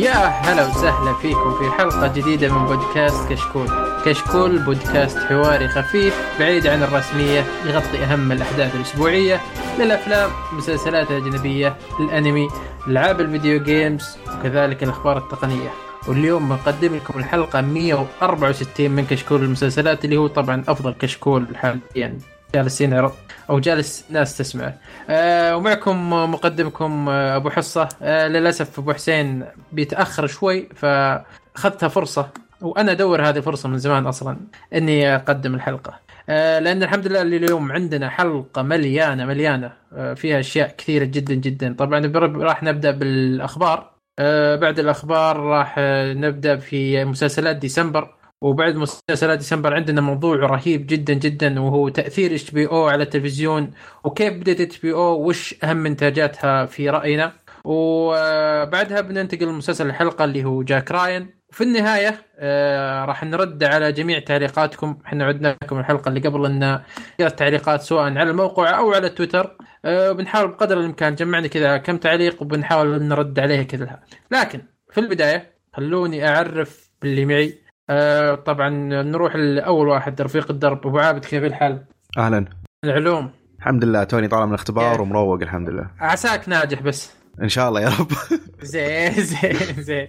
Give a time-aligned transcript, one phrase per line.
[0.00, 3.68] يا هلا وسهلا فيكم في حلقة جديدة من بودكاست كشكول.
[4.04, 9.40] كشكول بودكاست حواري خفيف بعيد عن الرسمية يغطي أهم الأحداث الأسبوعية
[9.78, 12.48] للأفلام المسلسلات الأجنبية الأنمي
[12.88, 15.70] ألعاب ال video games وكذلك الأخبار التقنية.
[16.08, 22.18] واليوم بنقدم لكم الحلقة 164 من كشكول المسلسلات اللي هو طبعا أفضل كشكول حاليا.
[22.54, 23.12] جالس ينعرض
[23.50, 24.74] أو جالس ناس تسمعه.
[25.10, 27.88] آه ومعكم مقدمكم آه أبو حصة.
[28.02, 32.28] آه للأسف أبو حسين بيتأخر شوي فأخذتها فرصة
[32.60, 34.36] وأنا أدور هذه الفرصة من زمان أصلا
[34.74, 35.94] إني أقدم الحلقة.
[36.28, 41.74] آه لأن الحمد لله اليوم عندنا حلقة مليانة مليانة آه فيها أشياء كثيرة جدا جدا.
[41.78, 43.90] طبعا راح نبدأ بالأخبار.
[44.18, 45.74] آه بعد الأخبار راح
[46.14, 48.14] نبدأ في مسلسلات ديسمبر.
[48.42, 53.70] وبعد مسلسلات ديسمبر عندنا موضوع رهيب جدا جدا وهو تأثير HBO على التلفزيون
[54.04, 57.32] وكيف بدأت HBO وش أهم إنتاجاتها في رأينا.
[57.64, 61.40] وبعدها بننتقل لمسلسل الحلقة اللي هو Jack Ryan.
[61.50, 64.98] وفي النهاية آه راح نرد على جميع تعليقاتكم.
[65.06, 66.80] إحنا عدنا لكم الحلقة اللي قبل إن
[67.20, 69.56] قرأت تعليقات سواء على الموقع أو على تويتر.
[69.84, 74.02] آه بنحاول بقدر الإمكان جمعنا كذا كم تعليق وبنحاول نرد عليها كلها.
[74.30, 77.69] لكن في البداية خلوني أعرف باللي معي.
[77.90, 78.68] آه طبعا
[79.02, 80.86] نروح لأول واحد رفيق الدرب.
[80.86, 81.84] أبو عابد كيف الحال؟
[82.18, 82.44] أهلا.
[82.84, 83.30] العلوم.
[83.58, 85.90] الحمد لله توني طالع من الاختبار ومروق الحمد لله.
[85.98, 87.12] عساك ناجح بس.
[87.42, 88.12] إن شاء الله يا رب.
[88.62, 90.08] زين زين زين.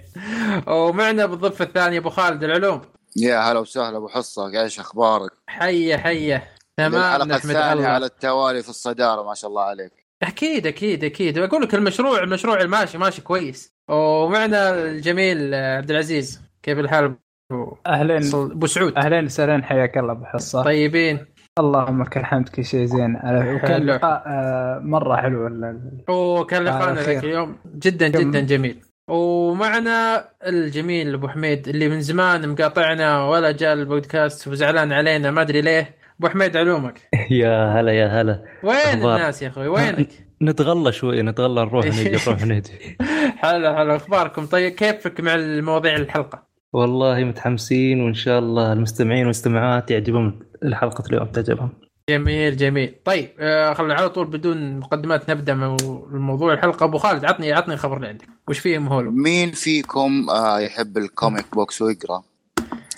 [0.68, 2.82] ومعنا بالضفة الثانية أبو خالد العلوم.
[3.18, 6.44] يا هلا وسهلا أبو حصة أيش أخبارك؟ حيه حيه
[6.78, 9.92] تمام الحلقة الثانية على التوالي في الصدارة ما شاء الله عليك.
[10.24, 11.38] أكيد أكيد أكيد.
[11.38, 13.74] أقول لك المشروع المشروع الماشي ماشي كويس.
[13.90, 16.42] ومعنا الجميل عبد العزيز.
[16.64, 17.16] كيف الحال؟
[17.88, 18.98] اهلين أبو سعود.
[18.98, 20.64] أهلين وسهلين حياك الله أبو حصة.
[20.64, 21.26] طيبين.
[21.60, 23.16] اللهم لك الحمد كل شيء زين.
[23.26, 24.24] وكان لقاء
[24.80, 25.48] مرة حلو
[26.10, 28.78] أوه كان لقاءنا ذاك اليوم جدا جدا جميل.
[29.10, 35.62] ومعنا الجميل أبو حميد اللي من زمان مقاطعنا ولا جاء البودكاست وزعلان علينا ما أدري
[35.62, 35.96] ليه.
[36.20, 37.02] أبو حميد علومك.
[37.42, 38.44] يا هلا يا هلا.
[38.64, 39.16] وين أخبار.
[39.16, 40.10] الناس يا أخوي؟ وينك؟
[40.42, 42.98] نتغلى شوي نتغلى نروح نجي نروح نجي.
[43.38, 43.96] حلو حلو.
[43.96, 51.04] أخباركم؟ طيب كيفك مع المواضيع الحلقة؟ والله متحمسين وإن شاء الله المستمعين والمستمعات يعجبهم الحلقة
[51.08, 51.70] اليوم تعجبهم.
[52.10, 52.96] جميل جميل.
[53.06, 55.78] طيب آه خلينا على طول بدون مقدمات نبدأ من
[56.14, 56.84] الموضوع الحلقة.
[56.84, 58.28] أبو خالد عطني عطني الخبر اللي عندك.
[58.48, 62.24] وش فيه مهول مين فيكم آه يحب ال comic books ويقرأ؟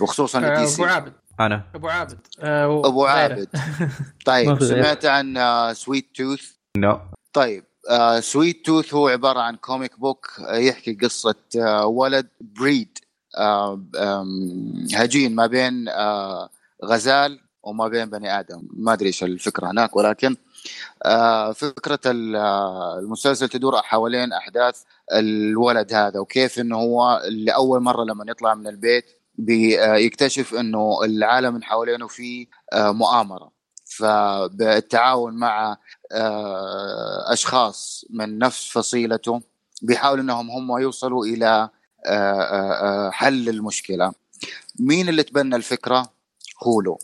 [0.01, 1.13] وخصوصا آه أبو عابد.
[1.39, 1.63] أنا.
[1.75, 2.19] أبو عابد.
[2.39, 3.47] آه أبو عابد.
[4.25, 6.99] طيب سمعت عن آه Sweet Tooth no
[7.33, 7.63] طيب
[8.19, 11.35] Sweet Tooth هو عبارة عن comic book يحكي قصة
[11.85, 12.97] ولد hybrid
[14.95, 16.49] هجين ما بين آه
[16.85, 18.67] غزال وما بين بني آدم.
[18.73, 20.35] ما أدري إيش الفكرة هناك ولكن
[21.05, 24.81] آه فكرة المسلسل تدور حوالين أحداث
[25.13, 29.05] الولد هذا وكيف إنه هو لأول مرة لما يطلع من البيت
[29.35, 33.51] بيكتشف إنه العالم من حوالينه فيه آه مؤامرة.
[33.85, 35.77] فبالتعاون مع
[36.11, 39.41] آه أشخاص من نفس فصيلته
[39.81, 41.69] بيحاول إنهم هم يوصلوا إلى
[43.11, 44.13] حل المشكلة.
[44.79, 46.09] مين اللي تبنى الفكرة؟
[46.63, 46.99] Hulu.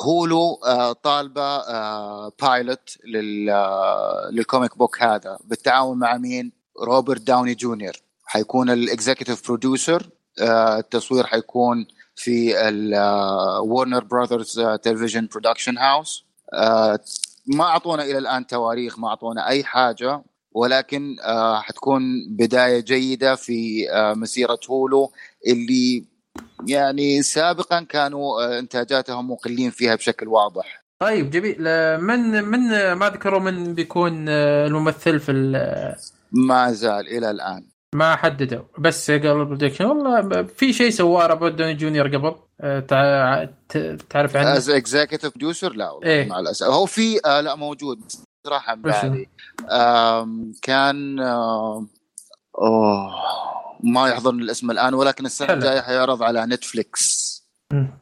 [0.00, 0.60] Hulu
[1.02, 1.58] طالبة
[2.28, 2.98] pilot
[4.32, 5.38] لل comic book هذا.
[5.44, 6.52] بالتعاون مع مين؟
[6.82, 7.92] روبرت داوني جونيور.
[8.24, 10.08] حيكون ال executive producer
[10.78, 12.54] التصوير حيكون في
[13.64, 16.24] Warner Brothers television production house
[17.46, 20.22] ما أعطونا إلى الآن تواريخ ما أعطونا أي حاجة.
[20.54, 25.12] ولكن آه حتكون بداية جيدة في آه مسيرة Hulu
[25.46, 26.04] اللي
[26.66, 30.82] يعني سابقا كانوا آه إنتاجاتهم مقلين فيها بشكل واضح.
[31.02, 31.56] طيب جميل.
[32.00, 35.32] من من ما ذكروا من بيكون الممثل في
[36.32, 37.66] ما زال إلى الآن.
[37.94, 38.62] ما حددوا.
[38.78, 42.34] بس قال ال production والله في شيء سواه روبرت دوني جونيور قبل؟
[44.10, 46.66] تعرف عنه؟ as executive producer لا والله إيه؟ مع الأسف.
[46.66, 48.00] هو في آه لا موجود.
[48.46, 49.26] صراحة بالي.
[50.62, 51.86] كان آه
[52.58, 53.10] أوه
[53.84, 57.32] ما يحضرني الاسم الآن ولكن السنة الجاية حيعرض على Netflix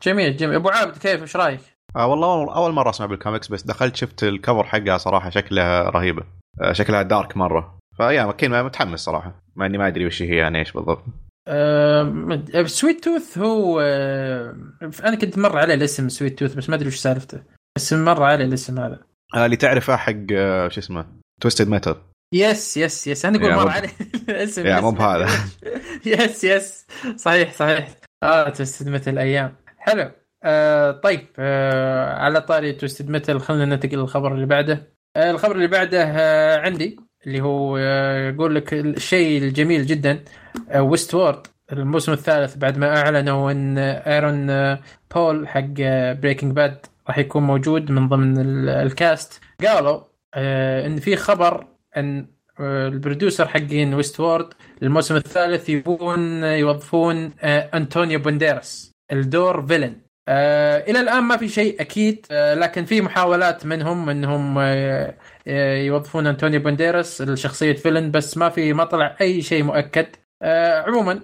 [0.02, 0.54] جميل جميل.
[0.54, 1.60] أبو عابد كيف؟ إيش رأيك؟
[1.96, 6.22] آه والله اول مرة أسمع بالكوميكس بس دخلت شفت ال cover حقها صراحة شكلها رهيبة.
[6.60, 7.78] آه شكلها dark مرة.
[7.96, 11.04] فيا أكيد متحمس صراحة مع إني ما أدري وش هي يعني إيش بالضبط.
[11.48, 14.56] أه Sweet Tooth هو أه
[15.04, 17.42] أنا كنت مر عليه الاسم Sweet Tooth بس ما أدري وش سالفته.
[17.76, 18.94] بس مر عليه الاسم هذا.
[18.94, 21.06] آه اللي تعرفه حق آه شو اسمه
[21.40, 21.96] Twisted Metal
[22.34, 23.88] yes yes yes أنا أقول مر عليه.
[24.28, 25.28] الاسم يا مو بهذا.
[26.06, 26.86] yes yes
[27.16, 27.88] صحيح صحيح.
[28.22, 29.56] آه Twisted Metal أيام.
[29.78, 30.10] حلو.
[30.44, 34.92] آه طيب آه على طاري Twisted Metal خلينا ننتقل للخبر اللي بعده.
[35.16, 36.96] آه الخبر اللي بعده آه عندي
[37.26, 40.24] اللي هو آه، يقول لك الشيء الجميل جدا
[40.76, 44.80] Westworld الموسم الثالث بعد ما أعلنوا إن ايرون آه،
[45.14, 45.70] بول حق
[46.12, 49.40] Breaking Bad راح يكون موجود من ضمن ال- ال cast.
[49.66, 50.00] قالوا
[50.34, 51.66] آه، إن في خبر
[51.96, 52.26] إن
[52.60, 54.48] آه، ال producer حقين Westworld
[54.82, 59.96] الموسم الثالث يبون يوظفون آه، انطونيو بونديرس لدور villain.
[60.88, 64.58] إلى الآن ما في شيء أكيد لكن في محاولات منهم إنهم
[65.86, 70.06] يوظفون انطونيو بونديرس لشخصية villain بس ما في ما طلع أي شيء مؤكد.
[70.86, 71.20] عموما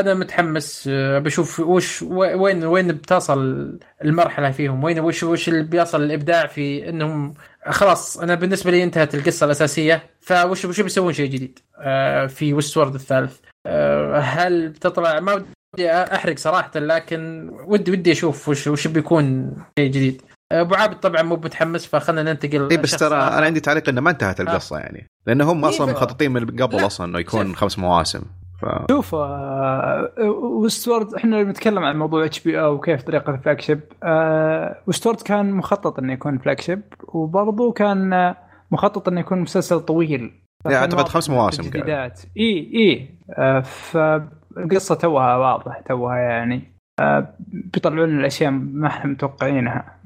[0.00, 6.02] أنا متحمس آه بشوف وش وين وين بتصل المرحلة فيهم؟ وين وش وش اللي بيصل
[6.02, 7.34] الإبداع في انهم
[7.68, 12.94] خلاص أنا بالنسبة لي انتهت القصة الأساسية فوش وش بيسوون شيء جديد؟ آه في Westworld
[12.94, 15.44] الثالث؟ آه هل بتطلع؟ ما
[15.74, 20.22] ودي أحرق صراحة لكن ودي ودي أشوف وش وش بيكون شيء جديد.
[20.52, 23.16] أبو عابد طبعا مو متحمس فخلنا ننتقل اي بس ترى.
[23.16, 26.86] أنا عندي تعليق إنه ما انتهت القصة يعني لأن هم إيه، أصلا مخططين من قبل
[26.86, 27.56] أصلا إنه يكون.
[27.56, 28.22] خمس مواسم.
[28.62, 28.66] ف...
[28.90, 30.10] شوف آه،
[30.42, 33.80] Westworld إحنا بنتكلم عن موضوع HBO وكيف طريقة ال flagship.
[34.02, 38.36] آه، Westworld كان مخطط إنه يكون flagship وبرضه كان آه،
[38.70, 40.42] مخطط إنه يكون مسلسل طويل.
[40.66, 41.62] أعتقد واضح خمس مواسم.
[41.62, 42.20] تجديدات.
[42.36, 43.18] إي إي.
[43.38, 50.00] آه، فالقصة توها واضح توها يعني آه، بيطلعون لنا الأشياء ما إحنا متوقعينها.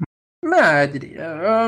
[0.45, 1.15] ما أدري.
[1.19, 1.67] آه،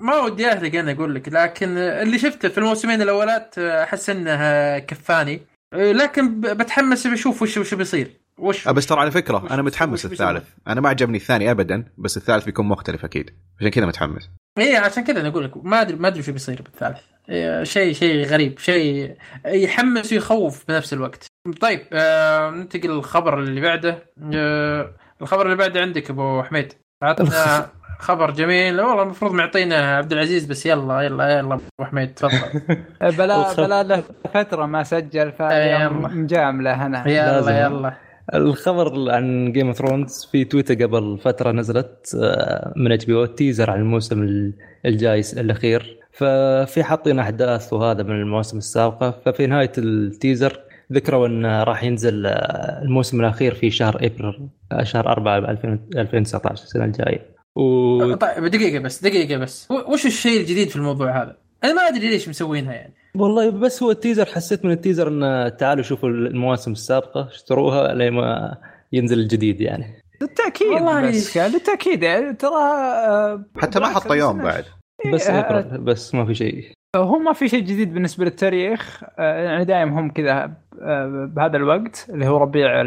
[0.00, 4.78] ما ودي اهلك أنا أقول لك لكن اللي شفته في الموسمين الأولات آه، أحس إنه
[4.78, 5.34] كفاني.
[5.34, 8.20] آه، لكن ب- بتحمس بشوف وش وش بيصير.
[8.38, 10.44] وش آه، بس ترى على فكرة وش- أنا متحمس؟ الثالث.
[10.68, 13.30] أنا ما عجبني الثاني ابدا بس الثالث بيكون مختلف أكيد.
[13.58, 14.30] عشان كذا متحمس.
[14.58, 16.98] إيه عشان كذا أنا أقول لك ما ادري ما أدري شو بيصير بالثالث.
[17.28, 19.16] إيه، شيء شيء غريب شيء
[19.46, 21.26] يحمس ويخوف بنفس الوقت.
[21.60, 23.98] طيب آه ننتقل للخبر اللي بعده.
[24.34, 26.72] آه الخبر اللي بعده عندك أبو حميد.
[27.02, 27.70] عطنا
[28.02, 28.80] خبر جميل.
[28.80, 32.60] والله المفروض معطينا عبد العزيز بس يلا يلا يلا أبو حميد تفضل.
[33.18, 34.02] بلا بلا له
[34.34, 35.32] فترة ما سجل.
[35.32, 37.52] فمجامله هنا يلا لازم.
[37.52, 37.94] يلا.
[38.34, 43.80] الخبر عن Game of Thrones في تويتر قبل فترة نزلت آه، من HBO teaser عن
[43.80, 44.52] الموسم ال-
[44.86, 45.98] الجاي الأخير.
[46.12, 49.10] ففي حاطين أحداث وهذا من المواسم السابقة.
[49.26, 50.60] ففي نهاية التيزر
[50.92, 56.84] ذكروا انه راح ينزل آه، الموسم الأخير في شهر ابريل آه، شهر 4 2019 السنة
[56.84, 57.32] الجاية.
[57.56, 58.14] و...
[58.14, 59.68] طيب دقيقة بس دقيقة بس.
[59.70, 62.94] وش الشيء الجديد في الموضوع هذا؟ أنا ما أدري ليش مسوينها يعني.
[63.14, 68.58] والله بس هو التيزر حسيت من التيزر إنه تعالوا شوفوا المواسم السابقة اشتروها لما
[68.92, 70.02] ينزل الجديد يعني.
[70.22, 72.62] للتأكيد والله بس كان للتأكيد يعني ترى
[73.06, 74.64] آه، حتى ما بالعكس حط يوم بعد.
[75.12, 76.72] بس ابريل بس ما في شيء.
[76.96, 79.04] هو ما في شيء جديد بالنسبة للتاريخ.
[79.18, 80.52] آه، يعني دائما هم كذا
[80.82, 82.82] آه، بهذا الوقت اللي هو ربيع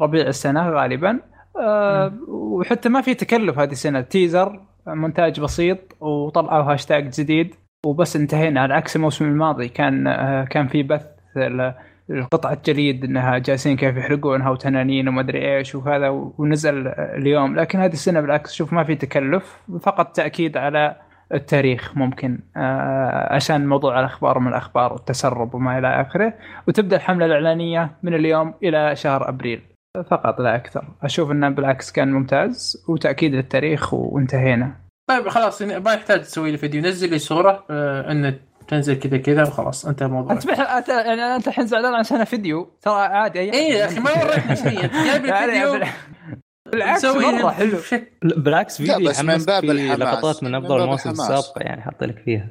[0.00, 1.20] ربيع السنة غالبا.
[1.60, 4.00] آه، وحتى ما في تكلف هذه السنة.
[4.00, 7.54] teaser مونتاج بسيط وطلعوا هاشتاج جديد
[7.86, 8.60] وبس انتهينا.
[8.60, 11.06] على عكس الموسم الماضي كان آه، كان في بث
[12.08, 17.56] لقطعة جليد إنها جالسين كيف يحرقونها وتنانين وما أدري إيش وهذا ونزل اليوم.
[17.56, 19.60] لكن هذه السنة بالعكس شوف ما في تكلف.
[19.82, 20.96] فقط تأكيد على
[21.34, 26.34] التاريخ ممكن آه، عشان موضوع الأخبار من الأخبار والتسرب وما إلى آخره.
[26.68, 29.73] وتبدأ الحملة الإعلانية من اليوم إلى شهر أبريل.
[30.02, 30.84] فقط لا أكثر.
[31.02, 34.72] أشوف إنه بالعكس كان ممتاز وتأكيد للتاريخ وانتهينا.
[35.10, 36.82] طيب خلاص ما يحتاج تسوي لي فيديو.
[36.82, 38.34] نزل لي صورة آه إنه
[38.68, 40.32] تنزل كذا كذا وخلاص انتهى الموضوع.
[40.32, 40.60] أنت بح...
[40.60, 40.88] أنت...
[40.88, 44.84] يعني أنت الحين زعلان عشان فيديو؟ ترى عادي اي يا أخي ما وريتني شيء.
[44.84, 45.88] أنت جايب لي فيديو؟ بال-
[46.74, 47.78] بالعكس مرة حلو.
[48.22, 49.98] بالعكس فيديو بس من باب في الحماس.
[49.98, 51.10] لقطات من افضل المواسم.
[51.10, 52.48] السابقة يعني حاط لك فيها.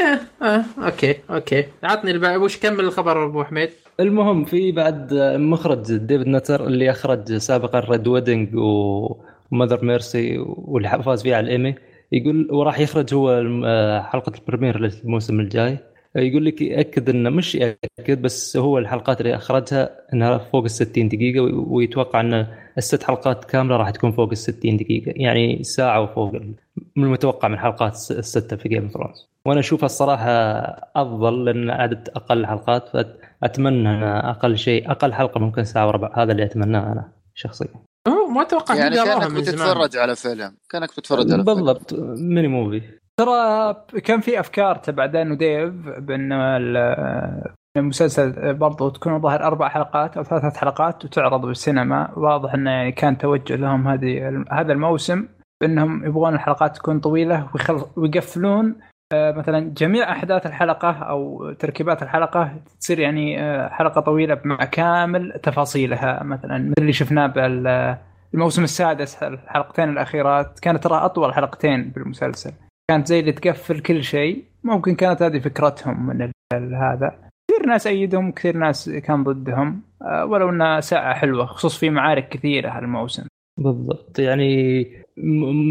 [0.00, 1.64] آه, آه okay okay.
[1.82, 2.42] عطني الب...
[2.42, 3.70] وش كمل الخبر أبو حميد؟
[4.00, 11.02] المهم في بعد مخرج ديفيد نتر اللي أخرج سابقا Red Wedding و Mother's Mercy واللي
[11.04, 11.74] فاز فيها على الايمي
[12.12, 13.30] يقول وراح يخرج هو
[13.64, 15.78] آه، حلقة ال premiere للموسم الجاي.
[16.16, 21.08] يقول لك يأكد إنه مش يأكد بس هو الحلقات اللي أخرجها إنها فوق ال 60
[21.08, 22.46] دقيقة وي- ويتوقع إن
[22.78, 26.32] الست حلقات كاملة راح تكون فوق ال 60 دقيقة يعني ساعة وفوق
[26.96, 30.30] من المتوقع من حلقات الس- الستة في Game of Thrones وأنا أشوفها الصراحة
[30.96, 32.88] أفضل لأن عدد أقل حلقات
[33.42, 37.68] فاتمنى إن أقل شيء أقل حلقة ممكن ساعة وربع هذا اللي أتمناه أنا شخصيا.
[38.08, 39.32] هو ما أتوقع يعني كأنك.
[39.32, 41.44] بتتفرج على فيلم كأنك بتتفرج على فيلم.
[41.44, 42.82] بالضبط ميني موفي.
[43.20, 50.16] ترى كان في أفكار تبع دان وديف بأن ال- المسلسل برضو تكون ظاهر أربع حلقات
[50.16, 52.10] أو ثلاث حلقات وتعرض بالسينما.
[52.16, 55.28] واضح انه يعني كان توجه لهم هذه هذا الموسم
[55.60, 57.48] بأنهم يبغون الحلقات تكون طويلة
[57.96, 58.76] ويقفلون
[59.12, 65.40] آه، مثلا جميع أحداث الحلقة أو تركيبات الحلقة تصير يعني آه، حلقة طويلة مع كامل
[65.42, 66.22] تفاصيلها.
[66.22, 67.26] مثلا مثل اللي شفناه
[68.32, 72.52] بالموسم السادس الحلقتين الأخيرات كانت ترى أطول حلقتين بالمسلسل.
[72.90, 74.44] كانت زي اللي تقفل كل شيء.
[74.64, 76.30] ممكن كانت هذه فكرتهم من
[76.74, 77.30] هذا.
[77.50, 79.82] كثير ناس أيدهم كثير ناس كان ضدهم.
[80.02, 83.26] آه، ولو إنها ساعة حلوة خصوص في معارك كثيرة هالموسم.
[83.58, 84.18] بالضبط.
[84.18, 84.84] يعني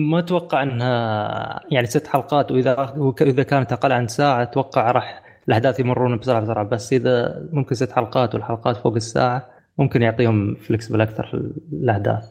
[0.09, 5.79] ما أتوقع إنها يعني ست حلقات وإذا إذا كانت أقل عن ساعة أتوقع راح الأحداث
[5.79, 6.65] يمرون بسرعة بسرعة.
[6.65, 12.25] بس إذا ممكن ست حلقات والحلقات فوق الساعة ممكن يعطيهم flexible أكثر في الأحداث.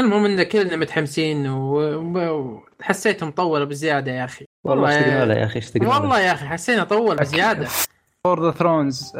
[0.00, 4.44] المهم إن كلنا متحمسين و- وحسيته مطوله بزيادة يا أخي.
[4.64, 5.90] والله اشتقنا له يا أخي اشتقنا له.
[6.00, 7.66] والله يا أخي حسينا طول بزيادة.
[8.24, 9.12] for the Throne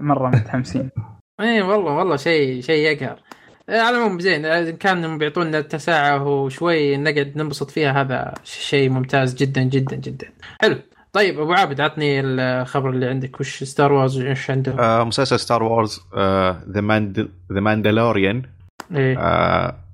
[0.00, 0.90] مرة متحمسين.
[1.40, 3.20] اي والله والله شيء شيء يقهر.
[3.68, 9.34] آه، على العموم زين آه، كان بيعطونا ساعة وشوي نقعد ننبسط فيها هذا شيء ممتاز
[9.34, 10.26] جدا جدا جدا.
[10.62, 10.76] حلو.
[11.12, 13.40] طيب أبو عابد عطني الخبر اللي عندك.
[13.40, 16.60] وش Star Wars إيش عندهم؟ آه مسلسل Star Wars The
[17.52, 18.42] The Mandalorian
[18.96, 19.16] إيه.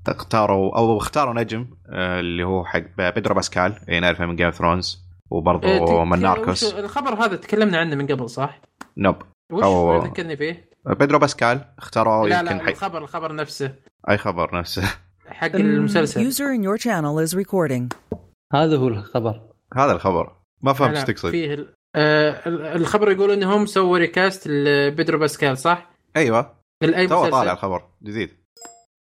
[0.09, 3.75] اختاروا أو اختاروا نجم آه اللي هو حق بيدرو باسكال.
[3.89, 7.97] اللي نعرفه من Game of Thrones إيه، وبرضه تك- من Narcos الخبر هذا تكلمنا عنه
[7.97, 8.61] من قبل صح؟
[8.97, 9.17] nope.
[9.53, 13.75] وش أو- ذكرني فيه؟ بيدرو باسكال اختاروا لا يمكن لا حق الخبر الخبر نفسه.
[14.11, 14.83] أي خبر نفسه.
[15.29, 16.31] حق المسلسل.
[16.33, 18.17] User in your channel is recording.
[18.55, 19.41] هذا هو الخبر.
[19.77, 20.33] هذا الخبر.
[20.63, 21.31] ما فهمت إيش تقصد.
[21.31, 26.55] فيه ال- آه، ال- الخبر يقول إنهم سووا recast لبيدرو باسكال صح؟ أيوه.
[26.83, 28.31] الاي تو طالع الخبر جديد.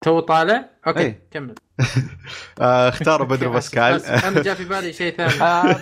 [0.02, 1.14] تو طالع؟ okay.
[1.30, 1.54] كمل.
[2.60, 4.04] آه اختاروا آسف، باسكال.
[4.04, 5.42] أنا جاء في بالي شيء ثاني.
[5.42, 5.76] آه،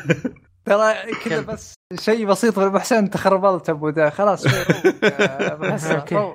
[0.65, 5.97] ترى كذا؟ بس شيء بسيط أبو حسين انت خربلت أبو ده خلاص آه، أبو حسين،.
[5.97, 6.33] okay.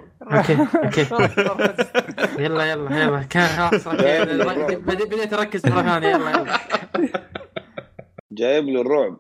[0.83, 1.07] okay.
[2.39, 3.23] يلا يلا يلا.
[3.29, 6.07] كان خلاص بديت اركز مرة ثانية.
[6.07, 6.59] يلا يلا.
[8.31, 9.19] جايب له الرعب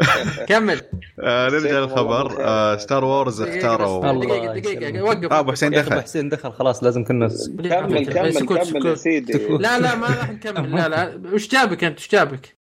[0.48, 0.80] كمل.
[1.20, 4.12] آه نرجع للخبر آه Star Wars اختاروا.
[4.24, 5.02] دقيقة يسلمك.
[5.02, 5.32] وقف.
[5.32, 5.92] آه، أبو حسين دخل.
[5.92, 8.86] أبو حسين دخل خلاص لازم كنا كمل كمل كمل.
[8.86, 9.32] يا سيدي.
[9.48, 10.72] لا لا ما راح نكمل.
[10.76, 11.20] لا لا.
[11.32, 12.56] وش جابك أنت؟ وش جابك؟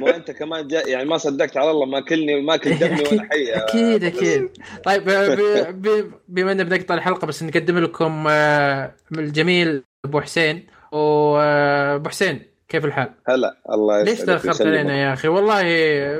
[0.00, 3.22] ما أنت كمان جاي يعني ما صدقت على الله ما كلني ما كل دمي ولا
[3.30, 3.52] حي.
[3.54, 4.48] أكيد أكيد.
[4.84, 10.66] طيب آه، ب- ب- بما اننا بنقطع الحلقة بس نقدم لكم آه، الجميل أبو حسين.
[10.92, 14.62] وابو حسين كيف الحال؟ هلا الله ليش يسعدك تأخرت.
[14.62, 15.62] علينا يا أخي؟ والله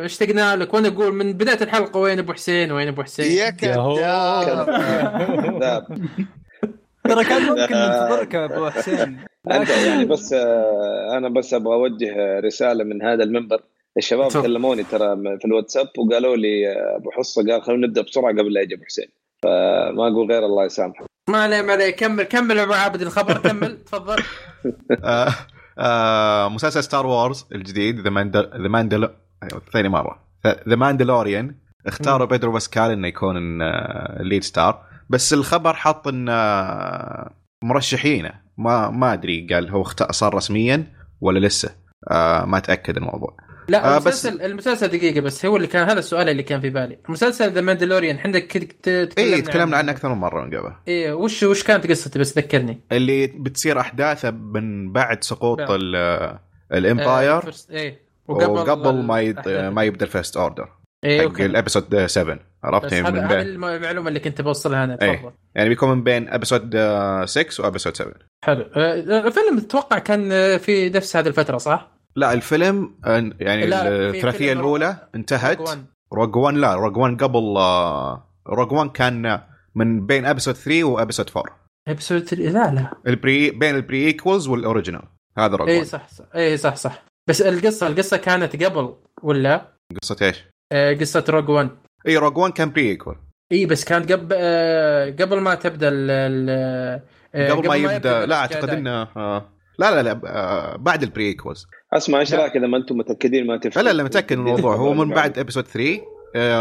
[0.04, 3.87] اشتقنا لك وأنا أقول من بداية الحلقة وين أبو حسين وين أبو حسين؟ يا كذاب.
[7.04, 9.18] ترى كان ممكن ننتظرك يا أبو حسين
[9.50, 13.61] أنت يعني بس آه، أنا بس أبغى أوجه رسالة من هذا المنبر
[13.97, 14.32] الشباب.
[14.32, 18.61] كلموني ترى في الواتساب وقالوا لي آه، أبو حصة قال خلينا نبدأ بسرعة قبل لا
[18.61, 19.09] يجي أبو حسين
[19.42, 23.38] فما أقول غير الله يسامحك ما عليه ما عليه كمل كمل يا أبو عابد الخبر
[23.38, 24.23] كمل تفضل
[25.79, 29.11] آه آه مسلسل Star Wars الجديد The Mandal The Mandal
[29.73, 30.19] ثاني مرة.
[30.69, 31.54] The Mandalorian
[31.87, 37.31] اختاروا بيدرو باسكال إنه يكون آه، ال lead star بس الخبر حط إن آه،
[37.64, 38.31] مرشحينه.
[38.59, 40.87] ما ما أدري قال هو اخت- صار رسميا
[41.21, 41.71] ولا لسه؟
[42.11, 43.37] آه ما تاكد الموضوع.
[43.69, 46.71] لا آه، بس- المسلسل المسلسل دقيقة بس هو اللي كان هذا السؤال اللي كان في
[46.71, 46.99] بالي.
[47.09, 50.73] مسلسل The Mandalorian عندك كد- ت- اي تكلمنا عنه؟ أكثر من مرة من قبل.
[50.88, 52.81] إيه وش وش كانت قصته؟ بس ذكرني.
[52.92, 56.40] اللي بتصير أحداثه من بعد سقوط آه، آه،
[56.73, 57.40] ال Empire.
[57.40, 58.02] First- إيه.
[58.28, 59.49] وقبل ما يد...
[59.49, 60.69] ما يبدأ ال First Order.
[61.04, 61.47] حق okay.
[61.47, 63.40] ال episode 7 عرفت؟ يعني من بين.
[63.40, 64.99] الم- المعلومة اللي كنت بوصلها أنا.
[65.02, 65.16] إيه.
[65.16, 65.31] تفضل.
[65.54, 66.76] يعني بيكون من بين episode
[67.25, 68.14] 6 و episode 7
[68.45, 68.62] حلو.
[68.76, 68.95] آه،
[69.26, 75.09] الفيلم تتوقع كان آه، في نفس هذه الفترة صح؟ لا الفيلم آه، يعني الثلاثية الأولى
[75.14, 75.59] انتهت.
[75.59, 75.85] Rogue One.
[76.12, 79.40] Rogue 1 لا Rogue 1 قبل آه، Rogue 1 كان
[79.75, 82.90] من بين episode 3 و episode 4 episode three- لا لا.
[83.07, 85.02] ال pre بين ال prequels وال original
[85.38, 86.25] هذا Rogue اي 1 صح صح.
[86.37, 87.04] اي صح صح.
[87.28, 89.66] بس القصة القصة كانت قبل ولا؟
[90.02, 91.69] قصة إيش؟ آه، قصة Rogue 1
[92.09, 93.16] إي Rogue 1 كان prequel
[93.52, 96.50] إي بس كانت قبل آه، قبل ما تبدأ ال
[97.35, 98.71] آه، قبل ما يبدأ يبدأ لا أعتقد.
[98.71, 99.49] إنه آه،
[99.83, 102.35] لا لا لا آه، بعد ال prequels أسمع إيش.
[102.35, 104.77] رأيك إذا ما أنتم متأكدين ما تفهم لا لا متأكد من الموضوع.
[104.77, 106.01] هو من بعد episode 3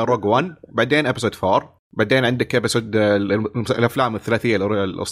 [0.03, 4.55] Rogue 1 بعدين episode 4 بعدين عندك episode الأفلام الثلاثية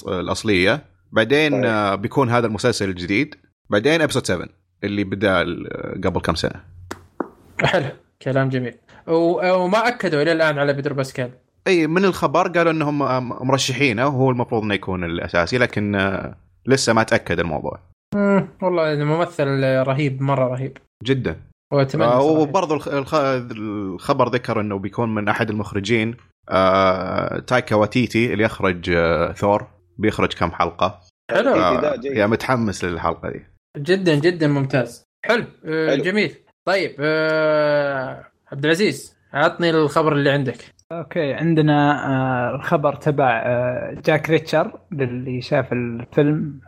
[0.08, 1.66] الأصلية بعدين طيب.
[1.66, 3.36] آه، بيكون هذا المسلسل الجديد
[3.70, 4.48] بعدين episode 7
[4.84, 5.40] اللي بدأ
[6.04, 6.64] قبل كم سنة.
[7.64, 7.90] حلو
[8.22, 8.74] كلام جميل.
[9.08, 11.32] وما أكدوا إلى الآن على بيدرو باسكال.
[11.68, 16.94] إي من الخبر قالوا إنهم آه، مرشحينه وهو المفروض إنه يكون الأساسي لكن آه، لسه
[16.94, 17.89] ما تأكد الموضوع.
[18.16, 20.78] مم، والله ممثل رهيب مرة رهيب.
[21.04, 21.36] جدا.
[21.74, 22.22] وأتمنى آه،.
[22.22, 23.16] وبرضه الخ- الخ-
[23.52, 26.16] الخبر ذكر إنه بيكون من أحد المخرجين
[26.50, 31.00] آه، تايكا واتيتي اللي يخرج آه، ثور بيخرج كم حلقة.
[31.32, 31.50] حلو.
[31.56, 31.94] آه.
[32.04, 33.46] يا متحمس للحلقة دي.
[33.78, 35.04] جدا جدا ممتاز.
[35.26, 36.04] حلو, آه، حلو.
[36.04, 36.36] جميل.
[36.68, 40.58] طيب آه، عبد العزيز عطني الخبر اللي عندك.
[40.92, 46.60] okay عندنا آه، الخبر تبع آه، Jack Reacher للي شاف الفيلم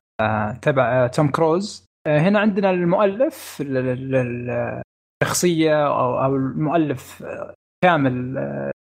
[0.61, 1.85] تبع آه، توم كروز.
[2.07, 4.81] آه، هنا عندنا المؤلف ال- ال- ال-
[5.23, 5.87] الشخصيه
[6.25, 8.37] أو المؤلف آه، كامل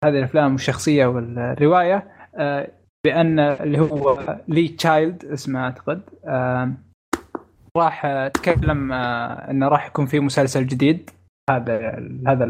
[0.05, 2.07] هذه الأفلام والشخصية والرواية
[3.05, 6.01] بأن اللي هو لي تشايلد اسمه أعتقد
[7.77, 11.09] راح تكلم إنه راح يكون في مسلسل جديد.
[11.49, 11.77] هذا
[12.27, 12.45] هذا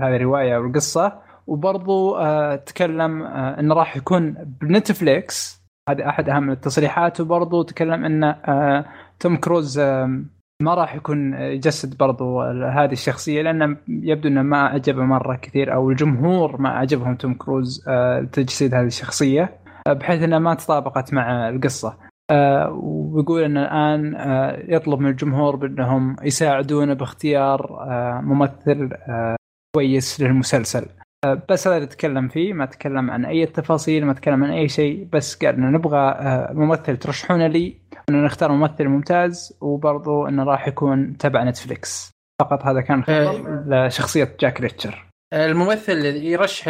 [0.00, 1.18] هذه الرواية والقصة.
[1.46, 2.18] وبرضو
[2.56, 5.63] تكلم إنه راح يكون بنتفليكس.
[5.88, 7.20] هذا أحد أهم التصريحات.
[7.20, 8.84] وبرضو تكلم إن آه،
[9.20, 10.26] توم كروز آم،
[10.62, 15.90] ما راح يكون يجسد برضو هذه الشخصية لأنه يبدو إنه ما عجبه مرة كثير أو
[15.90, 19.52] الجمهور ما عجبهم توم كروز آه، تجسيد هذه الشخصية
[19.86, 21.96] آه، بحيث إنها ما تطابقت مع القصة.
[22.30, 29.36] آه، ويقول إن الآن آه، يطلب من الجمهور بأنهم يساعدونه باختيار آه، ممثل آه،
[29.76, 30.82] كويس للمسلسل.
[30.82, 34.68] آه، بس هذا اللي تكلم فيه ما تكلم عن أي تفاصيل ما تكلم عن أي
[34.68, 37.76] شيء بس قال إنه نبغى آه، ممثل ترشحونه لي
[38.08, 44.36] إنه نختار ممثل ممتاز وبرضو إنه راح يكون تبع Netflix فقط هذا كان خبر لشخصية
[44.40, 46.68] Jack Reacher الممثل اللي يرشح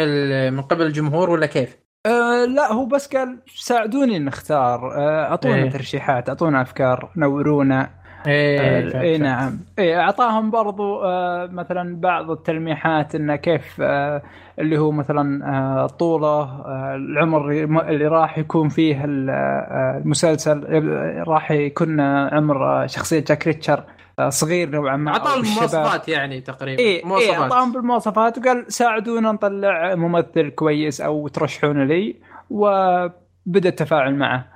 [0.49, 5.69] من قبل الجمهور ولا كيف؟ أه لا هو بس قال ساعدوني نختار أه، أعطونا إيه.
[5.69, 9.17] ترشيحات أعطونا أفكار نورونا إيه اي فهمت، إيه.
[9.17, 14.21] نعم اي أعطاهم برضو آه مثلا بعض التلميحات انه كيف آه
[14.59, 17.51] اللي هو مثلا آه طوله آه العمر
[17.89, 23.47] اللي راح يكون فيه ال- آه، المسلسل آه، راح يكون آه، عمر آه، شخصية جاك
[23.47, 23.83] ريتشر
[24.19, 25.57] آه صغير نوعا ما اعطاه أو بالشباب.
[25.69, 31.83] المواصفات يعني تقريبا اي اي مواصفات أعطاهم بالمواصفات وقال ساعدونا نطلع ممثل كويس أو ترشحونه
[31.83, 32.15] لي
[32.49, 34.54] وبدأ التفاعل معه آه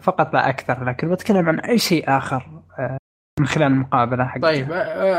[0.00, 2.98] فقط لا أكثر لكن بتكلم عن أي شيء آخر آه
[3.40, 4.72] من خلال المقابلة حق طيب أ-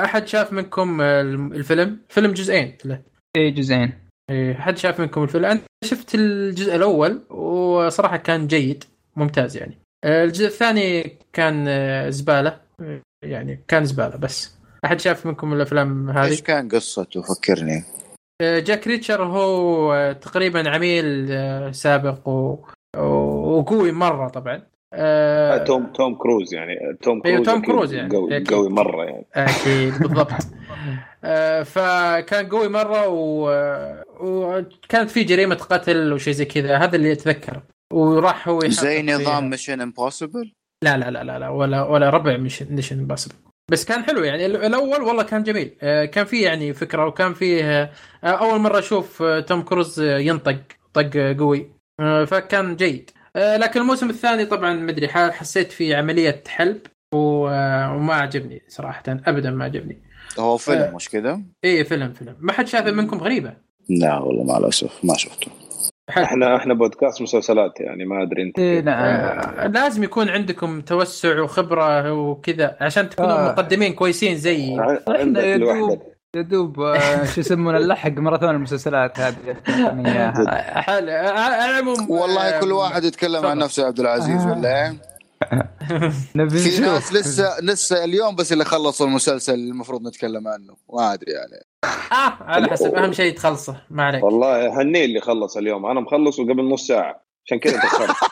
[0.03, 3.01] أحد شاف منكم الفيلم؟ فيلم جزئين له
[3.37, 3.93] اي جزئين.
[4.29, 8.83] إيه، حد شاف منكم الفيلم؟ أنا شفت الجزء الأول وصراحة كان جيد
[9.15, 9.77] ممتاز يعني.
[10.05, 14.57] آه، الجزء الثاني كان آه، زبالة آه، يعني كان زبالة بس.
[14.85, 17.83] أحد شاف منكم الأفلام هذه؟ إيش كان قصته؟ فكرني.
[18.41, 22.65] آه، Jack Reacher هو آه، تقريبا عميل آه، سابق و...
[23.01, 24.61] وقوي مرة طبعا.
[24.93, 26.75] آه، توم توم كروز يعني.
[27.01, 28.15] توم أيوه، كروز توم كروز يعني.
[28.15, 28.53] قوي, أكيد.
[28.53, 29.25] قوي مرة يعني.
[29.35, 30.31] أكيد بالضبط.
[31.23, 33.49] آه، فكان قوي مرة و...
[34.19, 36.77] وكانت في جريمة قتل وشيء زي كذا.
[36.77, 39.03] هذا اللي اتذكره وراح هو زي.
[39.03, 40.51] نظام Mission Impossible
[40.83, 41.49] لا لا لا لا, لا.
[41.49, 42.67] ولا ولا ربع Mission
[42.99, 43.35] Impossible
[43.71, 44.45] بس كان حلو يعني.
[44.45, 45.77] ال- الأول والله كان جميل.
[45.81, 47.89] آه، كان فيه يعني فكرة وكان فيه آه،
[48.23, 50.57] أول مرة أشوف آه، توم كروز آه، ينطق
[50.93, 51.59] طق آه، قوي.
[51.59, 51.76] آه،
[52.25, 56.79] فكان جيد آه، لكن الموسم الثاني طبعا مدري حسيت فيه عملية حلب
[57.13, 59.97] آه، وما عجبني صراحة ابدا ما عجبني
[60.39, 60.57] هو آه.
[60.57, 63.53] فيلم مش كذا؟ اي فيلم فيلم ما حد شافه منكم غريبه
[63.89, 65.51] لا والله مع الاسف ما شفته.
[66.09, 68.85] إحنا إحنا بودكاست مسلسلات يعني ما أدري أنت اي كيف.
[68.85, 73.51] نعم آه، لازم يكون عندكم توسع وخبرة وكذا عشان تكونوا آه.
[73.51, 79.53] مقدمين كويسين زي يا دوب لوحدك يا دوب آه، شو يسمونه نلحق ماراثون المسلسلات هذه.
[80.81, 83.57] حال على العموم والله كل آه، واحد يتكلم عن.
[83.57, 84.51] نفسه يا عبد العزيز آه.
[84.51, 84.95] ولا إيه؟
[86.35, 86.81] نبي في.
[86.81, 91.63] ناس لسه لسه اليوم بس اللي خلصوا المسلسل اللي المفروض نتكلم عنه ما أدري يعني
[92.11, 96.39] آه على حسب أهم شيء تخلصه ما عليك والله هني اللي خلص اليوم أنا مخلص
[96.39, 98.15] وقبل نص ساعة عشان كذا تاخرت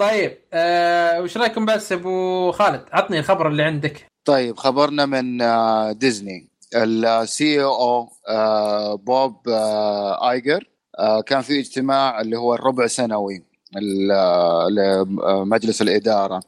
[0.00, 5.92] طيب آه وش رأيكم بس أبو خالد عطني الخبر اللي عندك طيب خبرنا من آه،
[5.92, 6.48] ديزني.
[6.74, 8.08] ال CEO
[8.96, 13.42] بوب آه، ايجر آه، كان في اجتماع اللي هو الربع سنوي
[14.70, 16.42] لمجلس الإدارة.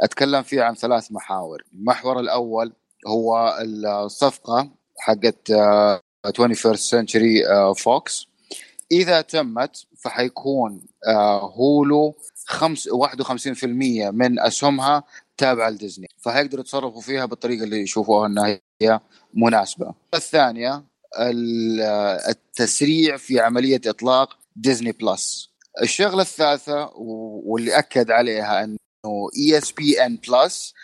[0.00, 1.62] أتكلم فيه عن ثلاث محاور.
[1.74, 2.72] المحور الأول
[3.06, 4.68] هو الصفقة
[4.98, 8.26] حقت آه، 21st century آه، Fox
[8.92, 10.86] إذا تمت فحيكون
[11.40, 12.14] Hulu
[12.46, 15.04] خمس 51% من أسهمها
[15.42, 19.00] تابعه لديزني فهيقدروا يتصرفوا فيها بالطريقة اللي يشوفوها إنها هي
[19.34, 19.94] مناسبة.
[20.14, 20.84] الثانية
[21.20, 21.80] ال-
[22.28, 25.50] التسريع في عملية إطلاق Disney Plus.
[25.82, 26.90] الشغلة الثالثة
[27.44, 28.78] واللي أكد عليها إنه
[29.38, 30.74] ESPN Plus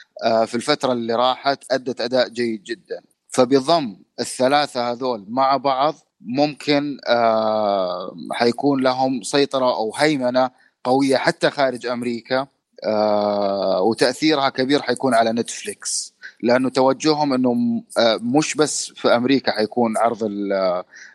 [0.46, 3.00] في الفترة اللي راحت أدت أداء جيد جدا.
[3.28, 10.50] فبضم الثلاثة هذول مع بعض ممكن آه، حيكون لهم سيطرة أو هيمنة
[10.84, 12.46] قوية حتى خارج أمريكا
[12.86, 19.96] آه، وتأثيرها كبير حيكون على Netflix لأنه توجههم انه آه، مش بس في أمريكا حيكون
[19.96, 20.30] عرض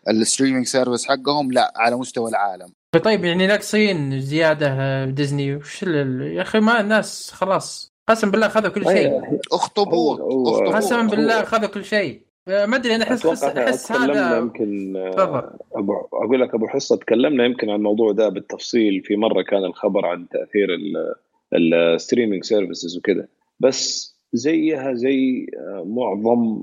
[0.08, 2.68] ال streaming service حقهم لا على مستوى العالم.
[3.04, 7.92] طيب يعني ناقصين زيادة آه، ديزني وش ال- يا أخي ما الناس خلاص.
[8.08, 8.92] قسم بالله خذوا كل شيء.
[8.96, 9.40] أيوة.
[9.52, 12.20] اخطبوط اخطبوط قسما بالله هو- خذوا كل شيء.
[12.48, 17.44] آه، ما أدري أنا احس أحس, هذا يمكن آه، أبو أقول لك أبو حصة تكلمنا
[17.44, 19.02] يمكن عن الموضوع ده بالتفصيل.
[19.04, 21.14] في مرة كان الخبر عن تأثير ال-
[21.54, 23.28] ال streaming services وكذا
[23.60, 25.46] بس زيها زي
[25.84, 26.62] معظم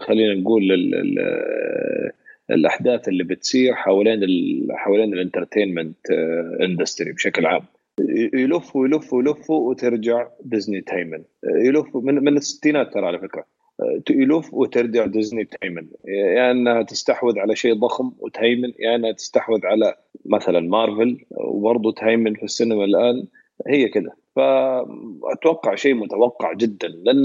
[0.00, 1.18] خلينا نقول ال ال
[2.50, 6.10] الأحداث اللي بتصير حوالين ال حوالين ال entertainment
[6.62, 7.62] industry بشكل عام.
[8.34, 11.22] يلفوا يلفوا يلفوا وترجع ديزني تهيمن.
[11.44, 13.44] يلفوا من من الستينات ترى على فكرة.
[14.10, 19.94] يلف وترجع ديزني تهيمن يا إنها تستحوذ على شيء ضخم وتهيمن يا إنها تستحوذ على
[20.26, 23.26] مثلا مارفل وبرضه تهيمن في السينما الآن.
[23.68, 27.22] هي كذا فأتوقع شيء متوقع جدا لأن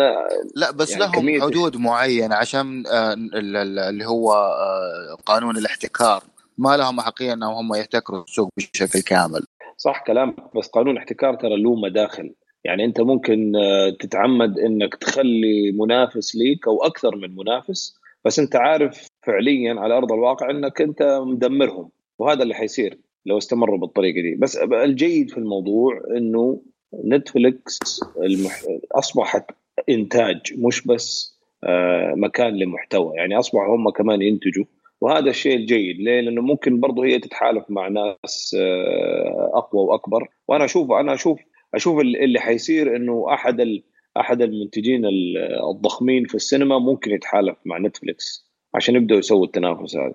[0.56, 6.24] لا بس يعني لهم حدود معينة عشان آه، ال- ال- اللي هو آه، قانون الاحتكار.
[6.58, 9.44] ما لهم احقيه إنهم هم يحتكروا السوق بشكل كامل.
[9.78, 12.34] صح كلامك بس قانون احتكار ترى له مداخل.
[12.64, 17.96] يعني أنت ممكن آه، تتعمد إنك تخلي منافس ليك أو أكثر من منافس
[18.26, 23.00] بس أنت عارف فعليا على أرض الواقع إنك أنت مدمرهم وهذا اللي حيصير.
[23.26, 24.36] لو استمروا بالطريقة دي.
[24.36, 26.62] بس الجيد في الموضوع إنه
[27.06, 27.80] نتفليكس
[28.24, 28.62] المح...
[28.92, 29.46] أصبحت
[29.90, 33.16] إنتاج مش بس آه، مكان لمحتوى.
[33.16, 34.66] يعني اصبحوا هم كمان ينتجوا.
[35.02, 35.98] وهذا الشيء الجيد.
[35.98, 40.28] ليه؟ لأنه ممكن برضه هي تتحالف مع ناس آه، أقوى وأكبر.
[40.48, 41.40] وأنا أشوف أنا أشوف
[41.74, 43.84] أشوف ال- اللي حيصير إنه أحد ال...
[44.20, 45.38] أحد المنتجين ال-
[45.70, 50.14] الضخمين في السينما ممكن يتحالف مع نتفليكس عشان يبدأوا يسووا التنافس هذا.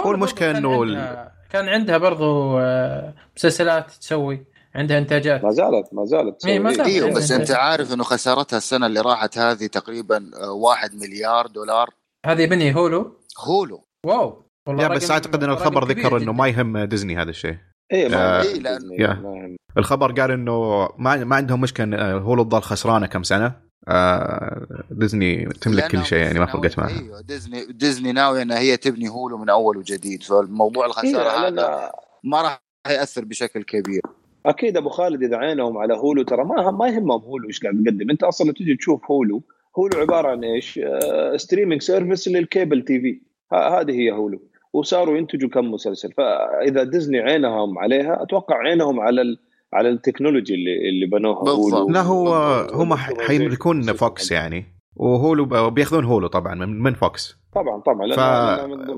[0.00, 6.04] هو المشكلة برضو إنه كان عندها, برضو آه، مسلسلات تسوي عندها إنتاجات ما زالت ما
[6.04, 6.72] زالت إيه، ما.
[6.72, 6.88] زالت.
[6.88, 7.38] إيوه بس إيه.
[7.38, 11.90] انت عارف إنه خسارتها السنة اللي راحت هذه تقريبا آه، واحد مليار دولار
[12.26, 16.32] هذه بني هولو هولو wow والله يا بس أعتقد إن الخبر ذكر إنه.
[16.32, 17.56] ما يهم ديزني هذا الشيء
[17.92, 18.60] إيه ما آه، إيه،.
[18.60, 19.56] ما يهم.
[19.78, 25.48] الخبر قال إنه ما ما عندهم مشكلة إن هولو تظل خسرانة كم سنة آه ديزني
[25.60, 27.00] تملك كل شيء يعني ما فرقت معها.
[27.00, 30.22] أيوه ديزني ديزني ناويه ان هي تبني هولو من اول وجديد.
[30.22, 31.92] فالموضوع الخسارة إيه، هذا
[32.24, 34.02] ما راح يأثر بشكل كبير.
[34.46, 38.10] أكيد أبو خالد إذا عينهم على هولو ترى ما ما يهمهم هولو إيش قاعد يقدم.
[38.10, 39.42] أنت أصلا تجي تشوف هولو
[39.78, 43.20] هولو عبارة عن إيش؟ آه streaming service لل cable TV
[43.52, 44.42] هذه هي هولو.
[44.72, 46.12] وصاروا ينتجوا كم مسلسل.
[46.12, 49.38] فإذا ديزني عينهم عليها أتوقع عينهم على ال...
[49.74, 51.90] على ال technology اللي اللي بنوها بالضبط.
[51.90, 52.34] لا هو.
[52.72, 54.64] هم حيملكون فوكس يعني.
[54.96, 57.36] وهولو بياخذون هولو طبعا من من فوكس.
[57.54, 58.12] طبعا طبعا.
[58.16, 58.18] ف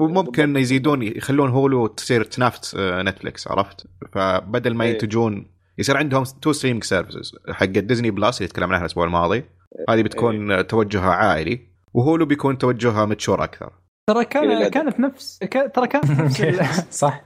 [0.00, 4.90] وممكن يزيدون يخلون هولو تصير تنافس آه، نتفلكس عرفت؟ فبدل ما إيه.
[4.90, 5.46] ينتجون
[5.78, 9.44] يصير عندهم two streaming services حق ديزني بلس اللي تكلمنا عنها الأسبوع الماضي.
[9.90, 11.60] هذه بتكون توجهها عائلي.
[11.94, 13.72] وهولو بيكون توجهها mature أكثر.
[14.08, 14.68] ترى كان.
[14.68, 17.24] كانت نفس ك- ترى كانت نفس صح.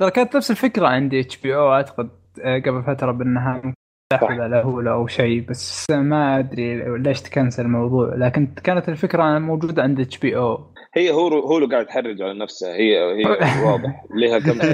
[0.00, 2.04] ترى كانت نفس الفكرة عند HBO أعتقد.
[2.06, 3.74] آه، قبل فترة بأنها
[4.12, 8.14] تحفظ على هولو أو شيء بس ما أدري ليش تكنسل الموضوع.
[8.14, 13.24] لكن كانت الفكرة موجودة عند HBO هي هولو هولو قاعد تحرج على نفسها هي هي
[13.66, 14.04] واضح.
[14.14, 14.60] لها كم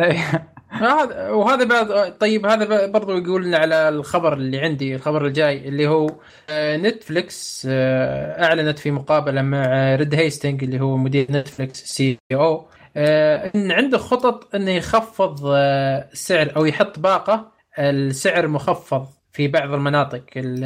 [0.00, 0.40] إيه.
[0.70, 6.10] هذا وهذا بعد طيب هذا برضو يقول على الخبر اللي عندي الخبر الجاي اللي هو
[6.50, 13.72] آه، نتفليكس آه، أعلنت في مقابلة مع ريد هيستنجز اللي هو مدير نتفليكس CEO إن
[13.72, 20.64] عنده خطط إنه يخفض آه، السعر أو يحط باقة السعر مخفض في بعض المناطق ال-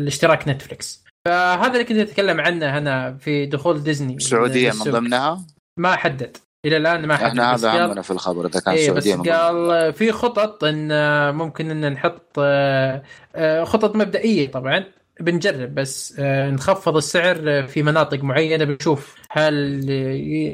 [0.00, 1.04] الاشتراك نتفليكس.
[1.24, 4.92] فهذا اللي كنت أتكلم عنه أنا في دخول ديزني السعوديه من.
[4.92, 5.40] ضمنها؟
[5.76, 6.36] ما حدد.
[6.66, 9.46] إلى الآن ما حدد إحنا هذا قال- همنا في الخبر إذا كان بس السعوديه ضمنها.
[9.48, 10.88] قال في خطط إن
[11.34, 13.02] ممكن إن نحط آه،
[13.36, 14.84] آه، خطط مبدئية طبعا.
[15.24, 19.54] بنجرب بس آه، نخفض السعر في مناطق معينة بنشوف هل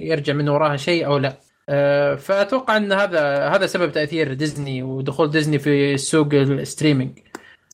[0.04, 1.36] يرجع من وراها شيء أو لا.
[1.68, 7.18] آه، فأتوقع أن هذا هذا سبب تأثير ديزني ودخول ديزني في سوق ال streaming.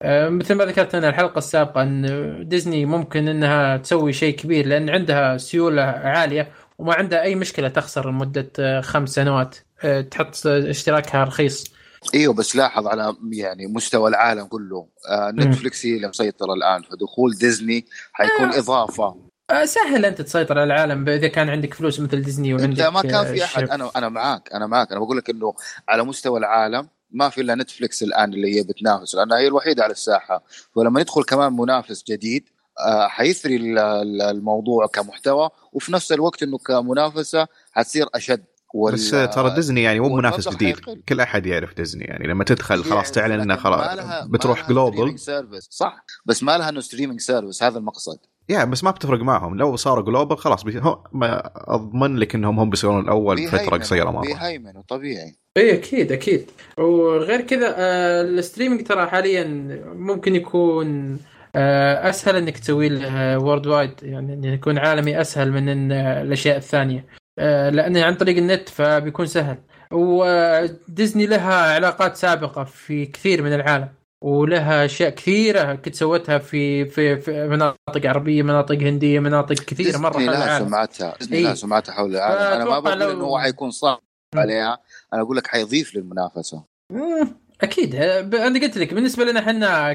[0.02, 4.90] آه، مثل ما ذكرت أنا الحلقة السابقة أن ديزني ممكن أنها تسوي شيء كبير لأن
[4.90, 9.57] عندها سيولة عالية وما عندها أي مشكلة تخسر لمدة آه، خمس سنوات.
[9.85, 11.73] آه، تحط اشتراكها رخيص.
[12.14, 17.34] إيوه بس لاحظ على يعني مستوى العالم كله آه نتفلكس هي اللي مسيطرة الآن فدخول
[17.40, 18.58] ديزني حيكون آه.
[18.58, 19.16] إضافة
[19.50, 23.02] آه، سهل أنت تسيطر على العالم إذا كان عندك فلوس مثل ديزني وعندك أنت ما
[23.02, 23.74] كان آه، في أحد الشركة.
[23.74, 25.54] أنا أنا معاك أنا معاك أنا بقول لك إنه
[25.88, 29.92] على مستوى العالم ما في إلا نتفلكس الآن اللي هي بتنافس لأنها هي الوحيدة على
[29.92, 32.48] الساحة ولما يدخل كمان منافس جديد
[32.86, 38.44] آه، حيثري ال- ال- الموضوع كمحتوى وفي نفس الوقت إنه كمنافسة حتصير أشد
[38.92, 40.76] بس ترى ديزني يعني مو منافس جديد.
[40.76, 41.02] حيقل.
[41.08, 42.26] كل أحد يعرف ديزني يعني.
[42.26, 43.98] لما تدخل خلاص تعلن إنه خلاص.
[44.26, 45.14] بتروح global.
[45.70, 46.04] صح.
[46.26, 48.18] بس ما لها إنه streaming service هذا المقصد.
[48.48, 49.56] yeah بس ما بتفرق معهم.
[49.56, 50.80] لو صاروا global خلاص بي...
[50.80, 54.22] هو ما أضمن لك إنهم هم بيصيرون الأول فترة قصيرة مرة.
[54.22, 55.34] بيهيمنوا طبيعي.
[55.56, 56.50] اي أكيد أكيد.
[56.78, 59.44] وغير كذا آه، ال streaming ترى حاليا
[59.94, 61.18] ممكن يكون
[61.56, 67.06] آه، أسهل إنك تسوي له وورد وايد يعني يكون عالمي أسهل من الأشياء الثانية.
[67.38, 69.59] لأنه عن طريق النت فبيكون سهل.
[69.92, 73.88] وديزني لها علاقات سابقة في كثير من العالم
[74.23, 80.12] ولها أشياء كثيرة كنت سوتها في في, في مناطق عربية مناطق هندية مناطق كثيرة مرة
[80.12, 80.66] حول لها العالم.
[80.68, 81.42] سمعتها ديزني.
[81.42, 82.40] لها سمعتها حول العالم.
[82.55, 84.01] أنا ما بقول لو- إنه هو حيكون صعب
[84.35, 84.79] عليها.
[85.14, 86.64] أنا أقول لك حيضيف للمنافسة.
[87.62, 87.94] أكيد.
[87.94, 89.92] أنا قلت لك بالنسبة لنا إحنا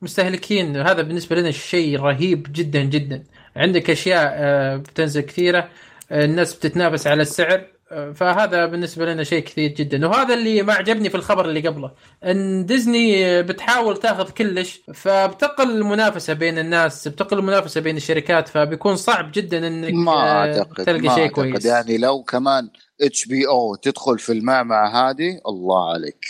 [0.00, 3.24] كمستهلكين هذا بالنسبة لنا شيء رهيب جدا جدا.
[3.56, 5.58] عندك أشياء آه، بتنزل كثيرة.
[5.58, 5.68] آه،
[6.12, 10.06] الناس بتتنافس على السعر آه، فهذا بالنسبة لنا شيء كثير جدا.
[10.06, 11.92] وهذا اللي ما عجبني في الخبر اللي قبله
[12.24, 19.30] إن ديزني بتحاول تاخذ كلش فبتقل المنافسة بين الناس بتقل المنافسة بين الشركات فبيكون صعب
[19.34, 21.50] جدا إنك ما آه، أعتقد تلقى ما شيء أعتقد.
[21.50, 21.64] كويس.
[21.64, 22.70] يعني لو كمان
[23.00, 26.24] HBO تدخل في المعمعة هذه الله عليك.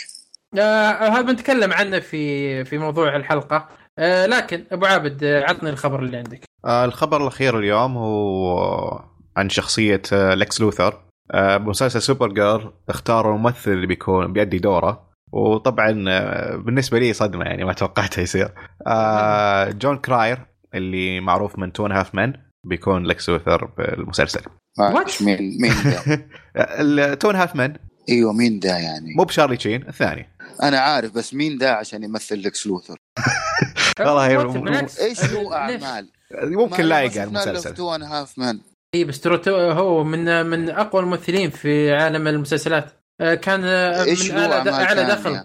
[0.57, 3.69] آه هذا بنتكلم عنه في في موضوع الحلقة.
[3.99, 6.43] آه لكن أبو عابد آه، عطني الخبر اللي عندك.
[6.65, 11.01] آه، الخبر الأخير اليوم هو عن شخصية آه، لكس لوثر.
[11.31, 15.09] آه، بمسلسل سوبر جيرل اختاروا الممثل اللي بيكون بيأدي دوره.
[15.31, 18.51] وطبعا آه، بالنسبة لي صدمة يعني ما توقعتها يصير.
[19.79, 22.33] جون كراير اللي معروف من Two and a Half Men
[22.65, 24.41] بيكون لكس لوثر بالمسلسل.
[24.79, 25.73] معلش مين مين
[26.95, 27.77] ده Two and a Half Men
[28.09, 30.29] أيوه مين ده يعني؟ مو بشارلي تشين الثاني.
[30.63, 32.97] أنا عارف بس مين ده عشان يمثل لكس لوثر؟
[33.99, 36.09] والله إيش له ليش؟ أعمال؟
[36.43, 37.49] ممكن لايق على المسلسل.
[37.49, 38.59] المسلسل Two and a Half Men
[38.95, 39.41] إي بس ترى
[39.73, 45.03] هو من من أقوى الممثلين في عالم المسلسلات آه، كان آه، إيش من أعلى اعلى؟
[45.03, 45.43] دخل له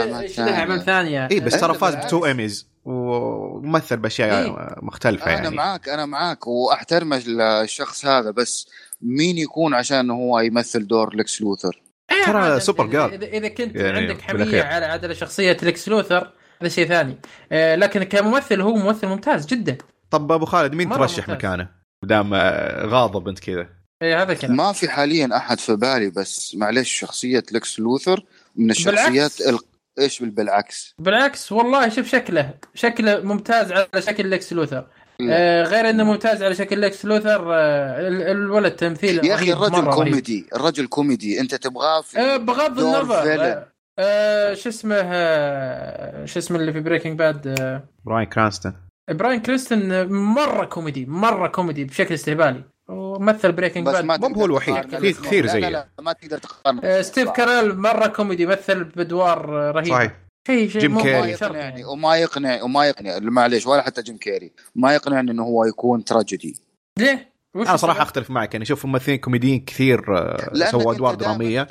[0.00, 1.94] أعمال إيش له أعمال ثانية اي بس ترى فاز.
[1.94, 4.76] ب two Emmys وممثل بأشياء إيه.
[4.82, 8.68] مختلفة أنا يعني معاك أنا معاك واحترم الشخص هذا بس
[9.02, 11.82] مين يكون عشان هو يمثل دور لكس لوثر
[12.26, 13.24] ترى سوبر إذا- جيرل.
[13.24, 14.62] اذا كنت يعني عندك حمية.
[14.62, 17.16] على على شخصية ليكس لوثر هذا شيء ثاني
[17.52, 19.78] آه، لكن كممثل هو ممثل ممتاز جدا
[20.10, 21.36] طب أبو خالد مين ترشح ممتاز.
[21.36, 23.66] مكانه؟ دام آه، غاضب انت كذا.
[24.02, 24.56] إيه هذا كلام.
[24.56, 28.24] ما في حاليا أحد في بالي بس معلش شخصية لكس لوثر
[28.56, 29.40] من الشخصيات بالعكس.
[29.42, 29.58] ال...
[29.98, 30.94] إيش بال- بالعكس.
[30.98, 34.86] بالعكس والله شوف شكله شكله ممتاز على شكل Lex Luthor.
[35.30, 39.90] آه غير إنه ممتاز على شكل Lex Luthor آه ال- الولد تمثيله يا أخي الرجل.
[39.90, 41.40] كوميدي الرجل كوميدي.
[41.40, 43.42] أنت تبغاه في آه بغض النظر.
[43.44, 43.66] آه
[43.98, 47.82] آه شو اسمه آه شو اسمه اللي في Breaking Bad آه.
[48.04, 48.74] براين كرانستون.
[49.10, 54.96] Bryan Cranston مرة كوميدي مرة كوميدي بشكل استهبالي ومثل Breaking Bad ما مو هو الوحيد،
[54.98, 55.12] في.
[55.12, 55.58] كثير زيه.
[55.58, 60.12] لا, لا ما تقدر تقارن آه Steve Carell مرة كوميدي مثل أدوار رهيبه صحيح
[60.46, 61.84] شيء شيء جيم يقنعني يعني.
[61.84, 66.56] وما يقنع وما يقنع معليش ولا حتى Jim Carrey ما يقنعني إنه هو يكون تراجيدي
[66.98, 71.68] ليه؟ أنا صراحة؟ أختلف معك يعني أشوف ممثلين كوميديين كثير آه، سووا أدوار درامية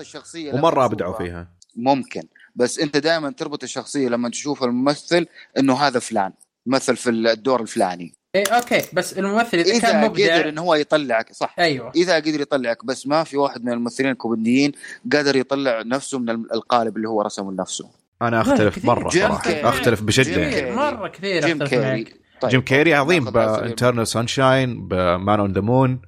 [0.54, 0.86] ومرة.
[0.86, 2.24] ابدعوا فيها ممكن
[2.56, 6.32] بس أنت دائما تربط الشخصية لما تشوف الممثل إنه هذا فلان
[6.70, 8.14] مثل في الدور الفلاني.
[8.36, 11.56] إيه okay بس الممثل إذا كان اذا مبدع قدر انه هو يطلعك صح.
[11.60, 11.92] أيوه.
[11.96, 14.72] إذا قدر يطلعك بس ما في واحد من الممثلين الكوميديين
[15.14, 17.90] قدر يطلع نفسه من القالب اللي هو رسمه لنفسه.
[18.22, 18.86] أنا أختلف.
[18.86, 19.70] مرة جيم صراحة.
[19.70, 20.24] أختلف بشدة.
[20.24, 20.72] جيم يعني Carrey.
[20.72, 22.06] مرة كثير Jim Carrey.
[22.42, 22.52] طيب.
[22.52, 26.02] Jim Carrey عظيم بانترنال سانشاين بمان اون ذا مون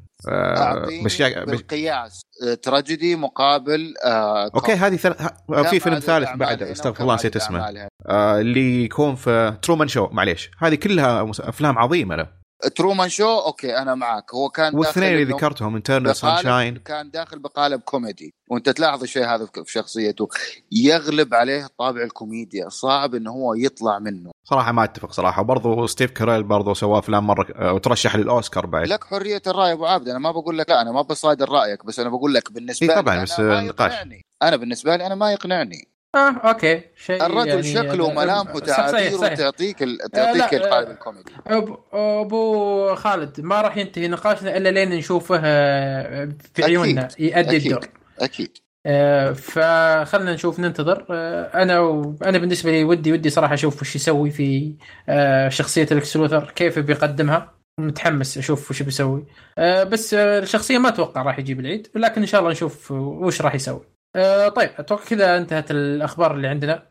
[1.05, 1.21] بش...
[1.21, 5.15] بالقياس آه، تراجيدي مقابل آه okay هذه ثل...
[5.19, 10.07] ه- في فيلم ثالث بعد استغفر الله نسيت اسمه؟ آه اللي يكون في Truman Show
[10.11, 10.51] معليش.
[10.59, 12.40] هذه كلها أفلام عظيمة له
[12.75, 17.81] Truman Show؟ okay أنا معك هو كان والاثنين اللي ذكرتهم Eternal Sunshine كان داخل بقالب
[17.81, 18.33] كوميدي.
[18.47, 20.29] وأنت تلاحظ الشيء هذا في شخصيته.
[20.71, 22.69] يغلب عليه طابع الكوميديا.
[22.69, 24.31] صعب إنه هو يطلع منه.
[24.43, 25.41] صراحة ما أتفق صراحة.
[25.41, 28.87] وبرضه Steve Carell برضه سوى أفلام مرة وترشح للأوسكار بعد.
[28.87, 30.09] لك حرية الرأي أبو عابد.
[30.09, 32.95] أنا ما بقول لك لا أنا ما بصادر رايك بس أنا بقول لك بالنسبة إيه
[32.95, 33.93] لي طبعاً، أنا بس ما نقاش.
[34.41, 35.90] أنا بالنسبة لي أنا ما يقنعني.
[36.15, 36.81] آه okay.
[36.95, 39.79] شيء الرجل يعني شكله وملامحه وتعابيره تعطيك
[40.13, 41.31] تعطيك آه، القالب الكوميدي.
[41.49, 46.63] أب- أبو خالد ما راح ينتهي نقاشنا إلا لين نشوفه آه، في.
[46.63, 47.65] عيوننا يؤدي أكيد.
[47.71, 47.87] الدور.
[48.19, 48.57] أكيد.
[48.85, 51.05] آه، فخلنا نشوف ننتظر.
[51.11, 52.15] آه، أنا و...
[52.25, 54.75] أنا بالنسبة لي ودي ودي صراحة أشوف وش يسوي في
[55.09, 57.53] آه، شخصية Lex Luthor كيف بيقدمها.
[57.79, 59.25] متحمس أشوف وش بيسوي.
[59.57, 63.41] آه، بس آه، الشخصية ما أتوقع راح يجيب العيد لكن إن شاء الله نشوف وش
[63.41, 63.90] راح يسوي.
[64.15, 66.83] آه، طيب أتوقع كذا انتهت الأخبار اللي عندنا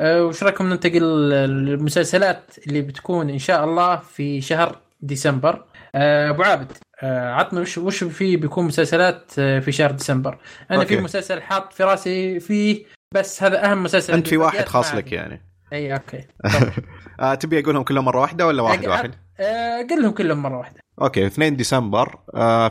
[0.00, 6.42] آه، وش رأيكم ننتقل للمسلسلات اللي بتكون إن شاء الله في شهر ديسمبر آه، أبو
[6.42, 10.38] عابد آه، عطنا وش وش في بيكون مسلسلات آه، في شهر ديسمبر
[10.70, 10.96] أنا okay.
[10.96, 14.36] في مسلسل حاط في راسي فيه بس هذا أهم مسلسل أنت في.
[14.36, 15.12] واحد خاص لك.
[15.12, 15.40] يعني
[15.72, 16.24] إي okay
[17.20, 20.80] آه تبي أقولهم كلهم مرة واحدة ولا واحد واحد؟ آه، قل لهم كلهم مرة واحدة
[21.02, 22.18] أوكي 2 ديسمبر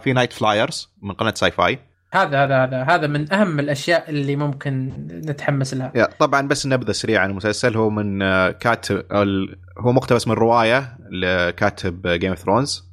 [0.04, 1.80] في Nightflyers من قناة Syfy
[2.14, 5.92] هذا هذا هذا هذا من أهم الأشياء اللي ممكن نتحمس لها.
[5.96, 10.34] يا طبعا بس نبذه سريعه عن المسلسل هو من آه، كاتب ال- هو مقتبس من
[10.34, 12.90] رواية لكاتب Game of Thrones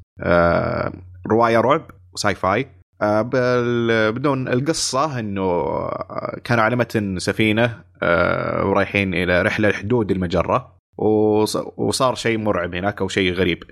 [1.30, 2.66] رواية رعب sci-fi
[3.02, 7.78] آه، بال- بدون القصة إنه آه، كانوا على متن سفينة
[8.62, 13.62] ورايحين إلى رحلة لحدود المجرة وص- وصار شيء مرعب هناك أو شيء غريب.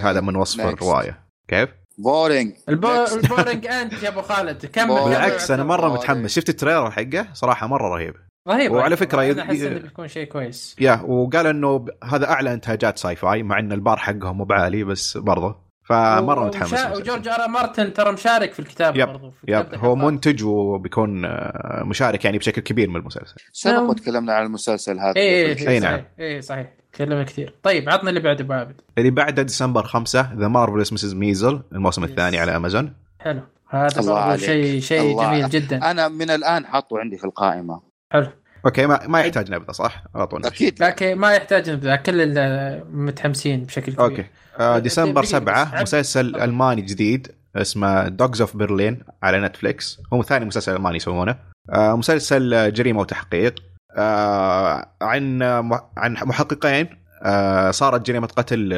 [0.00, 0.60] هذا من وصف.
[0.60, 1.18] الرواية.
[1.48, 2.88] كيف؟ boring البو...
[3.06, 3.12] Next.
[3.12, 4.66] ال boring أنت يا أبو خالد.
[4.66, 4.94] كمل.
[5.04, 5.92] بالعكس أنا مرة.
[5.92, 6.34] متحمس.
[6.34, 8.14] شفت ال trailer حقه؟ صراحة مرة رهيب.
[8.48, 10.76] رهيب وعلى أنا يد- أحس إنه بيكون شيء كويس.
[10.80, 15.56] يا وقال إنه هذا أعلى إنتاجات Syfy مع إن البار حقهم مو بعالي بس برضه
[15.84, 17.02] فمرة متحمس وشا- للمسلسل.
[17.02, 17.48] و George R.
[17.48, 19.08] Martin ترى مشارك في الكتابة yep.
[19.08, 19.94] برضو في yep هو.
[19.96, 23.88] منتج وبيكون آه، مشارك يعني بشكل كبير من المسلسل سبق نعم.
[23.88, 25.92] وتكلمنا عن المسلسل هذا إيه أي إيه نعم.
[25.92, 30.32] صحيح إيه صحيح تكلمنا كثير طيب عطنا اللي بعده ابو عابد اللي بعده ديسمبر 5
[30.36, 31.14] The Marvelous Mrs.
[31.14, 34.40] Maisel الموسم الثاني على امازون حلو هذا الله برضو عليك.
[34.44, 35.22] شيء شيء.
[35.22, 37.80] جميل جدا أنا من الآن حاطه عندي في القائمة
[38.12, 38.26] حلو
[38.64, 40.46] okay ما, ما يحتاج نبذة صح؟ على طول.
[40.46, 44.24] أكيد لكن ما يحتاج نبذة كل المتحمسين بشكل كبير أوكي
[44.60, 45.28] آه ديسمبر دقيقة بس.
[45.30, 46.36] 7 عبد- مسلسل.
[46.36, 51.36] ألماني جديد اسمه Dogs of Berlin على Netflix هو ثاني مسلسل ألماني يسوونه
[51.70, 53.54] آه مسلسل جريمة وتحقيق
[53.96, 55.42] آه عن
[55.96, 56.86] عن محققين
[57.22, 58.68] آه صارت جريمة قتل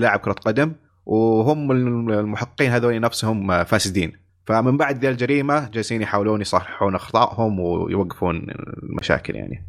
[0.00, 0.72] لاعب كرة قدم
[1.06, 1.70] وهم
[2.10, 4.12] المحققين هذول نفسهم فاسدين
[4.46, 8.46] فمن بعد ذي الجريمة جالسين يحاولون يصححون أخطائهم ويوقفون
[8.82, 9.62] المشاكل يعني.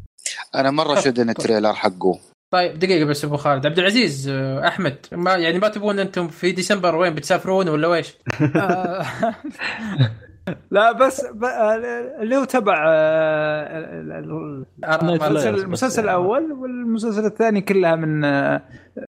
[0.54, 2.18] أنا مرة شدني التريلر حقه.
[2.50, 3.66] طيب دقيقة بس أبو خالد.
[3.66, 8.16] عبد العزيز آه، أحمد ما يعني ما تبون أنتم في ديسمبر وين بتسافرون ولا ويش؟
[8.56, 9.04] آه،
[10.70, 11.74] لا بس ب- آه،
[12.22, 16.02] اللي هو تبع ال- ال- المسلسل المسلسل.
[16.04, 18.20] الأول والمسلسل الثاني كلها من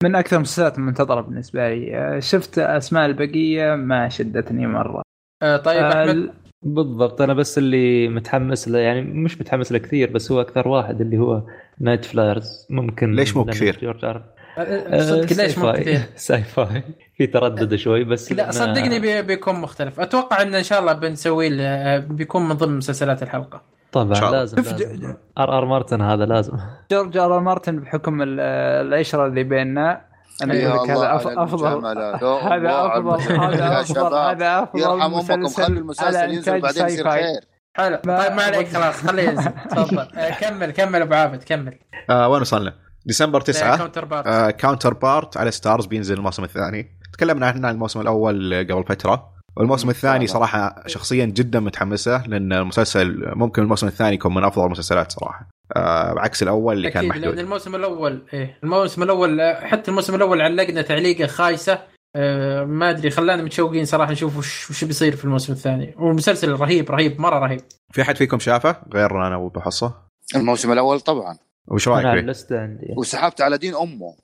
[0.02, 2.16] من أكثر المسلسلات المنتظرة بالنسبة لي.
[2.20, 5.02] شفت أسماء البقية ما شدتني مرة.
[5.42, 6.30] آه، طيب آه، احمد
[6.62, 11.00] بالضبط أنا بس اللي متحمس له يعني مش متحمس له كثير بس هو أكثر واحد
[11.00, 11.42] اللي هو
[11.80, 14.22] Nightflyers ممكن ليش مو كثير؟ George R.
[14.58, 16.82] آه، صدق ليش مو كثير؟ Syfy
[17.16, 21.48] في تردد شوي بس لا صدقني بي- بيكون مختلف أتوقع إن إن شاء الله بنسوي
[21.48, 24.38] له- آه، بيكون من ضمن مسلسلات الحلقة طبعا إن شاء الله.
[24.38, 25.14] لازم لازم.
[25.38, 25.58] R.
[25.58, 25.64] R.
[25.64, 26.52] Martin هذا لازم
[26.90, 27.34] George R.
[27.36, 27.40] R.
[27.40, 28.40] Martin بحكم ال-
[28.86, 30.00] العشرة اللي بيننا
[30.42, 31.86] أنا يا أقول لك هذا أفضل.
[31.86, 32.26] هذا أفضل.
[32.52, 33.88] هذا يا أفضل.
[33.94, 34.12] شباب.
[34.14, 37.10] هذا أفضل يرحم امكم خلوا المسلسل ينزل بعدين يصير.
[37.10, 37.40] خير.
[37.76, 37.98] حلو.
[38.06, 39.50] ما- طيب ما عليك خلاص خليه ينزل.
[39.70, 39.98] تفضل.
[40.16, 41.78] آه، كمل كمل أبو عابد كمل.
[42.10, 42.74] آه وين وصلنا؟
[43.06, 46.98] ديسمبر 9 Counterpart Counterpart على Starz بينزل الموسم الثاني.
[47.12, 49.36] تكلمنا عن الموسم الأول قبل فترة.
[49.56, 55.12] والموسم الثاني صراحة شخصيا جدا متحمسة لأن المسلسل ممكن الموسم الثاني يكون من أفضل المسلسلات
[55.12, 55.48] صراحة.
[55.76, 59.90] آه بعكس الأول اللي كان أكيد لأن محدود الموسم الأول إيه الموسم الأول آه، حتى
[59.90, 61.78] الموسم الأول علقنا تعليقة خايسة.
[62.16, 65.94] آه، ما أدري خلانا متشوقين صراحة نشوف وش وش بيصير في الموسم الثاني.
[65.98, 67.60] والمسلسل رهيب رهيب مرة رهيب.
[67.92, 69.94] في أحد فيكم شافه؟ غير أنا وأبو حصة.
[70.36, 71.38] الموسم الأول طبعا.
[71.68, 72.56] وش رأيك فيه؟
[72.96, 74.16] وسحبت على دين أمه.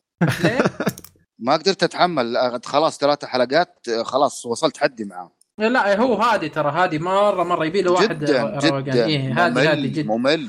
[0.45, 0.59] ليه؟
[1.47, 2.61] ما قدرت أتحمل.
[2.65, 7.65] خلاص ثلاثة حلقات خلاص وصلت حدي معاه لا هو هادي ترى هادي مرة مرة.
[7.65, 8.59] يبي له واحد جدا.
[8.59, 9.05] جدا.
[9.07, 10.09] إيه هادي هادي ممل جدا.
[10.09, 10.49] ممل.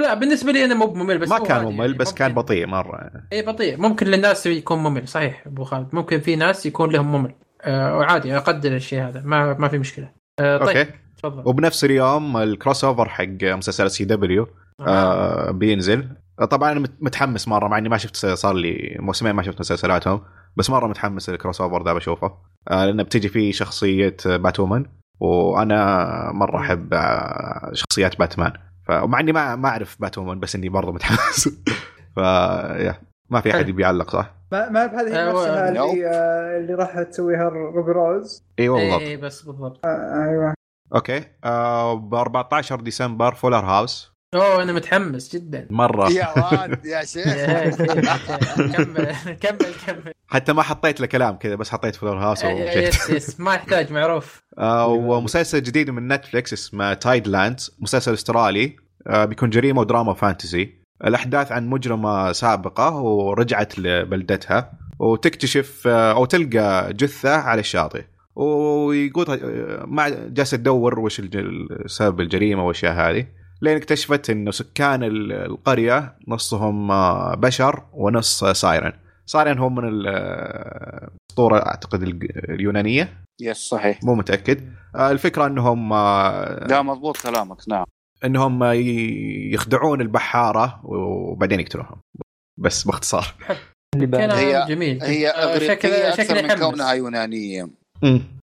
[0.00, 1.92] لا بالنسبة لي أنا مو ممل بس ما كان ممل يعني.
[1.92, 3.10] بس كان بطيء مرة.
[3.32, 3.80] اي بطيء.
[3.80, 5.88] ممكن للناس يكون ممل صحيح أبو خالد.
[5.92, 7.34] ممكن في ناس يكون لهم ممل.
[7.62, 9.22] آه وعادي أقدر الشيء هذا.
[9.24, 10.10] ما ما في مشكلة.
[10.38, 10.90] آه طيب okay.
[11.18, 11.42] تفضل.
[11.48, 14.48] وبنفس اليوم ال crossover حق مسلسل CW
[14.80, 16.08] آه بينزل.
[16.50, 20.20] طبعا أنا مت- متحمس مرة مع إني ما شفت صار لي موسمين ما شفت مسلسلاتهم
[20.56, 22.32] بس مرة متحمس ال crossover ذا بشوفه.
[22.70, 24.86] آه لأنه بتجي فيه شخصية Batwoman
[25.20, 28.52] وأنا مرة أحب آه شخصيات باتمان.
[29.00, 31.48] فمع إني ما ما أعرف باتومان بس إني برضه متحمس
[32.16, 32.94] ف يا
[33.30, 33.68] ما في أحد حلو.
[33.68, 35.32] يبي يعلق صح؟ ما ما بهذه أيوة.
[35.32, 35.92] نفسها no.
[35.92, 40.54] اللي آه، اللي راح تسويها روبي روز أيوه اي بالضبط إيه بس بالضبط آه، أيوه
[40.94, 45.66] أوكي آه ب 14 ديسمبر Fuller House أوه أنا متحمس جدا.
[45.70, 46.12] مرة.
[46.12, 47.24] يا واد يا شيخ.
[48.72, 50.12] كمل كمل كمل.
[50.28, 54.42] حتى ما حطيت له كلام كذا بس حطيت Fuller House yes yes ما يحتاج معروف.
[54.58, 58.76] آه ومسلسل جديد من Netflix اسمه Tidelands مسلسل أسترالي.
[59.06, 60.74] آه بيكون جريمة ودراما fantasy
[61.04, 64.72] الأحداث عن مجرمة سابقة ورجعت لبلدتها.
[64.98, 68.02] وتكتشف آه أو تلقى جثة على الشاطئ.
[68.36, 69.26] ويقول
[69.86, 73.26] ما جالسه تدور وش الج- سبب الجريمة والاشياء هذه.
[73.62, 78.92] لين اكتشفت إنه سكان ال- القرية نصهم آه، بشر ونص آه، siren.
[79.26, 82.02] سايرن هم من ال- آه، الاسطوره أعتقد
[82.48, 83.18] اليونانية.
[83.40, 84.00] يس صحيح.
[84.04, 84.72] مو متأكد.
[84.96, 85.90] الفكرة إنهم
[86.68, 87.56] لا مضبوط كلامك.
[87.68, 87.84] نعم.
[88.24, 88.62] إنهم
[89.52, 92.00] يخدعون البحارة وبعدين يقتلوهم.
[92.60, 93.34] بس باختصار.
[93.94, 95.02] كلام هي- جميل.
[95.02, 96.60] هي أغريقية أكثر شكله من يحمس.
[96.62, 97.68] كونها يونانية.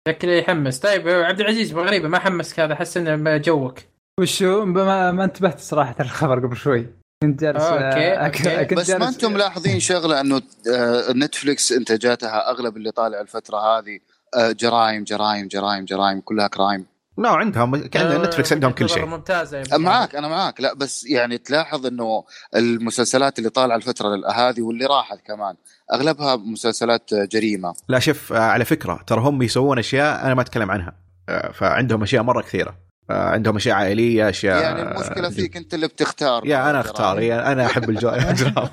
[0.09, 0.79] شكله يحمس.
[0.81, 3.79] طيب عبد العزيز غريبه ما حمسك هذا حس إنه جوك.
[4.19, 6.87] وشو؟ ما, ما انتبهت صراحة الخبر قبل شوي.
[7.23, 8.64] كنت جالس آه، أوكي، آه، أوكي.
[8.64, 10.43] كنت بس ما أنتم ملاحظين شغلة انه
[10.75, 13.99] آه، Netflix انتاجاتها اغلب اللي طالع الفترة هذه
[14.37, 16.87] آه، جرائم جرائم جرائم جرائم كلها crime
[17.19, 19.07] لا عندهم عندهم Netflix عندهم كل شيء.
[19.07, 20.61] ممتازه أبو معاك أنا معاك.
[20.61, 22.25] لا بس يعني تلاحظ إنه
[22.57, 25.55] المسلسلات اللي طالعة الفترة هذه واللي راحت كمان
[25.95, 27.75] أغلبها مسلسلات جريمة.
[27.89, 30.93] لا شوف آه، على فكرة ترى هم يسوون أشياء أنا ما أتكلم عنها.
[31.29, 32.71] آه، فعندهم أشياء مرة كثيرة.
[32.71, 36.47] آه، عندهم أشياء عائلية أشياء يعني المشكلة فيك أنت اللي بتختار.
[36.47, 38.09] يا أنا أختار يا أنا أحب الجو-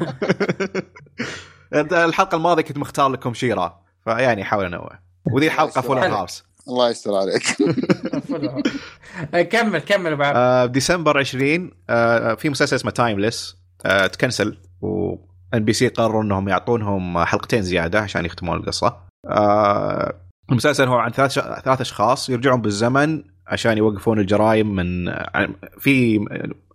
[2.06, 5.00] الحلقة الماضية كنت مختار لكم She-Ra فيعني حاول أنوع.
[5.32, 7.44] وذي حلقة Full House الله يستر عليك.
[9.34, 13.56] آه، كمل كمل ابو عبد آه، ديسمبر 20 آه، في مسلسل اسمه Timeless
[14.12, 18.98] تكنسل و NBC قرروا إنهم يعطونهم حلقتين زيادة عشان يختمون القصة.
[19.30, 20.14] آه،
[20.52, 25.14] المسلسل هو عن ثلاث ش- ثلاث أشخاص يرجعون بالزمن عشان يوقفون الجرائم من
[25.80, 26.26] في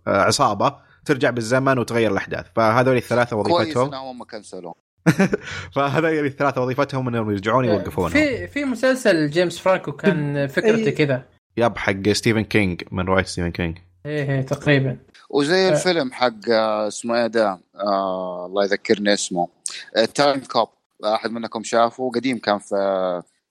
[0.07, 2.45] آه، عصابة ترجع بالزمن وتغير الأحداث.
[2.55, 4.73] فهذول الثلاثة كويس وظيفتهم إنهم ما كنسلوا.
[5.75, 10.95] فهذول الثلاثة وظيفتهم إنهم يرجعون يوقفونهم في في مسلسل جيمس فرانكو كان فكرته إيه.
[10.95, 11.23] كذا.
[11.57, 13.77] يب حق ستيفن كينج من رواية ستيفن كينج.
[14.05, 14.97] إيه إيه، تقريبا.
[15.29, 15.71] وزي آه.
[15.71, 19.47] الفيلم حق آه، اسمه إيه ده؟ آه الله يذكرني اسمه.
[20.15, 20.69] Timecop
[21.05, 22.75] أحد منكم شافه؟ قديم كان في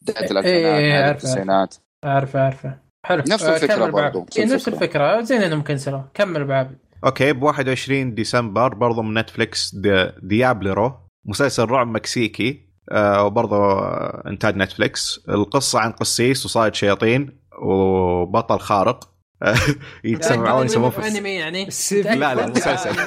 [0.03, 1.75] بدايه إيه، الألفينات إيه، التسعينات.
[2.05, 2.90] عارفه عارفه.
[3.07, 3.23] حلو.
[3.29, 4.13] نفس آه، الفكرة كمل بعد.
[4.13, 4.85] برضو، نفس إيه، نفس الفكرة.
[4.85, 5.21] الفكرة.
[5.23, 6.79] زين انهم كنسلوا كمل بعد.
[7.05, 10.93] أوكي ب 21 ديسمبر برضو من Netflix Diablero
[11.25, 12.71] مسلسل رعب مكسيكي.
[12.93, 19.11] آه وبرضو آه، إنتاج Netflix القصة عن قسيس وصايد شياطين وبطل خارق.
[20.05, 21.69] يتسمعون يسمون في أنمي يعني.
[21.93, 22.91] لا، لا، مسلسل.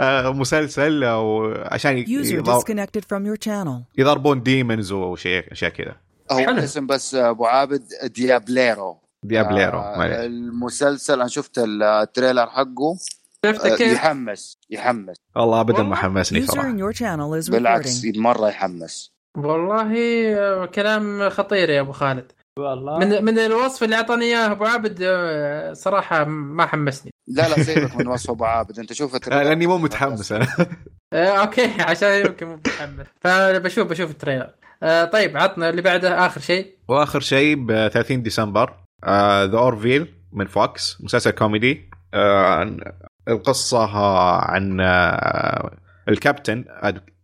[0.00, 3.82] آه مسلسل وعشان ي- User يضر- disconnected from your channel.
[3.98, 5.96] يضربون demons وشيء أشياء كذا.
[6.30, 6.58] هو حلو.
[6.58, 10.26] اسم بس أبو عابد Diablero Diablero آه،.
[10.26, 12.96] المسلسل أنا شفت ال trailer حقه
[13.46, 15.96] شفت آه، كيف؟ يحمس يحمس والله ابدا ما.
[15.96, 16.72] حمسني صراحة
[17.50, 18.04] بالعكس.
[18.04, 19.94] مرة يحمس والله
[20.38, 24.98] آه، كلام خطير يا أبو خالد والله من من الوصف اللي أعطاني إياه أبو عابد
[25.02, 28.78] آه، صراحة ما حمسني لا لا سيبك من وصف أبو عابد.
[28.78, 30.46] أنت شوف آه، ال trailer لأني مو متحمس أنا.
[31.12, 33.06] آه، أوكي عشان يمكن مو متحمس.
[33.20, 34.50] فبشوف بشوف ال trailer.
[34.82, 36.76] آه، طيب عطنا اللي بعده آخر شيء.
[36.88, 38.74] وآخر شيء ب 30 ديسمبر.
[39.44, 41.90] The Orville من Fox مسلسل كوميدي.
[42.14, 42.80] آه، عن-
[43.28, 45.76] القصة آه، عن آه،
[46.08, 46.64] الكابتن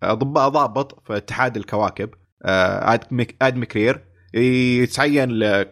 [0.05, 2.11] ضباط ضابط في اتحاد الكواكب.
[2.44, 4.05] آه، آد مك- آد مكرير.
[4.34, 5.42] يتعين.
[5.42, 5.66] آه،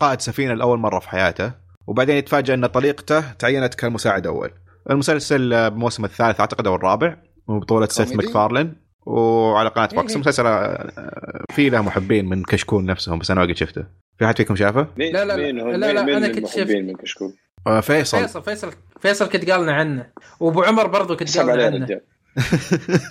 [0.00, 1.67] قائد سفينة لأول مرة في حياته.
[1.88, 4.50] وبعدين يتفاجئ أن طليقته تعينت كمساعد أول.
[4.90, 7.16] المسلسل بموسم الثالث أعتقد أو الرابع
[7.48, 8.74] وبطولة سيث؟ ماكفارلين.
[9.06, 10.16] وعلى قناة Fox إيه.
[10.16, 13.84] المسلسل آه، في له محبين من كشكول نفسهم بس أنا ما قد شفته.
[14.18, 15.36] في أحد فيكم شافه؟ مين؟ لا، لا، لا.
[15.36, 16.58] مين هو؟ لا، لا، مين أنا كنت شفت.
[16.58, 17.32] المحبين من كشكول؟
[17.66, 18.18] آه، فيصل.
[18.18, 20.06] فيصل فيصل فيصل كنت قالنا عنه.
[20.40, 21.86] وأبو عمر برضو كنت قالنا عنه.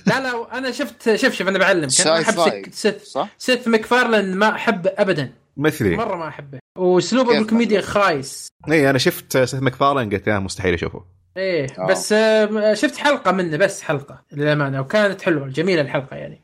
[0.07, 1.87] لا لا أنا شفت شوف شوف أنا بعلم.
[2.03, 5.33] كان أحب سيث صح؟ سيث مكفارلن ما احبه ابدا.
[5.57, 5.95] مثلي.
[5.95, 6.59] مرة ما أحبه.
[6.77, 8.47] واسلوبه بالكوميديا؟ خايس.
[8.71, 11.05] اي أنا شفت سيث ماكفارلين قلت مستحيل أشوفه.
[11.37, 11.87] إيه آه.
[11.87, 14.81] بس آه، شفت حلقة منه بس حلقة للأمانة.
[14.81, 16.41] وكانت حلوة جميلة الحلقة يعني.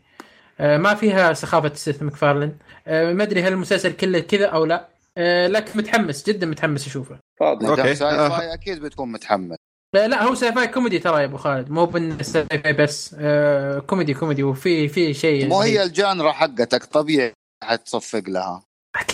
[0.59, 2.55] آه، ما فيها سخافة سيث مكفارلن
[2.87, 4.89] آه، ما أدري هل المسلسل كله كذا أو لا.
[5.17, 7.19] آه، لكن متحمس جدا متحمس أشوفه.
[7.39, 7.67] فاضي.
[7.67, 7.95] أوكي.
[7.95, 8.29] sci آه.
[8.29, 9.57] fi أكيد بتكون متحمس.
[9.95, 11.69] لا لا هو sci-fi كوميدي ترى يا أبو خالد.
[11.71, 13.15] مو بن sci-fi بس.
[13.19, 14.43] آه، كوميدي كوميدي.
[14.43, 17.33] وفي في شيء مو هي ال genre حقتك طبيعي
[17.63, 18.63] حتصفق لها.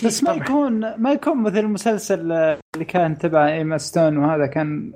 [0.04, 0.44] بس ما طبعاً.
[0.44, 4.92] يكون ما يكون مثل المسلسل اللي كان تبع ايما ستون وهذا كان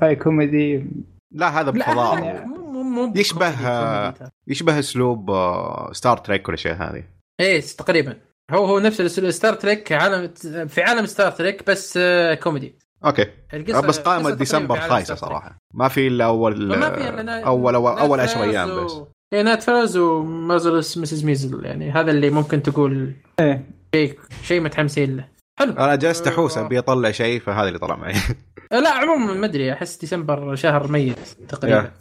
[0.00, 0.86] sci-fi كوميدي.
[1.34, 4.14] لا هذا بفضاء هذا مو مو مو يشبه-.
[4.48, 7.04] يشبه أسلوب آه، Star Trek والاشياء هذه
[7.40, 8.16] إيه تقريبا.
[8.50, 10.28] هو هو نفس الأسلوب- Star Trek عالم
[10.68, 12.74] في عالم Star Trek بس آه، كوميدي.
[13.04, 13.24] أوكي.
[13.24, 15.40] بس القصة ديسمبر في عالم خايسة Star Trek.
[15.40, 15.58] صراحة.
[15.74, 18.92] ما في إلا أول اول اول, أول 10 فاز أيام و- بس.
[19.32, 21.24] إيه نات فاز و Marvelous Mrs.
[21.24, 23.14] Maisel يعني هذا اللي ممكن تقول.
[23.40, 23.77] إيه.
[23.94, 25.28] شيء شيء متحمسين له.
[25.58, 25.72] حلو.
[25.72, 26.66] أنا جلست أحوس آه.
[26.66, 28.14] أبي اطلع شيء فهذا اللي طلع معي.
[28.72, 31.18] آه، لا عموما ما أدري أحس ديسمبر شهر ميت
[31.48, 31.92] تقريبا.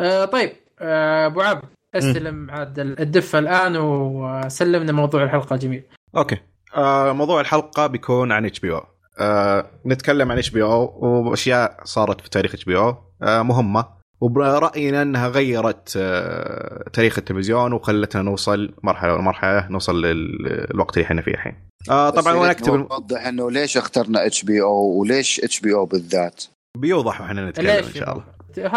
[0.00, 1.64] آه طيب آه، أبو عبد
[1.94, 5.82] أستلم عاد الدفة الآن وسلمنا موضوع الحلقة جميل.
[6.16, 6.38] أوكي.
[6.76, 8.84] آه موضوع الحلقة بيكون عن HBO.
[9.20, 12.96] آه نتكلم عن HBO وأشياء صارت في تاريخ HBO.
[13.22, 13.99] مهمة.
[14.20, 21.32] وبرأينا أنها غيرت آه تاريخ التلفزيون وخلتنا نوصل مرحلة مرحله نوصل للوقت اللي إحنا فيه
[21.32, 21.54] الحين
[21.90, 25.86] آه طبعا وأنا أكتب نوضح إنه ليش اخترنا إتش بي أو وليش إتش بي أو
[25.86, 26.44] بالذات
[26.76, 28.24] بيوضح وإحنا نتكلم إن شاء الله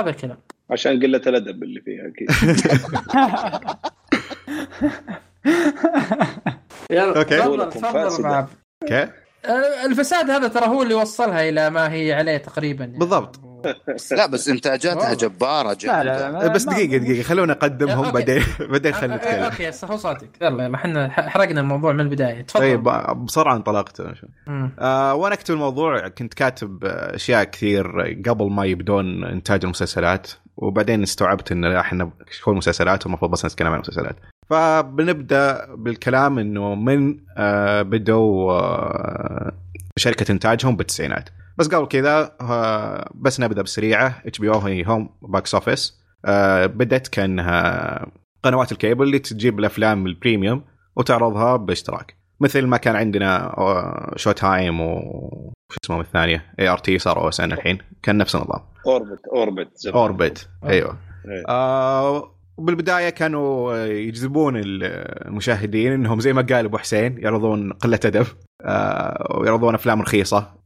[0.01, 0.37] هذا الكلام
[0.69, 2.29] عشان قلة الأدب اللي فيها أكيد
[6.91, 7.38] يلا okay.
[7.79, 8.45] تفضل.
[8.83, 9.09] أوكي
[9.45, 12.97] آه، الفساد هذا ترى هو اللي وصلها إلى ما هي عليه تقريبا يعني.
[12.97, 13.53] بالضبط.
[14.11, 15.14] لا بس إنتاجاتها.
[15.14, 16.03] جبارة جدا.
[16.03, 18.11] لا, لا بس دقيقة دقيقة خلونا نقدمهم.
[18.11, 19.43] بعدين بعدين خلينا نتكلم.
[19.43, 22.41] أوكي صح صوتك يلا ما إحنا حرقنا الموضوع من البداية.
[22.41, 22.59] تفضل.
[22.59, 22.84] طيب
[23.26, 24.01] بسرعة انطلقت.
[24.80, 26.07] آه وأنا أكتب الموضوع.
[26.07, 32.11] كنت كاتب أشياء كثير قبل ما يبدون إنتاج المسلسلات وبعدين استوعبت إن لا، إحنا
[32.45, 34.16] كل مسلسلات والمفروض بس نتكلم عن المسلسلات.
[34.49, 39.51] فبنبدأ بالكلام إنه من آه بدوا آه
[39.97, 41.30] شركة إنتاجهم بالتسعينات.
[41.58, 44.22] بس قبل كذا آه بس نبدأ بسريعة.
[44.26, 48.06] HBO هي Home Box Office آه بدت كأنها
[48.43, 50.63] قنوات الكيبل اللي تجيب الأفلام ال premium
[50.95, 52.18] وتعرضها باشتراك.
[52.39, 54.99] مثل ما كان عندنا آه، Showtime و
[55.72, 57.78] شو اسمه الثانية؟ ART صار OSN الحين.
[58.04, 58.60] كان نفس النظام.
[58.88, 59.88] Orbit Orbit.
[59.93, 60.97] Orbit أيوه.
[61.28, 61.43] إيه.
[61.49, 68.26] آه وبالبدايه كانوا آه، يجذبون المشاهدين إنهم زي ما قال أبو حسين يعرضون قلة أدب.
[68.66, 70.38] آه ويعرضون أفلام رخيصة.
[70.38, 70.62] آه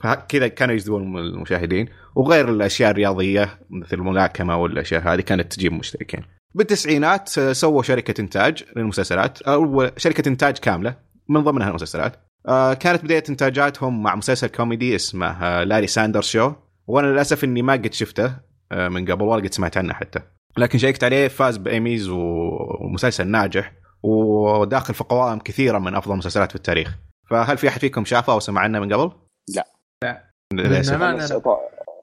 [0.00, 6.24] فكذا كانوا يجذبون المشاهدين وغير الأشياء الرياضية مثل الملاكمة والأشياء هذه كانت تجيب مشتركين.
[6.54, 10.94] بالتسعينات آه، سووا شركة إنتاج للمسلسلات أو شركة إنتاج كاملة
[11.28, 12.16] من ضمنها المسلسلات.
[12.48, 16.52] آه كانت بداية إنتاجاتهم مع مسلسل كوميدي اسمه آه Larry Sanders Show.
[16.86, 18.32] وأنا للأسف إني ما قد شفته
[18.72, 20.20] آه، من قبل ولا قد سمعت عنه حتى.
[20.56, 23.72] لكن شيكت عليه فاز بإيميز ومسلسل ناجح
[24.02, 26.94] وداخل في قوائم كثيرة من أفضل المسلسلات في التاريخ.
[27.30, 29.12] فهل في أحد فيكم شافه أو سمع عنه من قبل؟
[29.56, 29.66] لا.
[30.04, 30.22] لا.
[30.52, 31.26] أنا.
[31.26, 31.46] سأط-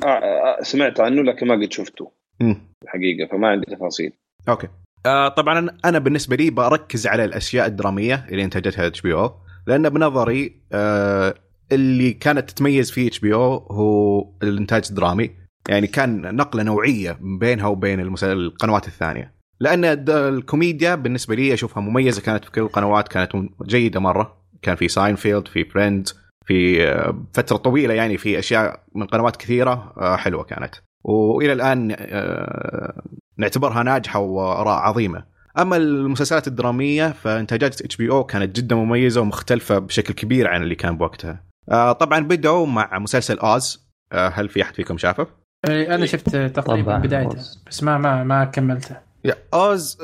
[0.05, 2.11] آه، آه، سمعت عنه لكن ما قد شفته.
[2.83, 4.13] الحقيقة فما عندي تفاصيل
[4.49, 4.67] okay
[5.05, 9.33] آه طبعا أنا بالنسبة لي بركز على الأشياء الدرامية اللي انتجتها HBO
[9.67, 11.33] لأن بنظري آه
[11.71, 15.31] اللي كانت تتميز فيه HBO هو الإنتاج الدرامي
[15.69, 22.21] يعني كان نقلة نوعية بينها وبين المس- القنوات الثانية لأن الكوميديا بالنسبة لي أشوفها مميزة
[22.21, 23.31] كانت في كل القنوات كانت
[23.65, 26.09] جيدة مرة كان في ساينفيلد في Friends
[26.45, 30.75] في آه، فترة طويلة يعني في أشياء من قنوات كثيرة آه، حلوة كانت.
[31.03, 33.01] وإلى الآن آه،
[33.37, 35.23] نعتبرها ناجحة وآراء عظيمة.
[35.57, 41.43] أما المسلسلات الدرامية فإنتاجات HBO كانت جدا مميزة ومختلفة بشكل كبير عن اللي كان بوقتها.
[41.93, 45.27] طبعا بدأوا مع مسلسل Oz هل في أحد فيكم شافه؟
[45.67, 46.97] إيه، أنا شفت تقريبا.
[46.97, 47.37] بدايته
[47.67, 48.95] بس ما ما ما كملته.
[49.25, 49.97] yeah Oz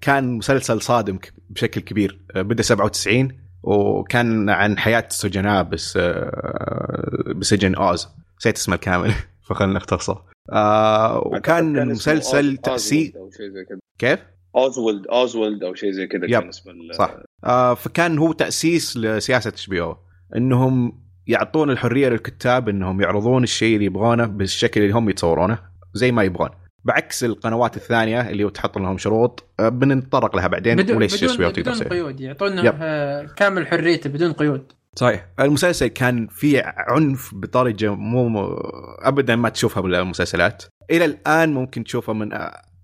[0.00, 1.18] كان مسلسل صادم
[1.50, 2.20] بشكل كبير.
[2.34, 8.08] بدأ 97 وكان عن حياة السجناء بس آه، بسجن Oz
[8.40, 9.12] نسيت اسمه الكامل
[9.46, 14.20] فخلنا نختصره آه، وكان اسمه مسلسل تاسيس أوزولد أو شيء زي كذا كيف؟
[14.56, 16.26] Oswald Oswald أو شيء زي كذا.
[16.26, 17.14] كان اسم ال- صح.
[17.44, 19.96] آه، فكان هو تأسيس لسياسة HBO
[20.36, 25.58] إنهم يعطون الحرية للكتاب إنهم يعرضون الشيء اللي يبغونه بالشكل اللي هم يتصورونه
[25.94, 26.48] زي ما يبغون
[26.88, 31.74] بعكس القنوات الثانية اللي تحط لهم شروط آه، بنتطرق لها بعدين بدون وليش بدون, بدون
[31.74, 32.78] قيود يعطونا.
[32.80, 34.72] آه، كامل حريته بدون قيود.
[34.96, 35.26] صحيح.
[35.40, 38.54] المسلسل كان فيه عنف بطريقة مو
[39.02, 40.64] ابدا ما تشوفها بالمسلسلات.
[40.90, 42.32] إلى الآن ممكن تشوفها من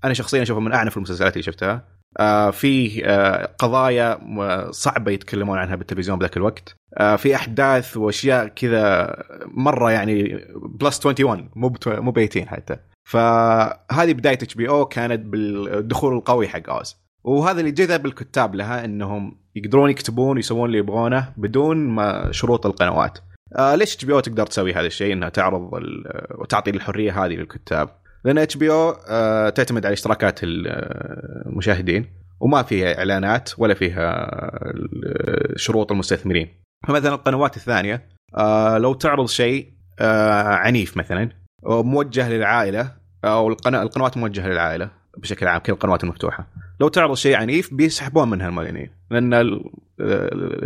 [0.05, 1.85] أنا شخصيا أشوفها من أعنف المسلسلات اللي شفتها.
[2.19, 4.19] آه في آه قضايا
[4.71, 6.75] صعبة يتكلمون عنها بالتلفزيون بذاك الوقت.
[6.99, 9.15] آه في أحداث وأشياء كذا
[9.47, 10.45] مرة يعني
[10.81, 12.77] plus 21 مو مو ب 18 حتى.
[13.05, 19.91] فهذه بداية HBO كانت بالدخول القوي حق Oz وهذا اللي جذب الكتاب لها إنهم يقدرون
[19.91, 23.19] يكتبون ويسوون اللي يبغونه بدون ما شروط القنوات.
[23.57, 25.71] آه ليش HBO تقدر تسوي هذا الشيء إنها تعرض
[26.39, 27.89] وتعطي الحرية هذه للكتاب؟
[28.25, 28.93] لأن HBO
[29.51, 30.69] تعتمد على اشتراكات ال-
[31.47, 32.07] المشاهدين
[32.41, 34.31] وما فيها إعلانات ولا فيها
[35.57, 36.49] شروط المستثمرين.
[36.89, 41.31] فمثلا القنوات الثانية آه لو تعرض شيء آه عنيف مثلا
[41.67, 42.93] موجه للعائلة
[43.25, 46.47] أو القناه القنوات موجهة للعائلة بشكل عام كل القنوات المفتوحة.
[46.81, 49.71] لو تعرض شيء عنيف بيسحبون منها المعلنين لأن ال-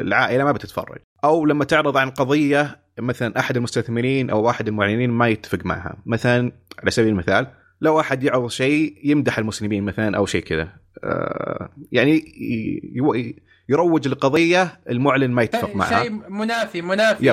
[0.00, 0.98] العائلة ما بتتفرج.
[1.24, 5.96] أو لما تعرض عن قضية مثلا أحد المستثمرين أو أحد المعلنين ما يتفق معها.
[6.06, 7.46] مثلا على سبيل المثال
[7.80, 10.68] لو أحد يعرض شيء يمدح المسلمين مثلا أو شيء كذا.
[11.04, 12.22] آه، يعني
[13.68, 16.02] يروج لقضيه المعلن ما يتفق معها.
[16.02, 17.30] شيء منافي منافي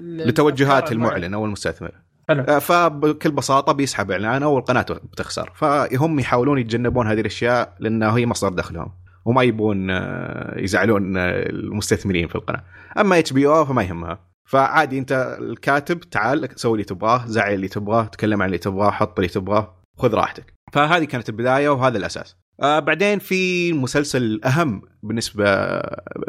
[0.00, 1.90] لتوجهات المعلن أو المستثمر.
[2.28, 2.42] حلو.
[2.42, 4.10] آه، فبكل بساطة بيسحب.
[4.10, 5.52] اعلانه والقناه بتخسر.
[5.54, 8.92] فهم يحاولون يتجنبون هذه الأشياء لانها هي مصدر دخلهم.
[9.24, 12.64] وما يبون آه، يزعلون آه، المستثمرين في القناة.
[12.98, 14.18] أما إتش بي أو فما يهمها.
[14.48, 19.18] فعادي أنت الكاتب تعال سوي اللي تبغاه زعل اللي تبغاه تكلم عن اللي تبغاه حط
[19.18, 20.54] اللي تبغاه خذ راحتك.
[20.72, 22.41] فهذه كانت البداية وهذا الأساس.
[22.62, 25.44] آه بعدين في مسلسل أهم بالنسبة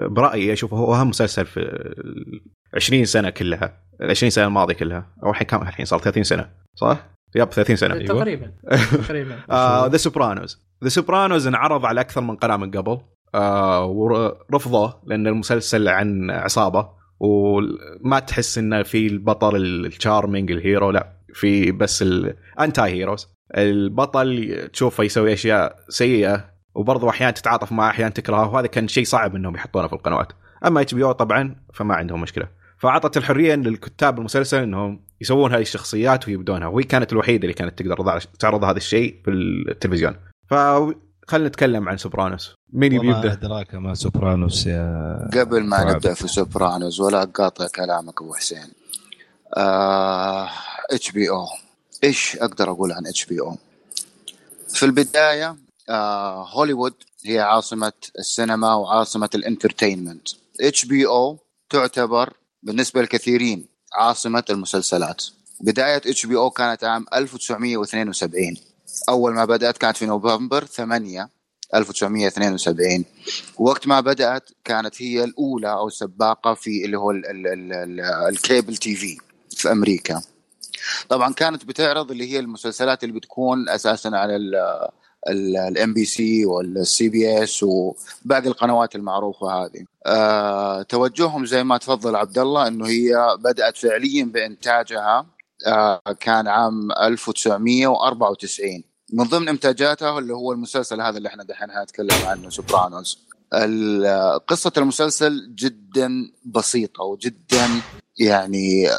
[0.01, 2.41] برأيي أشوفه هو أهم مسلسل في ال
[2.75, 6.49] 20 سنة كلها ال 20 سنة الماضية كلها أو الحين كم الحين صار 30 سنة
[6.75, 8.05] صح؟ yep 30 سنة.
[8.05, 8.51] تقريبا
[8.91, 9.39] تقريبا.
[9.88, 12.97] The Sopranos The Sopranos انعرض على أكثر من قناة من قبل
[13.36, 20.91] آه ورفضوه لأن المسلسل عن عصابة وما تحس إنه في البطل ال charming ال hero
[20.91, 28.11] لا في بس ال anti-heroes البطل تشوفه يسوي أشياء سيئة وبرضه أحيانا تتعاطف معه أحيانا
[28.11, 30.27] تكرهه وهذا كان شيء صعب إنهم يحطونه في القنوات.
[30.65, 32.47] أما HBO طبعا فما عندهم مشكلة.
[32.77, 38.19] فأعطت الحرية للكتاب المسلسل إنهم يسوون هذه الشخصيات ويبدونها وهي كانت الوحيدة اللي كانت تقدر
[38.19, 40.15] تعرض هذا الشيء في التلفزيون.
[40.49, 42.55] فخلينا نتكلم عن Sopranos.
[42.73, 45.87] مين يبي يبدأ؟ أدراك ما Sopranos يا قبل ما صعب.
[45.87, 48.67] نبدأ في Sopranos ولا أقاطع كلامك أبو حسين.
[49.57, 50.49] آه،
[50.91, 51.45] HBO.
[52.03, 53.55] إيش أقدر أقول عن إتش بي أو؟
[54.69, 55.55] في البداية
[55.89, 56.93] آه، هوليوود
[57.25, 60.27] هي عاصمة السينما وعاصمة ال entertainment.
[60.61, 61.38] HBO
[61.69, 62.33] تعتبر
[62.63, 65.25] بالنسبة للكثيرين عاصمة المسلسلات.
[65.61, 68.57] بداية HBO كانت عام 1972
[69.09, 71.29] أول ما بدأت كانت في نوفمبر 8
[71.75, 73.05] 1972
[73.57, 78.01] وقت ما بدأت كانت هي الأولى أو السباقة في اللي هو ال- ال- ال- ال-
[78.29, 79.17] ال cable TV
[79.57, 80.21] في أمريكا.
[81.09, 84.36] طبعا كانت بتعرض اللي هي المسلسلات اللي بتكون أساسا على
[85.29, 89.86] ال NBC وال CBS وباقي القنوات المعروفة هذه.
[90.05, 95.25] أه توجههم زي ما تفضل عبد الله إنه هي بدأت فعليا بإنتاجها
[95.67, 102.25] أه كان عام 1994 من ضمن إنتاجاتها اللي هو المسلسل هذا اللي إحنا دحين هنتكلم
[102.25, 103.19] عنه سوبرانوس
[103.53, 106.11] ال- قصة المسلسل جدا
[106.45, 107.67] بسيطة وجدا
[108.19, 108.89] يعني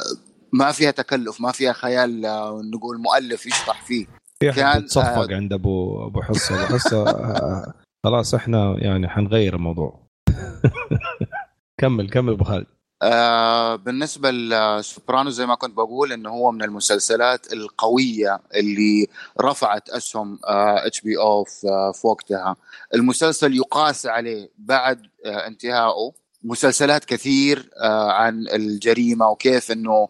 [0.55, 4.05] ما فيها تكلف ما فيها خيال آه، نقول مؤلف يشطح فيه.
[4.39, 6.55] في كان، تصفق آه، عند أبو أبو حصة.
[6.65, 10.07] أبو حصة آه، خلاص إحنا يعني حنغير الموضوع.
[11.81, 12.65] كمل كمل أبو خالد.
[13.01, 19.07] آه بالنسبة ل Soprano زي ما كنت بقول إنه هو من المسلسلات القوية اللي
[19.41, 20.39] رفعت أسهم
[20.85, 21.43] HBO
[21.93, 22.55] في وقتها.
[22.93, 26.11] المسلسل يقاس عليه بعد آه انتهائه
[26.43, 30.07] مسلسلات كثير آه عن الجريمة وكيف إنه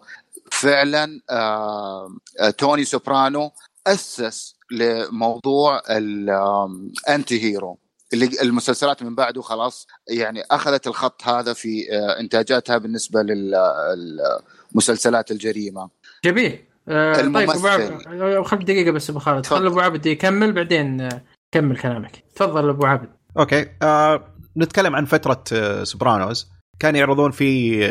[0.56, 2.08] فعلا آه
[2.39, 3.51] آه، توني سوبرانو
[3.88, 7.80] أسس لموضوع ال anti-hero
[8.14, 15.89] اللي المسلسلات من بعده خلاص يعني أخذت الخط هذا في آه، إنتاجاتها بالنسبة للمسلسلات الجريمة.
[16.26, 16.66] جميل.
[16.88, 17.49] آه طيب.
[17.49, 19.45] أبو عبد خل دقيقه بس أبو خالد.
[19.45, 21.10] خل أبو عبد يكمل بعدين
[21.51, 22.24] كمل كلامك.
[22.36, 23.10] تفضل أبو عبد.
[23.38, 23.66] أوكي.
[23.82, 25.43] آه نتكلم عن فترة
[25.84, 26.47] سوبرانوس
[26.80, 27.84] كان يعرضون في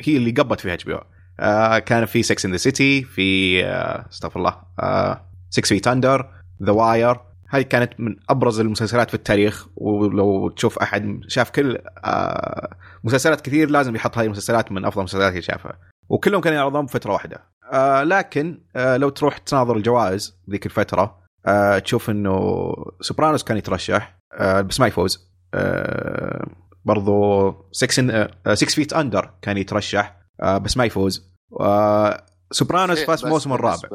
[0.00, 0.98] هي اللي قبت فيها اتش بي
[1.40, 6.30] آه كان في 6 ان ذا سيتي في آه أستغفر الله آه Six Feet Under,
[6.62, 7.16] The Wire
[7.50, 13.70] هاي كانت من أبرز المسلسلات في التاريخ ولو تشوف أحد شاف كل آه مسلسلات كثير
[13.70, 15.78] لازم يحط هذه المسلسلات من أفضل المسلسلات اللي شافها.
[16.08, 17.44] وكلهم كانوا يعرضون بفترة واحدة.
[17.72, 24.18] آه لكن آه لو تروح تناظر الجوائز ذيك الفترة آه تشوف إنه سوبرانوس كان يترشح
[24.32, 25.28] آه بس ما يفوز.
[25.54, 26.46] آه
[26.84, 30.18] برضو Six Six Feet Under كان يترشح.
[30.42, 31.22] بس ما يفوز
[31.60, 33.88] آه سوبرانوس فاز بس الموسم الرابع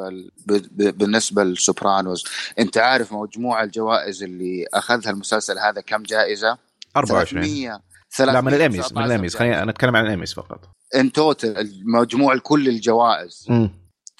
[0.47, 2.25] بالنسبة بالنسبة لسوبرانوس
[2.59, 6.57] انت عارف مجموع الجوائز اللي اخذها المسلسل هذا كم جائزه
[6.97, 7.79] 24
[8.17, 12.37] 300 لا من الاميز من 319 الاميز خلينا نتكلم عن الاميز فقط in total مجموع
[12.37, 13.69] كل الجوائز امم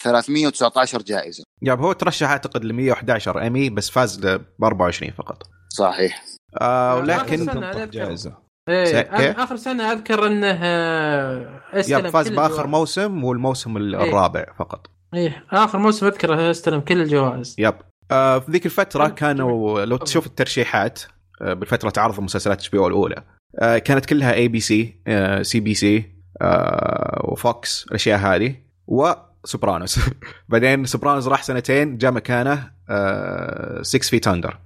[0.01, 6.25] 319 جائزه yep هو ترشح اعتقد ل 111 ايمي بس فاز ب 24 فقط صحيح
[6.61, 7.85] آه آخر لكن سنة تنطق أذكر.
[7.85, 8.37] جائزه
[8.69, 12.69] إيه؟ اخر سنة أذكر أنه آه، أستلم yep فاز كل بآخر الجوائز.
[12.69, 14.87] موسم والموسم الرابع فقط.
[15.13, 17.55] إيه آخر موسم اذكره أستلم كل الجوائز.
[17.59, 17.73] Yep.
[18.11, 19.97] آه في ذيك الفترة حلو، كانوا لو.
[19.97, 21.01] تشوف الترشيحات
[21.41, 23.23] آه بالفترة عرض مسلسلات HBO الأولى
[23.59, 24.99] آه كانت كلها اي بي سي
[25.41, 26.11] سي بي سي
[27.23, 28.55] وفوكس الأشياء هذه
[28.87, 29.99] وسوبرانوس
[30.49, 32.71] بعدين سوبرانوس راح سنتين جاء مكانه
[33.81, 34.57] Six Feet Under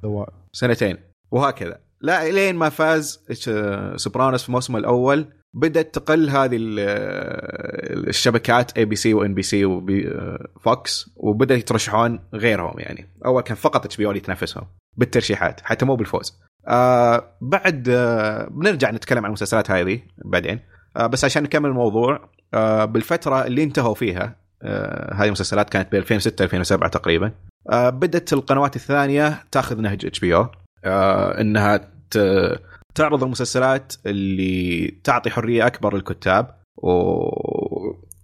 [0.53, 0.97] سنتين
[1.31, 1.86] وهكذا.
[2.01, 5.25] لا لين ما فاز آه، سوبرانوس في الموسم الأول.
[5.53, 13.09] بدأت تقل هذه آه، الشبكات ABC و NBC وفوكس وبدا يترشحون غيرهم يعني.
[13.25, 14.63] أول كان فقط HBO يتنافسهم
[14.97, 16.39] بالترشيحات حتى مو بالفوز.
[16.67, 20.59] آه بعد آه بنرجع نتكلم عن المسلسلات هذه بعدين.
[20.97, 25.95] آه بس عشان نكمل الموضوع آه بالفترة اللي انتهوا فيها آه هذه المسلسلات كانت ب
[25.95, 27.31] 2006 2007 تقريبا.
[27.69, 30.47] آه بدأت القنوات الثانية تاخذ نهج HBO
[30.86, 31.78] إنها
[32.11, 32.61] ت-
[32.95, 36.91] تعرض المسلسلات اللي تعطي حرية أكبر للكتاب و...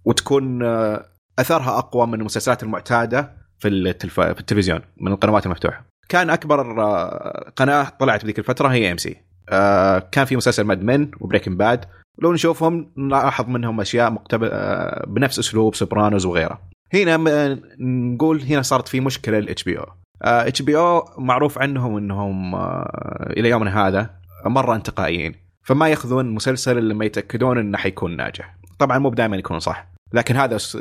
[0.05, 1.05] وتكون آه،
[1.39, 4.19] أثرها أقوى من المسلسلات المعتادة في التلف...
[4.19, 5.85] في التلفزيون من القنوات المفتوحة.
[6.09, 9.17] كان أكبر آه، قناة طلعت في ذيك الفترة هي AMC.
[10.11, 11.85] كان في مسلسل Mad Men و Breaking Bad
[12.19, 16.61] لو نشوفهم نلاحظ منهم أشياء مقتبل آه، بنفس أسلوب سوبرانوز وغيره.
[16.93, 17.17] هنا
[17.79, 19.85] نقول هنا صارت في مشكلة للاتش بي أو.
[20.23, 24.09] اتش بي أو معروف عنهم إنهم آه، إلى يومنا هذا
[24.45, 25.35] مرة انتقائيين.
[25.63, 28.55] فما يأخذون مسلسل إلا لما يتأكدون إنه حيكون ناجح.
[28.79, 29.87] طبعا مو دائما يكون صح.
[30.13, 30.77] لكن هذا س-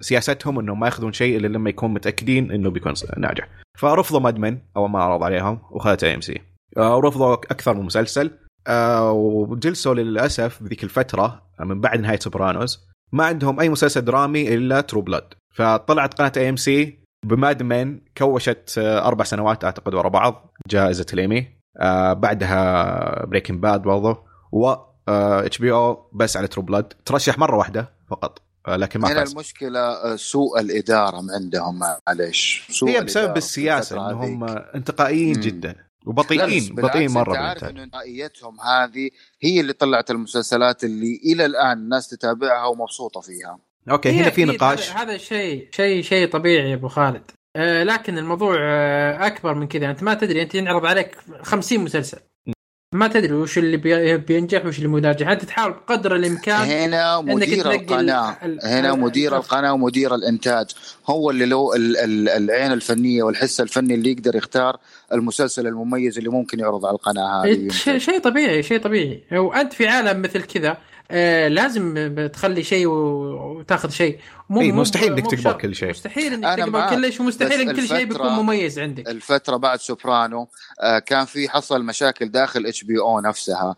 [0.00, 3.48] سياستهم إنهم ما يأخذون شيء إلا لما يكون متأكدين إنه بيكون ناجح.
[3.78, 6.40] فرفضوا Mad Men اول ما عرض عليهم وخذت AMC
[6.76, 8.30] ورفضوا أكثر من مسلسل.
[8.66, 14.80] آه، وجلسوا للأسف بذيك الفترة من بعد نهاية سوبرانوس ما عندهم أي مسلسل درامي إلا
[14.80, 20.54] True Blood فطلعت قناة AMC ب Mad Men كوشت آه، أربع سنوات أعتقد ورا بعض
[20.66, 21.48] جائزة الإيمي.
[21.80, 24.74] آه، بعدها Breaking Bad برضه و
[25.08, 29.80] HBO بس على True Blood ترشح مرة واحدة فقط آه، لكن ما هنا فاز المشكلة
[29.80, 32.66] آه، سوء الإدارة عندهم معليش.
[32.70, 34.44] سوء هي بسبب السياسة إنهم.
[34.74, 35.42] انتقائيين مم.
[35.42, 35.74] جدا
[36.06, 39.10] وبطيئين بطيئين مرة انت عارف إنه انتقائيتهم هذه
[39.42, 43.58] هي اللي طلعت المسلسلات اللي إلى الآن الناس تتابعها ومبسوطة فيها.
[43.90, 44.90] أوكي هنا في أكيد نقاش.
[44.90, 47.22] هذا هذا شيء شيء شيء طبيعي يا أبو خالد.
[47.56, 49.90] آه لكن الموضوع آه أكبر من كذا.
[49.90, 52.18] أنت ما تدري أنت ينعرض عليك 50 مسلسل.
[52.94, 55.28] ما تدري وش اللي بي- بينجح وش اللي مو ناجح.
[55.28, 58.36] أنت تحاول بقدر الإمكان هنا مدير القناة.
[58.44, 59.36] ال- هنا مدير.
[59.36, 60.66] القناة ومدير الإنتاج.
[61.06, 64.76] هو اللي له ال- ال- العين الفنية والحس الفني اللي يقدر يختار
[65.12, 67.68] المسلسل المميز اللي ممكن يعرض على القناة هذه.
[67.68, 69.24] شيء شيء طبيعي شيء طبيعي.
[69.32, 70.76] وانت في عالم مثل كذا
[71.10, 74.18] آه لازم تخلي شيء و- وتاخذ شيء
[74.50, 75.52] مو إيه، مستحيل إنك تقبل.
[75.60, 75.90] كل شيء.
[75.90, 76.90] مستحيل إنك تقبل.
[76.90, 80.48] كل شيء ومستحيل إن كل شيء بيكون مميز عندك الفترة بعد سوبرانوز
[80.82, 83.76] آه، كان في حصل مشاكل داخل HBO نفسها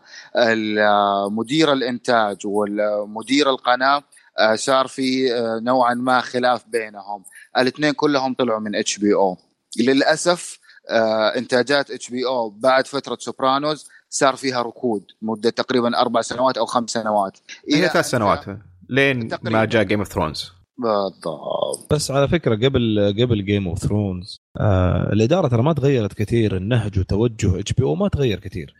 [1.31, 4.03] مدير الإنتاج ومدير القناة
[4.39, 7.23] آه، صار في آه، نوعا ما خلاف بينهم
[7.57, 9.37] الاثنين كلهم طلعوا من HBO
[9.79, 10.59] للأسف
[10.89, 16.89] آه، إنتاجات HBO بعد فترة سوبرانوز صار فيها ركود مدة تقريبا أربع سنوات أو خمس
[16.89, 17.37] سنوات.
[17.73, 18.45] هي ثلاث سنوات.
[18.89, 19.65] لين ما.
[19.65, 21.93] جاء Game of Thrones بالضبط.
[21.93, 26.99] بس على فكرة قبل قبل Game of Thrones آه الإدارة ترى ما تغيرت كثير النهج
[26.99, 28.73] وتوجه HBO ما تغير كثير.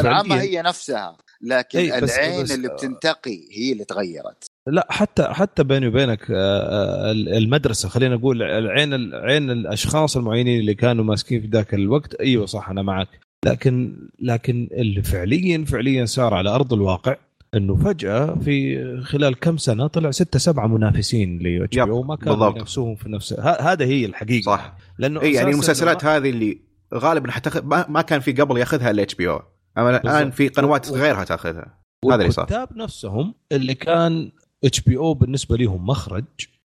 [0.00, 4.44] العامة فعلياً- هي نفسها لكن إيه، بس- العين بس- اللي بتنتقي هي اللي تغيرت.
[4.66, 10.74] لا حتى حتى بيني وبينك آه، آه، المدرسة خلينا نقول العين عين الأشخاص المعينين اللي
[10.74, 12.14] كانوا ماسكين في ذاك الوقت.
[12.14, 13.08] أيوه صح أنا معك.
[13.44, 17.16] لكن لكن اللي فعليا فعليا صار على أرض الواقع
[17.54, 22.50] إنه فجأة في خلال كم سنة طلع ستة سبعة منافسين لاتش بي أو ما كانوا.
[22.50, 24.42] ينافسوهم في نفس هذا هي الحقيقة.
[24.44, 24.76] صح.
[24.98, 26.58] لأنه اي يعني المسلسلات هذه اللي
[26.94, 29.42] غالبا حتاخذ ما, ما كان في قبل ياخذها ال HBO.
[29.78, 30.30] أما الآن.
[30.30, 31.78] في قنوات و- غيرها تاخذها.
[32.04, 32.44] هذا اللي صار.
[32.44, 34.30] والكتاب نفسهم اللي كان
[34.64, 36.24] HBO بالنسبة لهم مخرج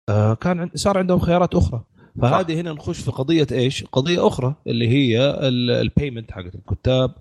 [0.08, 1.84] آه كان صار عندهم خيارات أخرى.
[2.22, 5.38] فهذه هنا نخش في قضية إيش؟ قضية أخرى اللي هي
[5.80, 7.14] ال payment حقت الكتاب.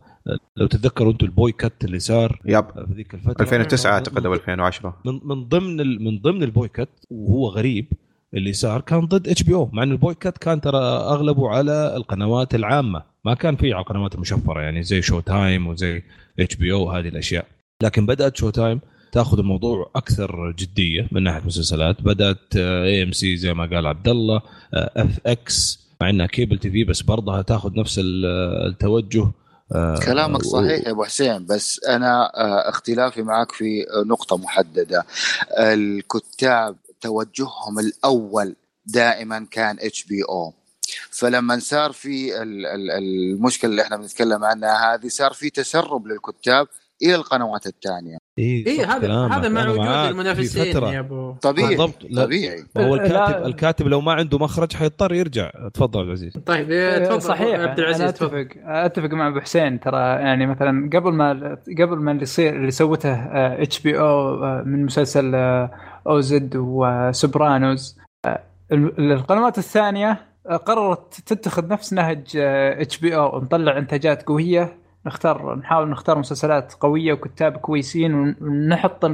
[0.58, 2.66] لو تتذكروا أنتم ال boycott اللي صار yep.
[2.88, 3.42] في ذيك الفترة.
[3.42, 7.86] 2009 أعتقد أو 2010 من من ضمن ال- من ضمن ال boycott وهو غريب
[8.34, 13.04] اللي صار كان ضد HBO مع ان البويكت كان ترى أغلبه على القنوات العامة.
[13.26, 16.04] ما كان فيه على القنوات المشفرة يعني زي شو تايم وزي
[16.40, 17.46] HBO هذه الأشياء.
[17.84, 18.80] لكن بدأت شو تايم
[19.14, 24.42] تاخذ الموضوع أكثر جدية من ناحية مسلسلات بدأت AMC زي ما قال عبد الله
[24.74, 28.26] FX مع إنها cable TV بس برضها تاخذ نفس ال-
[28.68, 29.32] التوجه.
[29.76, 35.06] آه، كلامك صحيح يا أبو حسين بس أنا آه، اختلافي معك في آه، نقطة محددة.
[35.60, 38.56] الكتاب توجههم الأول
[38.86, 40.54] دائما كان HBO
[41.12, 46.68] فلما صار في ال- ال- المشكلة اللي إحنا بنتكلم عنها هذه صار في تسرب للكتاب
[47.02, 48.18] إلى القنوات الثانية.
[48.40, 49.28] إي إيه، هذا.
[49.28, 50.84] هذا مع وجود المنافسين.
[50.84, 51.34] يا أبو.
[51.42, 52.06] طبيعي بالضبط.
[52.16, 52.64] طبيعي.
[52.78, 53.04] هو لا.
[53.06, 55.52] الكاتب الكاتب لو ما عنده مخرج حيضطر يرجع.
[55.74, 57.60] تفضل عبد العزيز طيب إيه، تفضل صحيح.
[57.60, 58.48] عبد العزيز أتفق.
[58.66, 59.98] أتفق مع أبو حسين ترى.
[60.02, 63.14] يعني مثلا قبل ما قبل ما اللي يصير اللي سوته
[63.62, 65.36] إتش بي أو من مسلسل
[66.08, 68.40] أو زد وسوبرانوز آه،
[68.72, 76.20] ال- القنوات الثانية آه، قررت تتخذ نفس نهج HBO نطلع إنتاجات قوية نختار نحاول نختار
[76.20, 79.06] مسلسلات قوية وكتاب كويسين ونحط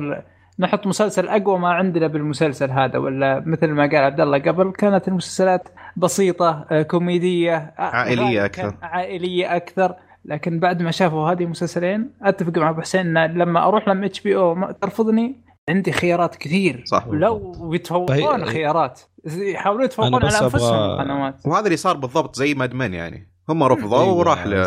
[0.59, 5.07] نحط مسلسل أقوى ما عندنا بالمسلسل هذا ولا مثل ما قال عبد الله قبل كانت
[5.07, 8.61] المسلسلات بسيطة آه، كوميدية آه، أكثر.
[8.61, 9.95] كان عائلية أكثر.
[10.25, 15.35] لكن بعد ما شافوا هذه المسلسلين أتفق مع أبو حسين لما أروح لما HBO ترفضني
[15.69, 16.83] عندي خيارات كثير.
[16.85, 17.07] صح.
[17.07, 20.73] لو يتفوقون فهي- خيارات يحاولون يتفوقون على أنفسهم.
[20.91, 23.27] القنوات وهذا اللي صار بالضبط زي Mad Men يعني.
[23.49, 24.65] هم رفضوا وراح ل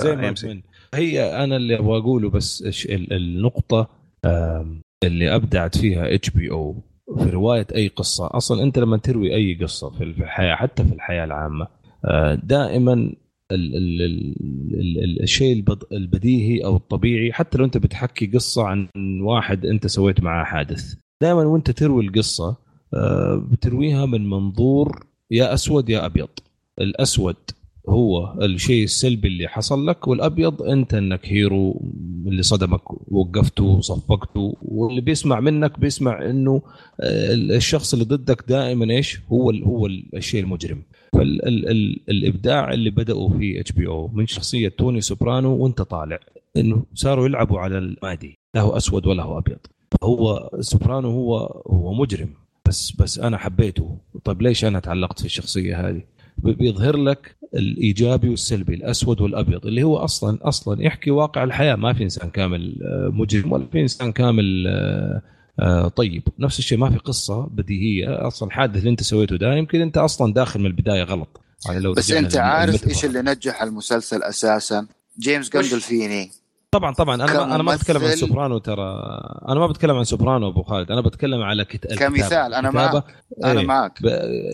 [0.94, 3.88] هي أنا اللي أبغى أقوله بس النقطة
[5.04, 6.76] اللي أبدعت فيها HBO
[7.18, 8.28] في رواية أي قصة.
[8.32, 11.66] أصلا أنت لما تروي أي قصة في الحياة حتى في الحياة العامة
[12.04, 13.14] آه، دائما ال
[13.76, 14.34] ال ال
[14.80, 18.88] ال ال الشيء البد- البديهي أو الطبيعي حتى لو أنت بتحكي قصة عن
[19.20, 20.94] واحد أنت سويت معاه حادث.
[21.22, 22.56] دائما وأنت تروي القصة
[22.94, 26.28] آه، بترويها من منظور يا أسود يا أبيض.
[26.80, 27.36] الأسود
[27.88, 31.82] هو الشيء السلبي اللي حصل لك والأبيض أنت إنك هيرو
[32.26, 36.62] اللي صدمك وقفته وصفقته واللي بيسمع منك بيسمع إنه
[37.00, 40.82] آه، الشخص اللي ضدك دائما إيش؟ هو هو ال- الشيء المجرم.
[41.12, 46.18] فالابداع اللي بدأوا فيه HBO من شخصية توني سوبرانو وأنت طالع
[46.56, 49.58] إنه صاروا يلعبوا على المادي لا هو أسود ولا هو أبيض.
[50.02, 52.28] هو سوبرانو هو هو مجرم.
[52.68, 53.96] بس بس أنا حبيته.
[54.24, 56.02] طيب ليش أنا تعلقت في الشخصية هذه؟
[56.38, 61.74] بيظهر لك الإيجابي والسلبي الأسود والأبيض اللي هو أصلا أصلا يحكي واقع الحياة.
[61.74, 65.22] ما في إنسان كامل آه، مجرم ولا في إنسان كامل آه،
[65.60, 66.22] آه، طيب.
[66.38, 68.26] نفس الشيء ما في قصة بديهية.
[68.26, 71.40] أصلا الحادث اللي أنت سويته ده يمكن أنت أصلا داخل من البداية غلط.
[71.66, 72.88] يعني لو بس أنت عارف.
[72.88, 74.86] إيش اللي نجح المسلسل أساسا؟
[75.18, 76.41] جيمس جاندolfini
[76.72, 77.14] طبعا طبعا.
[77.14, 78.98] أنا ما أنا ما بتكلم عن سوبرانو ترى.
[79.48, 80.90] أنا ما بتكلم عن سوبرانو أبو خالد.
[80.90, 81.84] أنا بتكلم على كت...
[81.84, 82.16] الكتابة.
[82.16, 83.04] كمثال أنا معك.
[83.44, 84.02] أنا إيه، معك.
[84.02, 84.06] ب...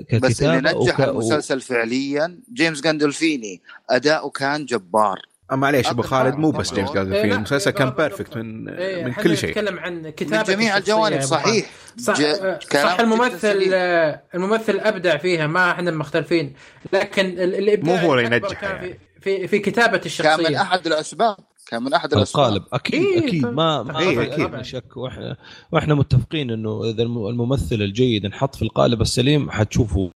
[0.09, 1.01] ككتابة بس اللي نجح وك...
[1.01, 3.61] المسلسل فعليا جيمس جاندولفيني
[3.91, 5.19] أداؤه كان جبار.
[5.51, 6.51] آه، معليش أبو خالد مو.
[6.51, 6.91] بس جيمس.
[6.93, 8.01] جاردن إيه، المسلسل إيه، كان بالضبط.
[8.01, 9.51] perfect من إيه، من كل شيء.
[9.51, 11.21] نتكلم عن من كتابة جميع الشخصية الجوانب.
[11.21, 11.71] صحيح.
[11.99, 13.71] صح, ج- كلام صح الممثل.
[13.75, 16.55] آه، الممثل أبدع فيها ما إحنا مختلفين.
[16.93, 18.99] لكن ال- الإبداع مو هو اللي ينجح يعني.
[19.21, 20.63] في في كتابة كان من الشخصية.
[20.63, 21.37] أحد الأسباب.
[21.69, 22.45] كان من أحد الأسباب.
[22.47, 22.63] القالب.
[22.73, 23.47] أكيد إيه، أكيد.
[23.47, 24.63] ما ما إيه، أكيد.
[24.63, 24.97] شك.
[24.97, 25.37] وإحنا
[25.73, 30.11] وإحنا متفقين إنه إذا الم- الممثل الجيد انحط في القالب السليم حتشوفه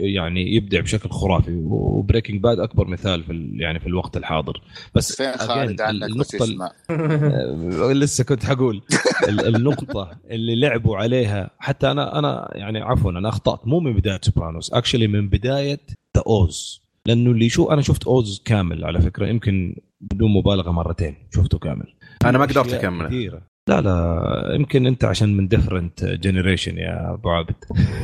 [0.00, 1.62] يعني يبدع بشكل خرافي.
[1.64, 4.62] و Breaking Bad أكبر مثال في ال- يعني في الوقت الحاضر.
[4.94, 8.82] بس فين خالد عنك النقطة آه، لسه كنت حقول.
[9.28, 13.66] ال- النقطة اللي لعبوا عليها حتى أنا أنا يعني عفوا أنا أخطأت.
[13.66, 15.80] مو من بداية سوبرانوس actually من بداية
[16.16, 19.26] ذا أوز لأنه اللي شو أنا شفت أوز كامل على فكرة.
[19.26, 21.14] يمكن بدون مبالغة مرتين.
[21.34, 21.94] شفته كامل.
[22.24, 23.08] أنا ما قدرت أكمله.
[23.08, 23.42] كثيرة.
[23.68, 24.54] لا لا.
[24.54, 27.54] يمكن أنت عشان من different generation يا أبو عابد.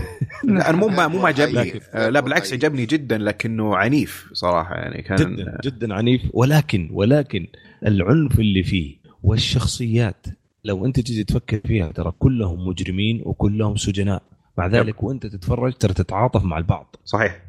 [0.69, 1.73] أنا مو ما مو ما عجبني.
[1.95, 5.03] آه، لا بالعكس عجبني جدا لكنه عنيف صراحة يعني.
[5.03, 6.23] كان جدا جدا عنيف.
[6.35, 7.47] ولكن ولكن
[7.87, 10.27] العنف اللي فيه والشخصيات
[10.65, 14.23] لو أنت تجي تفكر فيها ترى كلهم مجرمين وكلهم سجناء.
[14.59, 16.97] مع ذلك وأنت تتفرج ترى تتعاطف مع البعض.
[17.05, 17.43] صحيح.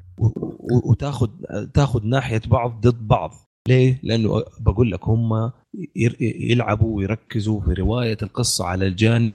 [0.85, 1.29] وتاخذ
[1.73, 3.31] تاخذ ناحية بعض ضد بعض.
[3.69, 5.51] ليه؟ لأنه بقول لك هم
[6.19, 9.33] يلعبوا ويركزوا في رواية القصة على الجانب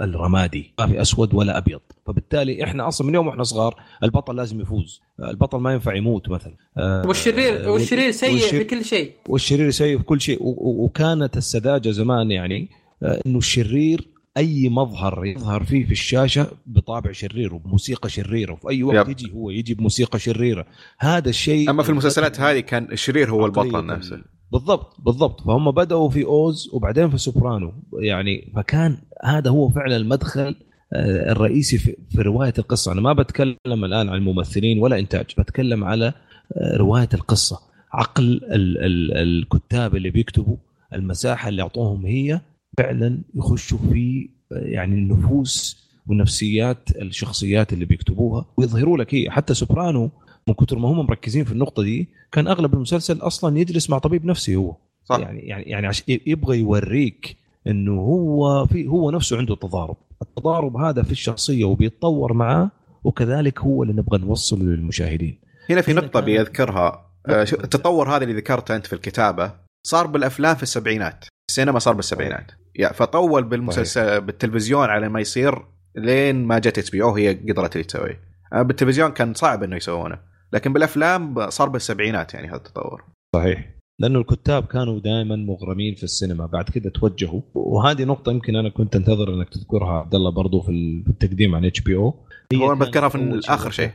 [0.00, 1.80] الرمادي ما في أسود ولا أبيض.
[2.06, 5.00] فبالتالي إحنا أصلا من يوم وإحنا صغار البطل لازم يفوز.
[5.20, 6.54] البطل ما ينفع يموت مثلا.
[6.78, 9.12] آه، والشرير والشرير سيء والشر- في كل شيء.
[9.28, 10.42] والشرير سيء في كل شيء.
[10.42, 12.68] و- وكانت السذاجة زمان يعني
[13.02, 18.82] آه، إنه الشرير أي مظهر يظهر فيه في الشاشة بطابع شرير وبموسيقى شريره وفي أي
[18.82, 19.10] وقت يب.
[19.10, 20.66] يجي هو يجي بموسيقى شريرة.
[20.98, 24.16] هذا الشيء أما في المسلسلات هذه كان الشرير هو البطل نفسه.
[24.16, 25.40] ال- بالضبط بالضبط.
[25.40, 27.72] فهم بدأوا في أوز وبعدين في سوبرانو.
[28.00, 30.56] يعني فكان هذا هو فعلا المدخل
[30.94, 32.92] آه، الرئيسي في, رواية القصة.
[32.92, 35.26] أنا ما بتكلم الآن عن الممثلين ولا إنتاج.
[35.38, 36.12] بتكلم على
[36.56, 37.58] آه، رواية القصة.
[37.92, 40.56] عقل ال ال الكتاب اللي بيكتبوا
[40.94, 42.40] المساحة اللي أعطوهم هي
[42.78, 49.30] فعلا يخشوا في يعني النفوس ونفسيات الشخصيات اللي بيكتبوها ويظهروا لك هي.
[49.30, 50.10] حتى سوبرانو
[50.48, 54.24] من كثر ما هم مركزين في النقطة دي كان أغلب المسلسل أصلا يجلس مع طبيب
[54.24, 54.76] نفسي هو.
[55.04, 55.18] صح.
[55.18, 59.96] يعني يعني يعني عش يبغى يوريك إنه هو في هو نفسه عنده تضارب.
[60.22, 62.70] التضارب هذا في الشخصية وبيتطور معاه
[63.04, 65.38] وكذلك هو اللي نبغى نوصله للمشاهدين.
[65.70, 67.12] هنا في نقطة بيذكرها.
[67.28, 69.52] آه، التطور هذا اللي ذكرته أنت في الكتابة
[69.86, 71.24] صار بالأفلام في السبعينات.
[71.52, 72.50] السينما صار بالسبعينات.
[72.78, 75.64] يا فطول بالمسلسل بالتلفزيون على ما يصير
[75.96, 78.20] لين ما جت HBO هي قدرت اللي تسويه
[78.52, 80.18] آه، بالتلفزيون كان صعب إنه يسوونه
[80.52, 83.04] لكن بالأفلام صار بالسبعينات يعني هذا التطور.
[83.36, 83.68] صحيح.
[84.00, 87.40] لأنه الكتاب كانوا دائما مغرمين في السينما بعد كده توجهوا.
[87.54, 90.70] وهذه نقطة يمكن أنا كنت أنتظر أنك تذكرها عبد الله برضو في
[91.08, 92.26] التقديم عن HBO.
[92.54, 93.90] هو بذكرها في اخر شيء.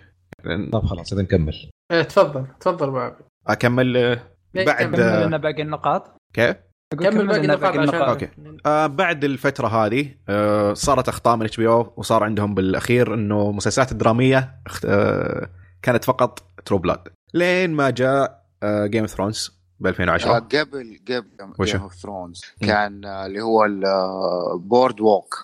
[0.71, 1.69] طب خلاص إذا نكمل.
[1.91, 3.15] إيه، تفضل تفضل ابو
[3.47, 4.19] أكمل آه،
[4.55, 4.95] بعد كمل.
[4.95, 8.29] كمل آه، لنا باقي النقاط؟ كيف؟ كمل باقي النقاط عشان okay.
[8.65, 14.61] آه بعد الفترة هذه آه صارت أخطاء من HBO وصار عندهم بالأخير إنه مسلسلات الدرامية
[14.67, 14.85] اخت...
[14.85, 15.49] آه
[15.81, 16.99] كانت فقط True Blood
[17.33, 21.93] لين ما جاء آه Game of Thrones ب آه، 2010 قبل قبل وش؟ Game of
[21.95, 25.43] Thrones كان آه، اللي هو ال Boardwalk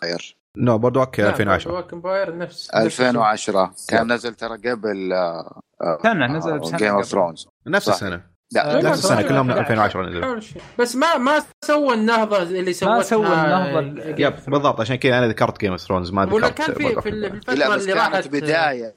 [0.57, 5.61] no Boardwalk لا، 2010 ووك امباير نفس 2010 كان نزل ترى قبل آه،
[6.03, 7.05] سنة نزل بسنة جيم اوف قبل.
[7.05, 8.19] ثرونز نفس صح.
[8.55, 10.39] لا لا، نفس السنة لا، كلهم لا، 2010 نزلوا.
[10.79, 15.27] بس ما ما سوى النهضة اللي سوتها سوى النهضة ال- yep بالضبط عشان كذا أنا
[15.27, 17.09] ذكرت Game of Thrones ما ولا ذكرت كان في في.
[17.09, 18.95] الفترة اللي كانت راحت بداية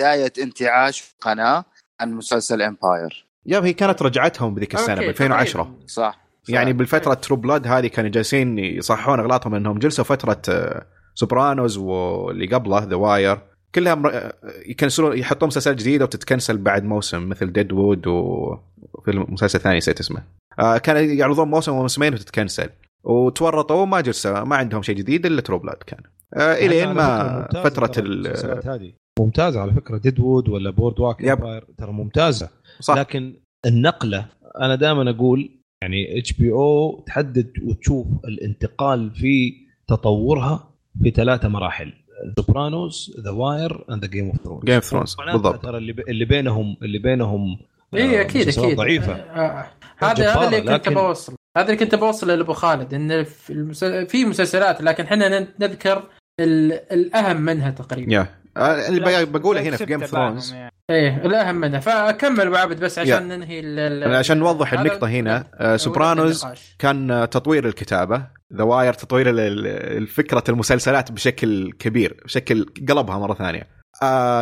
[0.00, 1.64] بداية انتعاش قناة
[2.00, 5.86] عن مسلسل امباير yep هي كانت رجعتهم بذيك السنة ب okay، 2010 تقريباً.
[5.86, 6.18] صح
[6.48, 12.46] يعني بالفترة True Blood هذه كانوا جالسين يصححون أغلاطهم إنهم جلسوا فترة آه، سوبرانوز واللي
[12.46, 13.38] قبله The Wire
[13.74, 14.32] كلها مر...
[14.66, 19.76] ي cancel ون يحطون مسلسلات جديدة وتت cancel بعد موسم مثل Deadwood وفي مسلسل ثاني
[19.76, 20.22] نسيت اسمه.
[20.58, 22.68] آه كان يعرضون موسم وموسمين وتت cancel.
[23.04, 26.00] وتورطوا ما جلسوا ما عندهم شيء جديد إلا True Blood كان.
[26.34, 28.92] آه الين على ما فترة ال...
[29.18, 31.38] ممتازة على فكرة Deadwood ولا Boardwalk
[31.78, 32.48] ترى ممتازة.
[32.80, 32.96] صح.
[32.96, 34.26] لكن النقلة
[34.60, 39.52] أنا دائما أقول يعني HBO تحدد وتشوف الانتقال في
[39.88, 41.92] تطورها في ثلاثة مراحل.
[42.38, 45.62] سوبرانوس ذا واير and the جيم اوف ثرونز جيم اوف ثرونز بالضبط.
[45.62, 47.58] ترى اللي, بينهم اللي بينهم
[47.94, 48.76] اي آه، أكيد مسلسلات أكيد.
[48.78, 49.12] ضعيفة.
[49.12, 49.66] آه،
[49.98, 51.34] هذا جبارة، هذا اللي كنت لكن- بوصل.
[51.56, 53.84] هذا اللي كنت بوصل لأبو خالد إن في, المس...
[53.84, 56.02] في مسلسلات لكن إحنا نذكر
[56.40, 56.72] ال...
[56.92, 58.12] الأهم منها تقريبا.
[58.12, 60.54] يا آه، اللي بقوله هنا في جيم اوف ثرونز.
[60.90, 61.80] إيه الأهم منها.
[61.80, 63.28] فأكمل ابو عبد بس عشان.
[63.28, 64.14] ننهي ال...
[64.14, 65.44] عشان نوضح هذا- النقطة هنا.
[65.54, 66.46] آه، سوبرانوز.
[66.78, 68.26] كان آه، تطوير الكتابة.
[68.54, 73.68] ذا واير تطوير الفكرة المسلسلات بشكل كبير بشكل قلبها مرة ثانية.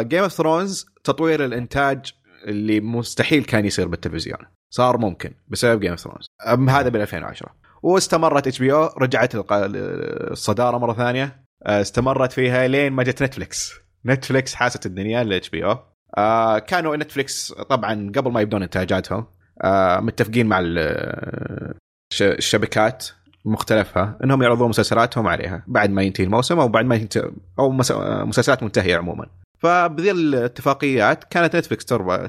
[0.09, 2.13] جيم اوف ثرونز تطوير الإنتاج
[2.47, 4.39] اللي مستحيل كان يصير بالتلفزيون.
[4.71, 6.27] صار ممكن بسبب جيم اوف ثرونز
[6.69, 11.45] هذا بال 2010 واستمرت إتش بي أو رجعت الصدارة مرة ثانية.
[11.67, 13.73] آه، استمرت فيها لين ما جت نتفلكس
[14.07, 15.79] نتفلكس حاست الدنيا لاتش بي أو.
[16.19, 19.27] آه كانوا نتفلكس طبعا قبل ما يبدون إنتاجاتهم
[19.65, 20.79] آه متفقين مع ال-
[22.13, 23.07] الش- الشبكات.
[23.45, 27.93] مختلفها إنهم يعرضون مسلسلاتهم عليها بعد ما ينتهي الموسم أو بعد ما ينتهي أو مس-
[28.26, 29.26] مسلسلات منتهية عموما.
[29.59, 32.28] فبذي الاتفاقيات كانت نتفلكس تربى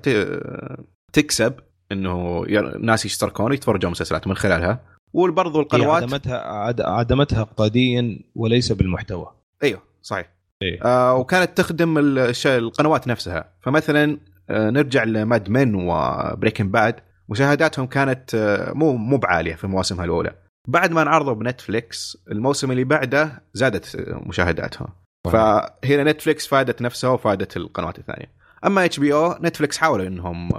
[1.13, 1.53] تكسب
[1.91, 2.45] إنه
[2.79, 4.79] ناس يشتركون يتفرجون مسلسلات من خلالها
[5.13, 6.81] وبرضو القنوات عدمتها عد...
[6.81, 9.31] عدمتها اقتصاديا وليس بالمحتوى.
[9.63, 10.29] أيوه صحيح.
[10.61, 10.83] إيه.
[10.83, 11.97] آه وكانت تخدم
[12.45, 13.53] القنوات نفسها.
[13.61, 14.17] فمثلا
[14.49, 16.95] آه نرجع لماد من وبريكن باد
[17.29, 20.33] مشاهداتهم كانت آه مو مو بعالية في مواسمها الأولى.
[20.67, 23.95] بعد ما انعرضوا بنتفليكس الموسم اللي بعده زادت
[24.25, 24.87] مشاهداتهم
[25.31, 28.31] فهنا نتفليكس فادت نفسها وفادت القنوات الثانية.
[28.65, 30.49] أما إتش بي أو نتفليكس حاولوا إنهم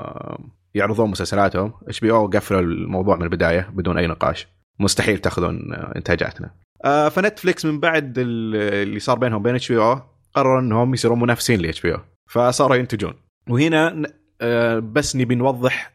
[0.75, 1.73] يعرضون مسلسلاتهم.
[1.89, 4.49] إتش بي أو قفلوا الموضوع من البداية بدون أي نقاش.
[4.79, 6.51] مستحيل تأخذون آه، إنتاجاتنا.
[6.85, 10.01] آه، فنتفليكس من بعد ال- اللي صار بينهم وبين إتش بي أو
[10.35, 12.01] قرروا إنهم يصيرون منافسين لإتش بي أو.
[12.31, 13.15] فصاروا ينتجون.
[13.51, 14.03] وهنا
[14.41, 15.93] آه، بس نبي نوضح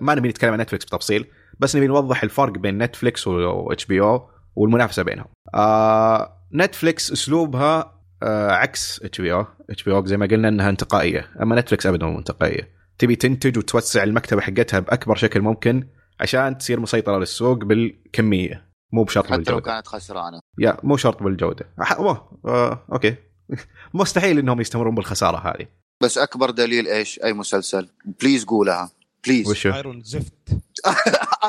[0.00, 1.26] ما نبي نتكلم عن نتفليكس بتفصيل.
[1.60, 5.26] بس نبي نوضح الفرق بين نتفليكس واتش بي أو والمنافسة بينهم.
[5.54, 10.70] آه، نتفليكس أسلوبها آه، عكس اتش بي أو اتش بي أو زي ما قلنا إنها
[10.70, 12.68] انتقائية أما نتفليكس ابدا مو انتقائية.
[12.98, 15.88] تبي تنتج وتوسع المكتبة حقتها بأكبر شكل ممكن
[16.20, 19.60] عشان تصير مسيطرة للسوق بالكمية مو بشرط حتى لو بالجودة.
[19.64, 20.40] كانت خسرانة.
[20.58, 21.66] يا مو شرط بالجودة.
[21.82, 22.38] أح- أوه.
[22.44, 23.14] آه، أوكي.
[23.94, 25.66] مستحيل إنهم يستمرون بالخسارة هذه.
[26.02, 27.88] بس أكبر دليل إيش؟ أي مسلسل؟
[28.20, 28.90] please قولها.
[29.26, 30.32] please وشو ايرون زفت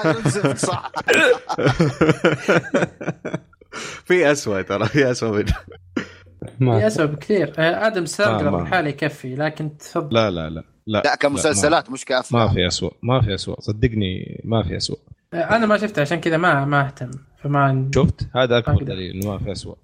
[0.05, 0.91] ايرون زفت صح.
[4.05, 5.45] في اسوء ترى في اسوء
[6.59, 7.53] من في اسوء بكثير.
[7.57, 10.15] آه، آدم ساندلر ما- لحاله يكفي لكن تفضل.
[10.15, 13.59] لا لا لا لا لا كمسلسلات مش ما, ما كافلام في اسوء ما في اسوء
[13.59, 14.99] صدقني ما في اسوء
[15.33, 17.11] آه، أنا ما شفته عشان كذا ما ما أهتم
[17.43, 18.83] فما شفت؟ هذا أكبر.
[18.83, 19.77] دليل إنه ما في اسوء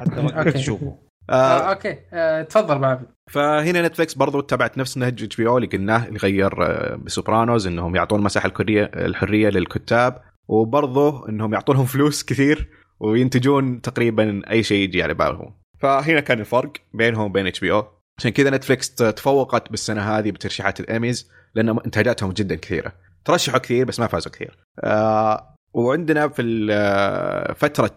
[0.00, 0.96] حتى ما تشوفه
[1.30, 1.98] آه آه أوكي.
[2.12, 6.06] آه تفضل ابو عبد فهنا نتفلكس برضو اتبعت نفس نهج اتش بي أو اللي قلناه
[6.06, 12.68] اللي غير آه، بسوبرانوز إنهم يعطون مساحة الحريه الحرية للكتاب وبرضو إنهم يعطونهم فلوس كثير
[13.00, 15.54] وينتجون تقريبا أي شيء يجي على بالهم.
[15.78, 17.86] فهنا كان الفرق بينهم وبين اتش بي أو
[18.18, 22.92] عشان كذا نتفلكس تفوقت بالسنة هذه بترشيحات الايميز لأن إنتاجاتهم جدا كثيرة.
[23.24, 24.58] ترشحوا كثير بس ما فازوا كثير.
[24.84, 27.96] آه وعندنا في آه، فترة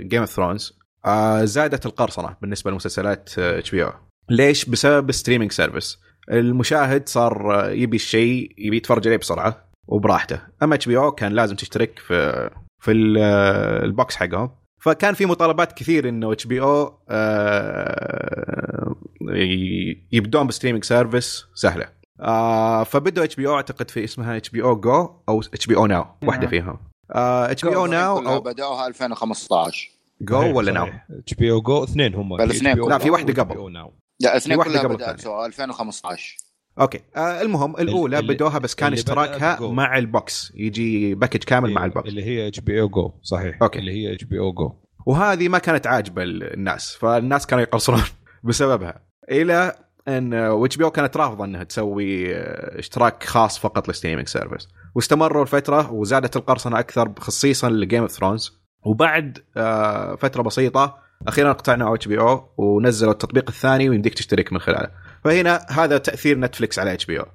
[0.00, 0.79] جيم اوف ثرونز
[1.44, 3.92] زادت القرصنة بالنسبة لمسلسلات اتش بي أو
[4.28, 5.98] ليش؟ بسبب streaming service
[6.30, 10.40] المشاهد صار آه، يبي الشيء يبي يتفرج عليه بسرعة وبراحته.
[10.62, 12.50] أما اتش بي أو كان لازم تشترك في
[12.82, 14.50] في ال- آه، ال box حقهم.
[14.82, 16.98] فكان في مطالبات كثير إنه اتش بي أو
[20.12, 21.88] يبدون ب streaming service سهلة.
[22.20, 25.76] آه فبدوا اتش بي أو أعتقد في اسمها اتش بي أو جو أو اتش بي
[25.76, 26.50] أو ناو واحدة نعم.
[26.50, 26.78] فيهم.
[27.10, 29.90] اتش بي أو ناو بداوها 2015
[30.20, 32.36] جو ولا ناو؟ اتش بي أو جو اثنين هم.
[32.36, 33.72] بل اثنين HBO لا، في Now واحدة و قبل.
[34.20, 35.22] لا اثنين واحدة كلها قبل بدأت الثانية.
[35.36, 36.36] سوا 2015
[36.80, 37.00] أوكي.
[37.16, 39.60] آه المهم الأولى اللي- بدوها بس كان اشتراكها.
[39.60, 40.52] مع ال box.
[40.54, 42.08] يجي package كامل مع ال box.
[42.08, 43.58] اللي هي اتش بي أو جو صحيح.
[43.62, 43.78] أوكي.
[43.78, 44.72] اللي هي اتش بي أو جو
[45.06, 48.00] وهذه ما كانت عاجبة الناس فالناس كانوا يقرصون
[48.44, 49.02] بسببها.
[49.30, 49.74] إلى
[50.08, 54.68] أن واتش بي أو كانت رافضة إنها تسوي آه، اشتراك خاص فقط لل streaming service
[54.94, 61.94] واستمروا الفترة وزادت القرصنة أكثر خصيصا لجيم اوف ثرونز وبعد آه، فترة بسيطة أخيرا اقتنعوا
[61.94, 64.90] إتش بي أو ونزلوا التطبيق الثاني ويمديك تشترك من خلاله.
[65.24, 67.26] فهنا هذا تأثير نتفلكس على إتش بي أو.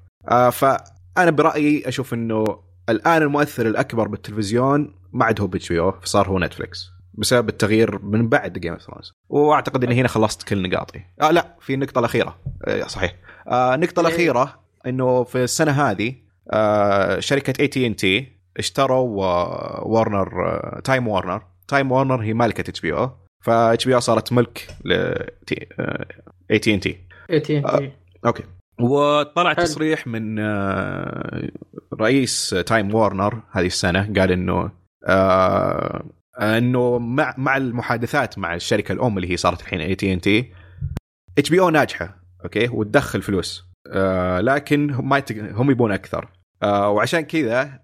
[0.52, 2.46] فأنا برأيي أشوف إنه
[2.90, 8.00] الآن المؤثر الأكبر بالتلفزيون ما عاد هو اتش بي أو صار هو نتفلكس بسبب التغيير
[8.06, 11.02] من بعد جيم اوف ثرونز وأعتقد اني هنا خلصت كل نقاطي.
[11.22, 12.38] آه لا في النقطة الأخيرة.
[12.68, 13.16] آه صحيح.
[13.48, 14.00] آه النقطة.
[14.00, 16.16] الأخيرة إنه في السنة هذه
[16.52, 19.00] آه شركة اي تي اند تي اشتروا
[19.86, 23.10] وارنر آه تايم وارنر تايم وارنر هي مالكة اتش بي أو
[23.46, 24.94] فاتش بي أو صارت ملك ل
[26.52, 26.98] اي تي اند تي
[27.32, 27.92] اي تي اند تي
[28.26, 28.44] أوكي.
[28.82, 29.66] وطلع حلو.
[29.66, 31.50] تصريح من آه،
[31.94, 34.14] رئيس تايم وارنر هذه السنة.
[34.20, 34.72] قال إنه
[35.08, 36.04] آه،
[36.40, 40.52] إنه مع مع المحادثات مع الشركة الأم اللي هي صارت الحين اي تي اند تي
[41.38, 43.66] اتش بي أو ناجحة أوكي وتدخل فلوس.
[43.92, 46.28] آه، لكن هم ما يتق- هم يبون أكثر.
[46.64, 47.80] آه، وعشان كذا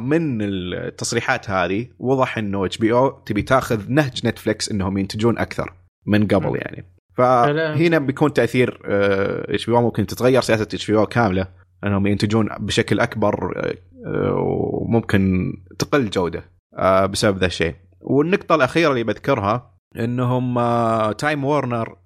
[0.00, 5.72] من التصريحات هذه وضح إنه اتش بي أو تبي تاخذ نهج نتفلكس إنهم ينتجون أكثر
[6.06, 6.94] من قبل يعني.
[7.16, 11.46] فهنا بيكون تأثير اتش بي أو ممكن تتغير سياسة اتش بي أو كاملة
[11.86, 13.74] إنهم ينتجون بشكل أكبر آه،
[14.06, 16.44] آه، وممكن تقل جودة
[16.78, 17.74] آه، بسبب ذا الشيء.
[18.00, 20.54] والنقطة الأخيرة اللي بذكرها إنهم
[21.12, 21.96] تايم وورنر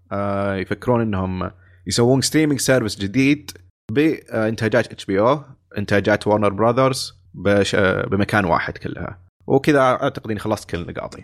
[0.55, 1.51] يفكرون إنهم
[1.87, 3.51] يسوون streaming service جديد
[3.93, 5.41] بإنتاجات اتش بي أو
[5.79, 7.77] إنتاجات وارنر براذرز بش-
[8.11, 9.19] بمكان واحد كلها.
[9.47, 11.23] وكذا أعتقد إني خلصت كل نقاطي.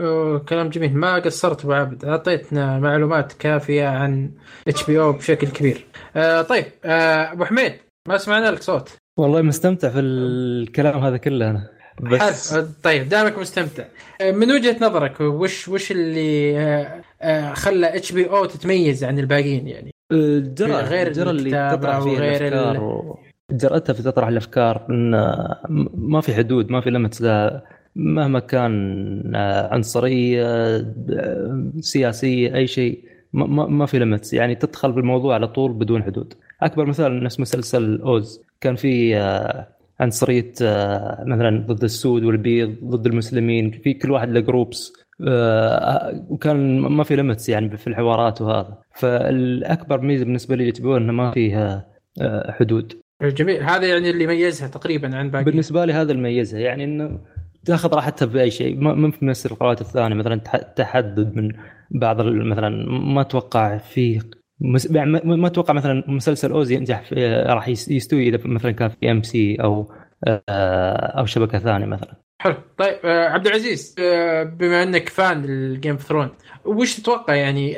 [0.00, 0.96] أوه، كلام جميل.
[0.96, 2.04] ما قصرت أبو عبد.
[2.04, 4.30] أعطيتنا معلومات كافية عن
[4.68, 5.86] HBO بشكل كبير.
[6.16, 7.72] آه طيب آه أبو حميد
[8.08, 8.90] ما سمعنا لك صوت.
[9.18, 11.70] والله مستمتع في الكلام هذا كله أنا.
[12.00, 12.60] بس حلو.
[12.62, 13.84] آه، طيب دامك مستمتع.
[14.20, 19.90] آه، من وجهة نظرك وش وش اللي آه، آه، خلى HBO تتميز عن الباقيين يعني؟
[20.12, 23.18] الجرأة غير الجرأة اللي تطرح فيها وغير الأفكار و...
[23.50, 25.10] جرأتها في تطرح الأفكار إن
[25.94, 27.22] ما في حدود ما في لمت
[27.96, 29.36] مهما كان
[29.70, 30.46] عنصريه
[31.80, 36.34] سياسيه أي شيء ما, ما, في لمت يعني تدخل بالموضوع على طول بدون حدود.
[36.62, 38.42] أكبر مثال نفس مسلسل أوز.
[38.60, 39.68] كان في آه،
[40.00, 44.92] عنصرية آه، مثلا ضد السود والبيض ضد المسلمين في كل واحد له جروبس
[45.28, 48.78] آه، وكان ما في لمتس يعني في الحوارات وهذا.
[48.94, 51.86] فالأكبر ميزة بالنسبة لي تبون إنه ما فيها
[52.48, 53.07] حدود.
[53.22, 53.62] جميل.
[53.62, 55.44] هذا يعني اللي ميزها تقريبا عن باقي.
[55.44, 57.18] بالنسبة لي هذا الميزه يعني إنه
[57.64, 58.76] تاخذ راحتها باي شيء.
[58.76, 61.52] ما في مثل القنوات الثانية مثلا تح- تحدد من
[61.90, 64.20] بعض مثلا ما أتوقع في
[64.60, 64.90] مس...
[64.90, 69.10] يعني ما أتوقع مثلا مسلسل Oz ينجح في راح يس- يستوي إذا مثلا كان في
[69.10, 69.92] AMC أو
[70.26, 72.14] آه، أو شبكة ثانية مثلا.
[72.42, 72.54] حلو.
[72.78, 76.28] طيب آه عبد العزيز آه بما إنك fan ال Game of Thrones
[76.64, 77.76] وش تتوقع يعني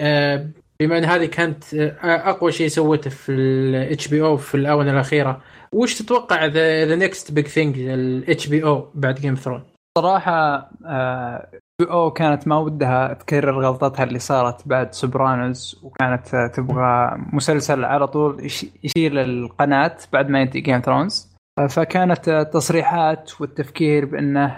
[0.81, 1.97] بما إن هذه كانت آه
[2.31, 5.41] أقوى شيء سوته في ال HBO في الآونة الأخيرة
[5.73, 9.63] وش تتوقع the next big thing ال HBO بعد Game of Thrones
[9.99, 10.71] صراحة
[11.81, 18.07] HBO كانت ما ودها تكرر غلطتها اللي صارت بعد Sopranos وكانت آه، تبغى مسلسل على
[18.09, 21.31] طول يش- يشيل القناة بعد ما ينتهي Game of Thrones
[21.71, 24.57] فكانت آه، تصريحات والتفكير بأنه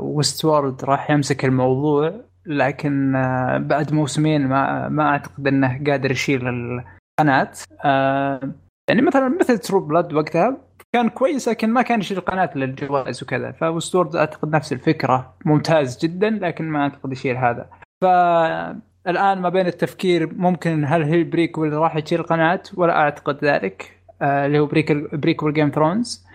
[0.00, 2.12] Westworld راح يمسك الموضوع.
[2.46, 7.52] لكن آه، بعد موسمين ما ما أعتقد إنه قادر يشيل القناة.
[7.84, 8.52] آه،
[8.88, 10.56] يعني مثلا مثل True Blood وقتها
[10.92, 13.52] كان كويس لكن ما كان يشيل القناه للجوائز وكذا.
[13.52, 15.34] ف Westworld أعتقد نفس الفكرة.
[15.44, 17.70] ممتاز جدا لكن ما أعتقد يشيل هذا.
[18.02, 24.00] فالآن ما بين التفكير ممكن هل هي prequel راح يشيل القناه ولا أعتقد ذلك.
[24.22, 26.26] آه، اللي هو prequel prequel Game of Thrones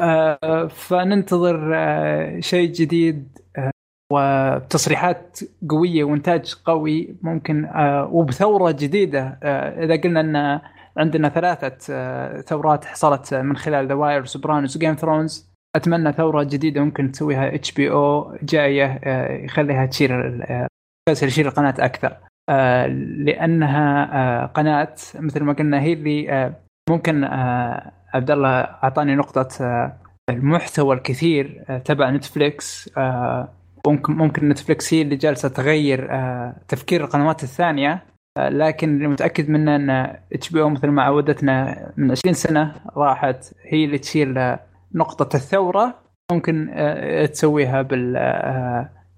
[0.00, 3.38] آه، فننتظر آه، شيء جديد
[4.12, 9.38] وتصريحات قوية وإنتاج قوي ممكن آه، وبثورة جديدة.
[9.42, 10.60] آه، إذا قلنا إن
[10.96, 16.12] عندنا ثلاثة آه، ثورات حصلت من خلال The Wire Sopranos و Game of Thrones أتمنى
[16.12, 19.00] ثورة جديدة ممكن تسويها HBO جاية
[19.44, 20.68] يخليها آه،
[21.08, 22.16] المسلسل يشيل القناة أكثر.
[23.24, 26.52] لأنها قناة مثل ما قلنا هي اللي
[26.90, 27.24] ممكن
[28.14, 29.48] عبد الله أعطاني نقطة
[30.30, 32.90] المحتوى الكثير تبع Netflix
[33.86, 38.04] ممكن ممكن Netflix هي اللي جالسة تغير آه، تفكير القنوات الثانية
[38.38, 39.90] آه، لكن اللي متأكد منه إن
[40.32, 44.56] HBO مثل ما عودتنا من 20 سنة راحت هي اللي تشيل
[44.94, 45.94] نقطه الثورة
[46.32, 48.12] ممكن آه، تسويها بال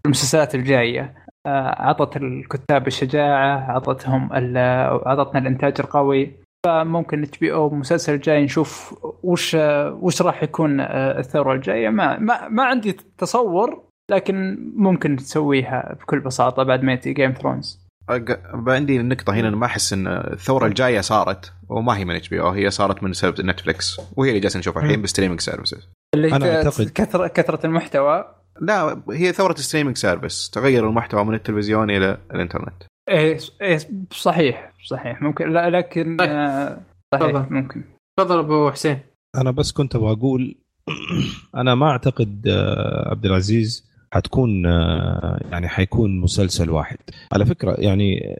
[0.05, 1.15] بالمسلسلات الجاية.
[1.47, 4.59] آه، عطت الكتاب الشجاعة عطتهم ال-
[5.07, 6.33] عطتنا الإنتاج القوي.
[6.67, 9.55] فممكن HBO مسلسل جاي نشوف وش
[9.93, 11.89] وش راح يكون الثورة الجاية.
[11.89, 17.43] ما ما, ما عندي تصور لكن ممكن تسويها بكل بساطة بعد ما ينتهي Game of
[17.43, 17.81] Thrones
[18.69, 22.71] عندي النقطة هنا أنا ما أحس إن الثورة الجاية صارت وما هي من HBO هي
[22.71, 25.89] صارت من سبب Netflix وهي اللي جالسين نشوفها الحين ب streaming services.
[26.15, 28.25] اللي أنا أعتقد- كثره كثرة المحتوى.
[28.61, 32.83] لا هي ثورة streaming service تغير المحتوى من التلفزيون إلى الإنترنت.
[33.09, 33.79] إيه إيه
[34.11, 35.23] صحيح صحيح.
[35.23, 36.31] ممكن لا لكن طيب.
[36.31, 36.81] آه،
[37.15, 37.51] صحيح.
[37.51, 37.83] ممكن.
[38.19, 38.99] تفضل أبو حسين.
[39.37, 40.55] أنا بس كنت أبغى أقول
[41.61, 46.97] أنا ما أعتقد آه، عبد العزيز حتكون آه، يعني حيكون مسلسل واحد.
[47.33, 48.37] على فكرة يعني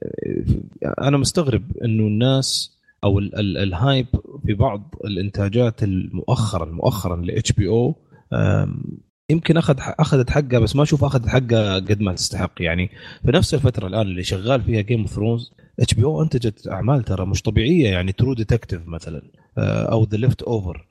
[0.85, 4.07] آه، أنا مستغرب إنه الناس أو ال- ال- ال hype
[4.47, 7.95] في بعض الإنتاجات المؤخرا مؤخرا ل HBO
[9.31, 12.53] يمكن أخذ أخذت حقها بس ما أشوف أخذت حقها قد ما تستحق.
[12.61, 12.91] يعني
[13.27, 17.43] في نفس الفترة الآن اللي شغال فيها Game of Thrones HBO أنتجت أعمال ترى مش
[17.43, 19.23] طبيعية يعني True Detective مثلا
[19.59, 20.87] آه، أو The Leftovers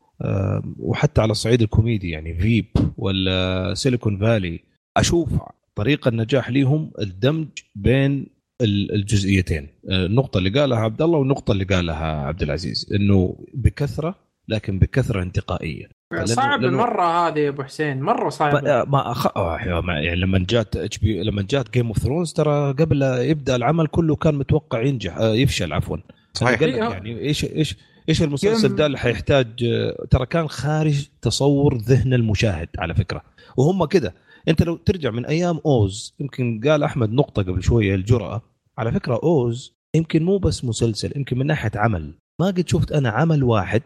[0.80, 2.66] وحتى على الصعيد الكوميدي يعني Veep
[2.98, 4.60] ولا Silicon Valley
[4.98, 5.30] أشوف
[5.76, 8.28] طريقة النجاح ليهم الدمج بين
[8.62, 9.68] ال- الجزئيتين.
[9.90, 14.16] آه، النقطة اللي قالها عبد الله والنقطة اللي قالها عبد العزيز إنه بكثرة
[14.48, 15.90] لكن بكثرة انتقائية.
[16.24, 18.64] صعب لأنه- المره هذه يا أبو حسين مرة صعب.
[18.64, 19.38] ما ما أخ...
[19.38, 23.88] آه، يعني لما جات HBO لما جات Game of Thrones ترى قبل لا يبدأ العمل
[23.88, 25.18] كله كان متوقع ينجح.
[25.18, 25.98] آه، يفشل عفوا.
[26.34, 26.62] صحيح.
[26.62, 27.76] إيه، يعني إيش إيش
[28.10, 33.22] إيش المسلسل ده اللي حيحتاج؟ آه، ترى كان خارج تصور ذهن المشاهد على فكرة.
[33.58, 34.14] وهم كده.
[34.48, 38.42] انت لو ترجع من أيام Oz يمكن قال احمد نقطة قبل شوية الجرأة.
[38.78, 42.14] على فكرة Oz يمكن مو بس مسلسل يمكن من ناحية عمل.
[42.40, 43.82] ما قد شفت أنا عمل واحد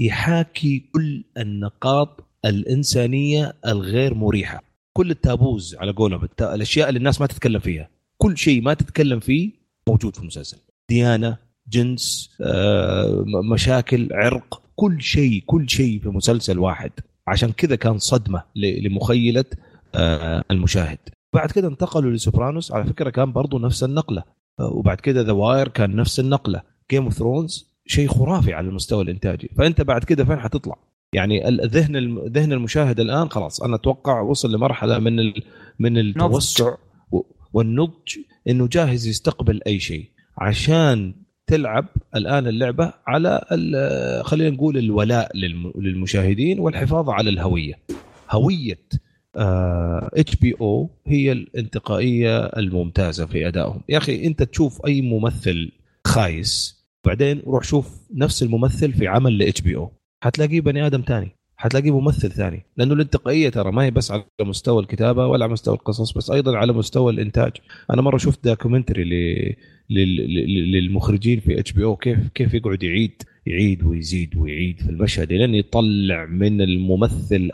[0.00, 4.62] يحاكي كل النقاط الإنسانية الغير مريحة.
[4.92, 7.88] كل ال taboos على قولهم الأشياء اللي الناس ما تتكلم فيها.
[8.18, 9.50] كل شيء ما تتكلم فيه
[9.88, 10.58] موجود في المسلسل.
[10.90, 11.36] ديانة
[11.68, 16.90] جنس آه، مشاكل عرق كل شيء كل شيء في مسلسل واحد.
[17.28, 19.44] عشان كذا كان صدمة لمخيلة
[20.50, 20.98] المشاهد.
[21.34, 22.72] بعد كده انتقلوا ل Sopranos.
[22.72, 24.22] على فكرة كان برضو نفس النقلة.
[24.60, 26.62] آه، وبعد كده The Wire كان نفس النقلة.
[26.90, 29.50] Game of Thrones شيء خرافي على المستوى الإنتاجي.
[29.58, 30.74] فأنت بعد كده فين حتطلع؟
[31.12, 33.62] يعني الذهن ذهن المشاهد الآن خلاص.
[33.62, 35.42] أنا أتوقع وصل لمرحلة من ال...
[35.78, 36.74] من التوسع
[37.52, 40.10] والنضج إنه جاهز يستقبل أي شيء.
[40.38, 41.14] عشان
[41.46, 41.86] تلعب
[42.16, 47.74] الآن اللعبة على ال- خلينا نقول الولاء للم- للمشاهدين والحفاظ على الهوية.
[48.30, 48.80] هوية
[50.14, 53.80] HBO هي الانتقائية الممتازة في أدائهم.
[53.88, 55.72] يا أخي أنت تشوف أي ممثل
[56.06, 59.90] خايس بعدين روح شوف نفس الممثل في عمل ل HBO
[60.24, 62.62] حتلاقيه بني آدم ثاني حتلاقيه ممثل ثاني.
[62.76, 66.56] لأنه الانتقائية ترى ما هي بس على مستوى الكتابة ولا على مستوى القصص بس أيضا
[66.56, 67.52] على مستوى الإنتاج.
[67.90, 69.08] أنا مرة شفت documentary ل...
[69.90, 75.54] لل- لل- للمخرجين في HBO كيف كيف يقعد يعيد يعيد ويزيد ويعيد في المشهد لين
[75.54, 77.50] يطلع من الممثل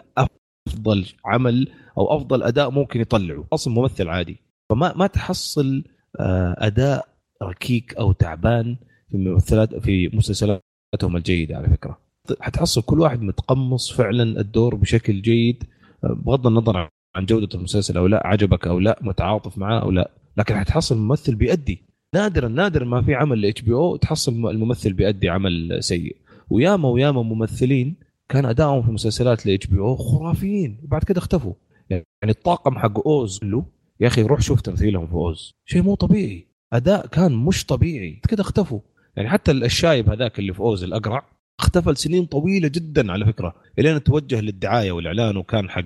[0.69, 1.69] أفضل عمل
[1.99, 3.47] أو أفضل أداء ممكن يطلعه.
[3.53, 4.37] أصلا ممثل عادي.
[4.71, 5.85] فما ما تحصل
[6.21, 7.09] آه، أداء
[7.43, 8.77] ركيك أو تعبان
[9.11, 11.99] في ممثلات في مسلسلاتهم الجيدة على فكرة.
[12.41, 15.65] حتحصل كل واحد متقمص فعلا الدور بشكل جيد.
[16.05, 20.11] آه، بغض النظر عن جودة المسلسل أو لا عجبك أو لا متعاطف معاه أو لا.
[20.37, 21.83] لكن حتحصل ممثل بيأدي.
[22.15, 26.17] نادرا نادرا ما في عمل ل HBO تحصل الممثل بيأدي عمل سيء.
[26.51, 27.97] وياما وياما ممثلين
[28.29, 30.81] كان ادائهم في مسلسلات ل HBO خرافيين.
[30.85, 31.53] وبعد كده اختفوا.
[31.91, 33.65] يعني الطاقم حق أوز كله
[34.01, 35.53] يا أخي روح شوف تمثيلهم في أوز.
[35.67, 36.47] شيء مو طبيعي.
[36.73, 38.21] أداء كان مش طبيعي.
[38.29, 38.81] كده اختفوا.
[39.17, 41.27] يعني حتى الشايب هذاك اللي في أوز الأقرع
[41.61, 45.85] اختفى لسنين طويلة جدا على فكرة إلين توجه للدعاية والإعلان وكان حق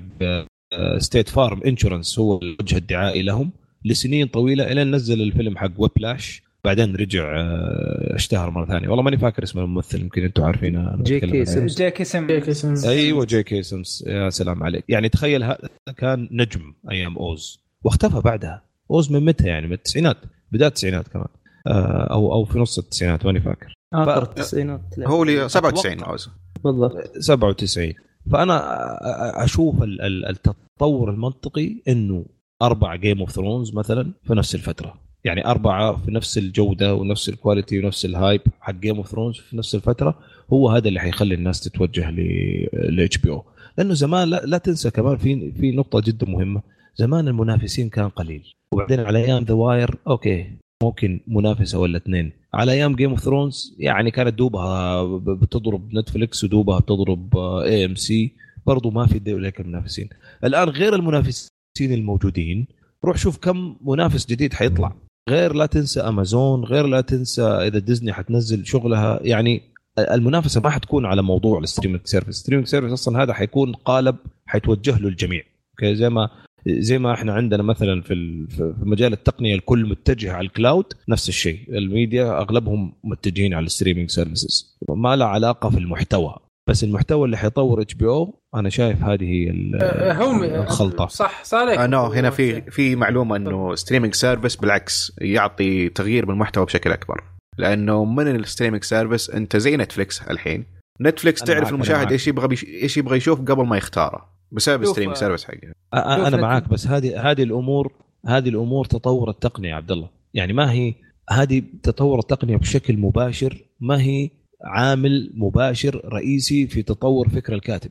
[0.98, 3.50] State Farm Insurance هو الوجه الدعائي لهم
[3.84, 8.88] لسنين طويلة إلين نزل الفيلم حق Whiplash بعدين رجع آه، اشتهر مرة ثانية.
[8.88, 11.44] والله ماني فاكر اسم الممثل يمكن أنتم عارفينه J.K.
[11.44, 11.72] Simmons.
[12.02, 13.62] سم جيك اسم- أيوه J.K.
[13.62, 14.84] Simmons يا سلام عليك.
[14.88, 15.58] يعني تخيل هذا
[15.96, 17.60] كان نجم أيام أوز.
[17.84, 18.62] واختفى بعدها.
[18.90, 20.16] أوز من متى يعني؟ من التسعينات.
[20.52, 21.26] بداية التسعينات كمان.
[21.66, 23.74] آه، أو أو في نص التسعينات ماني فاكر.
[23.94, 24.80] اخر التسعينات.
[24.98, 25.08] لا.
[25.08, 26.08] هو لي 97 أتوقع.
[26.08, 26.28] عاوز
[26.64, 27.18] بالضبط.
[27.18, 27.94] 97
[28.32, 32.26] فأنا أشوف ال- ال- التطور المنطقي إنه
[32.62, 35.07] أربع Game of Thrones مثلا في نفس الفترة.
[35.28, 39.36] يعني أربعة في نفس الجودة ونفس ال quality ونفس ال hype حق Game of Thrones
[39.36, 40.18] في نفس الفترة
[40.52, 43.44] هو هذا اللي حيخلي الناس تتوجه ل HBO
[43.78, 46.62] لأنه زمان لا, لا تنسى كمان في في نقطة جدا مهمة.
[46.96, 48.52] زمان المنافسين كان قليل.
[48.74, 50.46] وبعدين على أيام The Wire okay
[50.82, 52.32] ممكن منافسة ولا اثنين.
[52.54, 58.32] على أيام Game of Thrones يعني كانت دوبها بتضرب نتفلكس ودوبها بتضرب AMC
[58.66, 60.08] برضو ما في ذوليك المنافسين.
[60.44, 61.48] الآن غير المنافسين
[61.80, 62.66] الموجودين
[63.04, 64.92] روح شوف كم منافس جديد حيطلع.
[65.28, 69.20] غير لا تنسى أمازون غير لا تنسى إذا ديزني حتنزل شغلها.
[69.22, 69.62] يعني
[69.98, 72.36] المنافسة ما حتكون على موضوع ال streaming service.
[72.36, 75.42] ال streaming service أصلا هذا حيكون قالب حيتوجه له الجميع.
[75.70, 76.30] okay؟ زي ما
[76.68, 81.28] زي ما إحنا عندنا مثلا في في مجال التقنية الكل متجه على ال cloud نفس
[81.28, 81.58] الشيء.
[81.68, 84.78] الميديا أغلبهم متجهين على ال streaming services.
[84.88, 86.36] ما له علاقة في المحتوى.
[86.68, 91.06] بس المحتوى اللي حيطور HBO أنا شايف هذه هي ال- آه، هم الخلطة.
[91.06, 91.80] صح صالح.
[91.80, 97.24] آه no هنا في في معلومة إنه streaming service بالعكس يعطي تغيير بالمحتوى بشكل أكبر.
[97.58, 100.64] لأنه من ال streaming service أنت زي نتفلكس الحين.
[101.00, 102.12] نتفلكس تعرف المشاهد.
[102.12, 106.26] إيش يبغى بيش إيش يبغى يشوف قبل ما يختاره بسبب stream آه، service حقه.
[106.28, 107.92] أنا معاك بس هذه هذه الأمور
[108.26, 110.08] هذه الأمور تطور التقنية يا عبد الله.
[110.34, 110.94] يعني ما هي
[111.30, 114.30] هذه تطور التقنية بشكل مباشر ما هي
[114.64, 117.90] عامل مباشر رئيسي في تطور فكر الكاتب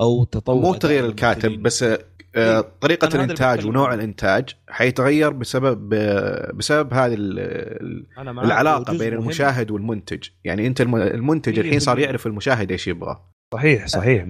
[0.00, 1.62] أو تطور مو تغيير الكاتب.
[1.62, 1.84] بس
[2.36, 3.94] آه، طريقة هذا اللي الإنتاج ونوع.
[3.94, 5.88] الإنتاج حيتغير بسبب
[6.54, 7.14] بسبب هذه
[8.18, 9.12] العلاقة بين.
[9.12, 13.20] المشاهد والمنتج يعني أنت الم- المنتج الحين صار 100% يعرف المشاهد إيش يبغى
[13.54, 14.26] صحيح صحيح 100%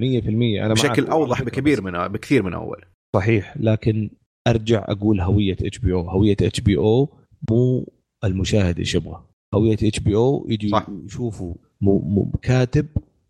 [0.65, 1.07] أنا بشكل.
[1.07, 2.85] أوضح بكبير من بكثير من أول
[3.17, 4.11] صحيح لكن
[4.47, 7.19] أرجع أقول هوية إتش بي أو هوية إتش بي أو
[7.51, 7.93] مو
[8.25, 9.25] المشاهد إيش يبغى
[9.55, 10.71] هوية HBO يجي.
[11.05, 12.87] يشوفوا م- كاتب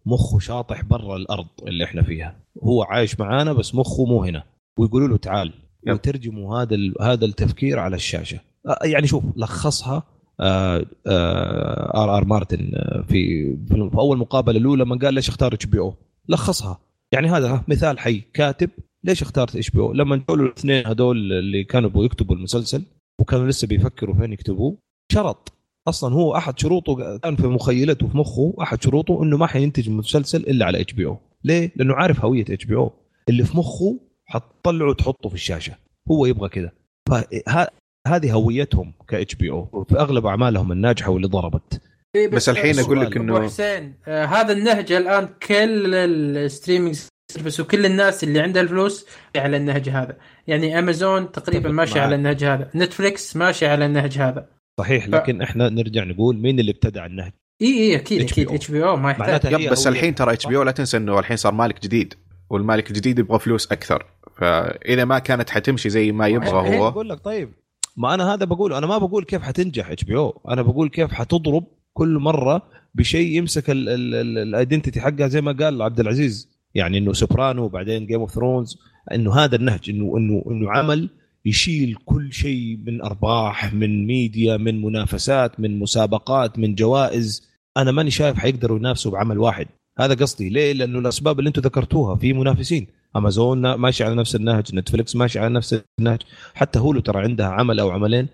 [0.06, 2.36] مخه شاطح برا الأرض اللي إحنا فيها.
[2.62, 4.42] هو عايش معانا بس مخه مو هنا.
[4.78, 5.52] ويقولوا له تعال.
[5.86, 5.92] Yep.
[5.92, 8.40] ويترجموا هذا ال- هذا التفكير على الشاشة.
[8.66, 10.02] آه، يعني شوف لخصها
[10.40, 12.24] آه، آه، R.R.
[12.24, 12.70] Martin
[13.08, 15.94] في في أول مقابلة له لما قال ليش اختار إتش بي أو؟
[16.28, 16.78] لخصها.
[17.12, 18.22] يعني هذا مثال حي.
[18.34, 18.70] كاتب
[19.04, 22.82] ليش اخترت إتش بي أو؟ لما جوا الاثنين هذول اللي كانوا يبغوا يكتبوا المسلسل
[23.20, 24.76] وكانوا لسه بيفكروا فين يكتبوه
[25.12, 25.52] شرط.
[25.88, 30.38] أصلا هو أحد شروطه كان في مخيلته في مخه أحد شروطه إنه ما حينتج مسلسل
[30.40, 31.18] إلا على HBO.
[31.44, 32.92] ليه؟ لأنه عارف هوية HBO.
[33.28, 35.74] اللي في مخه حتطلعه وتحطه في الشاشة.
[36.10, 36.70] هو يبغى كذا
[37.08, 37.68] فه-
[38.06, 39.84] هذه هويتهم ك HBO.
[39.88, 41.80] في أغلب أعمالهم الناجحة واللي ضربت.
[42.16, 46.98] إيه، بس الحين أقول لك إنه حسين آه هذا النهج الآن كل ال streaming
[47.32, 49.06] service وكل الناس اللي عندها الفلوس
[49.36, 50.16] على النهج هذا.
[50.46, 52.02] يعني امازون تقريبا ماشي معك.
[52.02, 52.70] على النهج هذا.
[52.74, 54.46] نتفليكس ماشي على النهج هذا.
[54.78, 57.32] صحيح لكن إحنا نرجع نقول مين اللي ابتدع النهج؟
[57.62, 58.50] إي إي أكيد أكيد.
[58.50, 59.68] HBO ما يحتاج.
[59.68, 62.14] بس الحين ترى HBO لا تنسى إنه الحين صار مالك جديد
[62.50, 64.06] والمالك الجديد يبغى فلوس أكثر.
[64.36, 66.90] فإذا ما كانت حتمشي زي ما يبغى هو.
[66.90, 67.52] بقول لك طيب
[67.96, 72.18] ما أنا هذا بقول أنا ما بقول كيف حتنجح HBO أنا بقول كيف حتضرب كل
[72.18, 72.62] مرة
[72.94, 76.58] بشيء يمسك ال identity حقها زي ما قال عبد العزيز.
[76.74, 78.78] يعني إنه Soprano وبعدين Game of Thrones
[79.12, 81.10] إنه هذا النهج إنه إنه إنه عمل
[81.46, 87.48] يشيل كل شيء من أرباح من ميديا من منافسات من مسابقات من جوائز.
[87.76, 89.66] أنا ماني شايف حيقدروا ينافسوا بعمل واحد.
[89.98, 90.48] هذا قصدي.
[90.48, 92.86] ليه؟ لأنه الأسباب اللي أنتم ذكرتوها في منافسين.
[93.16, 96.18] أمازون ماشي على نفس النهج نتفلكس ماشي على نفس النهج.
[96.54, 98.28] حتى Hulu ترى عندها عمل أو عملين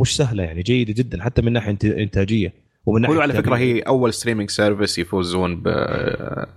[0.00, 2.52] مش سهلة يعني جيدة جدا حتى من ناحية إنت- إنتاجية.
[2.86, 3.56] ومن ناحية هو على فكرة.
[3.56, 5.62] هي أول streaming service يفوزون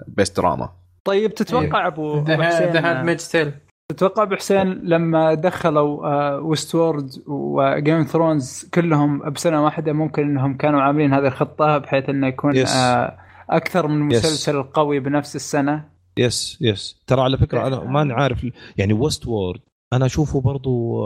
[0.07, 0.69] best drama.
[1.03, 3.51] طيب تتوقع أبو أبو The Handmaid's Tale
[3.91, 10.81] تتوقع أبو حسين لما دخلوا Westworld و Game Thrones كلهم بسنة واحدة ممكن إنهم كانوا
[10.81, 12.69] عاملين هذه الخطة بحيث إنه يكون Yes.
[12.75, 13.17] آه،
[13.49, 14.15] أكثر من Yes.
[14.15, 15.85] مسلسل قوي بنفس السنة
[16.17, 18.47] yes yes ترى على فكرة أنا ما عارف
[18.77, 19.59] يعني Westworld
[19.93, 21.03] أنا أشوفه برضو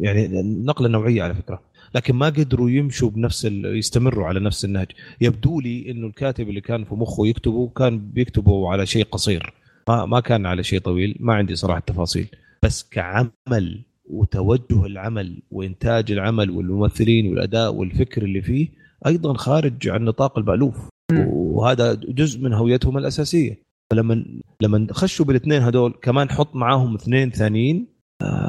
[0.00, 1.60] يعني نقلة نوعية على فكرة
[1.94, 3.44] لكن ما قدروا يمشوا بنفس.
[3.64, 4.86] يستمروا على نفس النهج
[5.20, 9.52] يبدو لي إنه الكاتب اللي كان في مخه يكتبه كان بيكتبه على شيء قصير
[9.88, 12.26] ما ما كان على شيء طويل ما عندي صراحة تفاصيل.
[12.62, 18.68] بس كعمل وتوجه العمل وإنتاج العمل والممثلين والأداء والفكر اللي فيه
[19.06, 20.88] أيضا خارج عن نطاق المالوف
[21.26, 23.62] وهذا جزء من هويتهم الأساسية.
[23.90, 24.24] فلما
[24.62, 27.86] لما خشوا بالاثنين هذول كمان حط معاهم اثنين ثانيين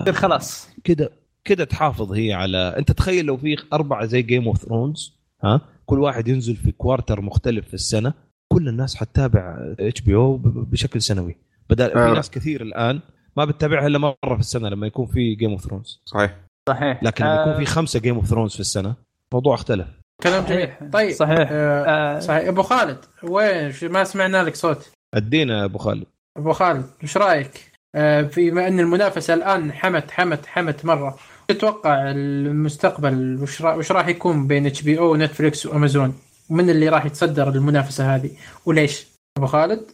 [0.02, 0.70] يصير خلاص.
[0.84, 1.12] كده
[1.46, 6.00] كده تحافظ هي على أنت تخيل لو في أربعة زي Game of Thrones ها؟ كل
[6.00, 8.14] واحد ينزل في quarter مختلف في السنة.
[8.54, 11.36] كل الناس حتتابع HBO بشكل سنوي.
[11.70, 12.14] بدل في آه.
[12.14, 13.00] ناس كثير الآن
[13.38, 16.36] ما بتتابعها إلا مرة في السنة لما يكون في Game of Thrones صحيح.
[16.70, 17.04] صحيح.
[17.04, 18.96] لكن لما يكون آه، في خمسة Game of Thrones في السنة
[19.32, 19.88] الموضوع اختلف.
[20.24, 20.70] كلام جميل.
[20.94, 21.48] طيب صحيح.
[21.52, 22.48] آه آه، صحيح.
[22.48, 24.90] أبو خالد وين ما سمعنا لك صوت.
[25.14, 26.06] أدينا يا أبو خالد.
[26.38, 31.18] أبو خالد وش رأيك؟ آه فيما أن المنافسة الآن حمت حمت حمت مرة
[31.48, 36.14] تتوقع المستقبل وش راح يكون بين HBO و Netflix وأمازون؟
[36.50, 38.32] ومن اللي راح يتصدر المنافسة هذه
[38.66, 39.08] وليش؟
[39.38, 39.92] أبو خالد؟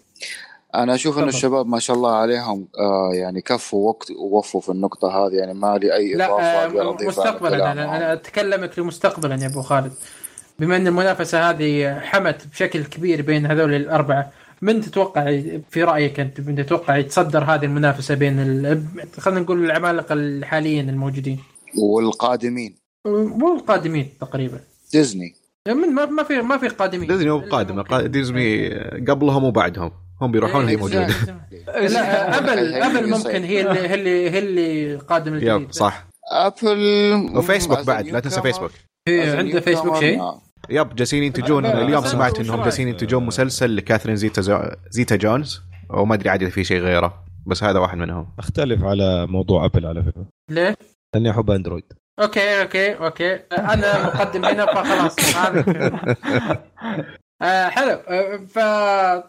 [0.75, 1.37] أنا أشوف إنه تفضل.
[1.37, 5.77] الشباب ما شاء الله عليهم آه يعني كفوا وقت ووفوا في النقطة هذه يعني ما
[5.77, 6.29] لي أي لا
[6.65, 7.93] آه مستقبلا أنا كلامهم.
[7.95, 9.93] أنا أتكلمك لمستقبلا يا أبو خالد
[10.59, 14.31] بما إن المنافسة هذه حمت بشكل كبير بين هذول الأربعة
[14.61, 18.83] من تتوقع في رأيك أنت من تتوقع يتصدر هذه المنافسة بين ال...
[19.17, 21.39] خلينا نقول العمالقة الحاليين الموجودين
[21.77, 24.59] والقادمين والقادمين تقريبا
[24.93, 25.38] ديزني من
[25.73, 27.07] ما ما في ما في قادمين.
[27.07, 27.83] ديزني هو قادم.
[27.83, 28.69] قا- ديزني
[29.07, 29.91] قبلهم وبعدهم.
[30.21, 31.07] هم بيروحون هي إيه، موجودة.
[31.67, 35.61] لا Apple Apple ممكن هي اللي هي اللي هي اللي قادم الجديد.
[35.61, 36.07] yep صح.
[36.31, 36.77] Apple
[37.35, 38.71] و Facebook بعد لا تنسى فيسبوك.
[39.05, 40.21] في عنده فيسبوك شيء.
[40.69, 44.59] yep جالسين ينتجون اليوم سمعت إنهم؟ جالسين ينتجون مسلسل لكاثرين زيتا زو...
[44.89, 48.27] زيتا جونز وما أدري عاد إذا في شيء غيره بس هذا واحد منهم.
[48.39, 50.25] أختلف على موضوع Apple على فكرة.
[50.51, 50.77] ليه؟
[51.13, 51.93] لأني أحب Android.
[52.21, 53.33] okay okay okay.
[53.51, 55.15] أنا مقدم هنا فخلاص.
[57.41, 57.91] آه حلو.
[58.07, 58.59] آه ف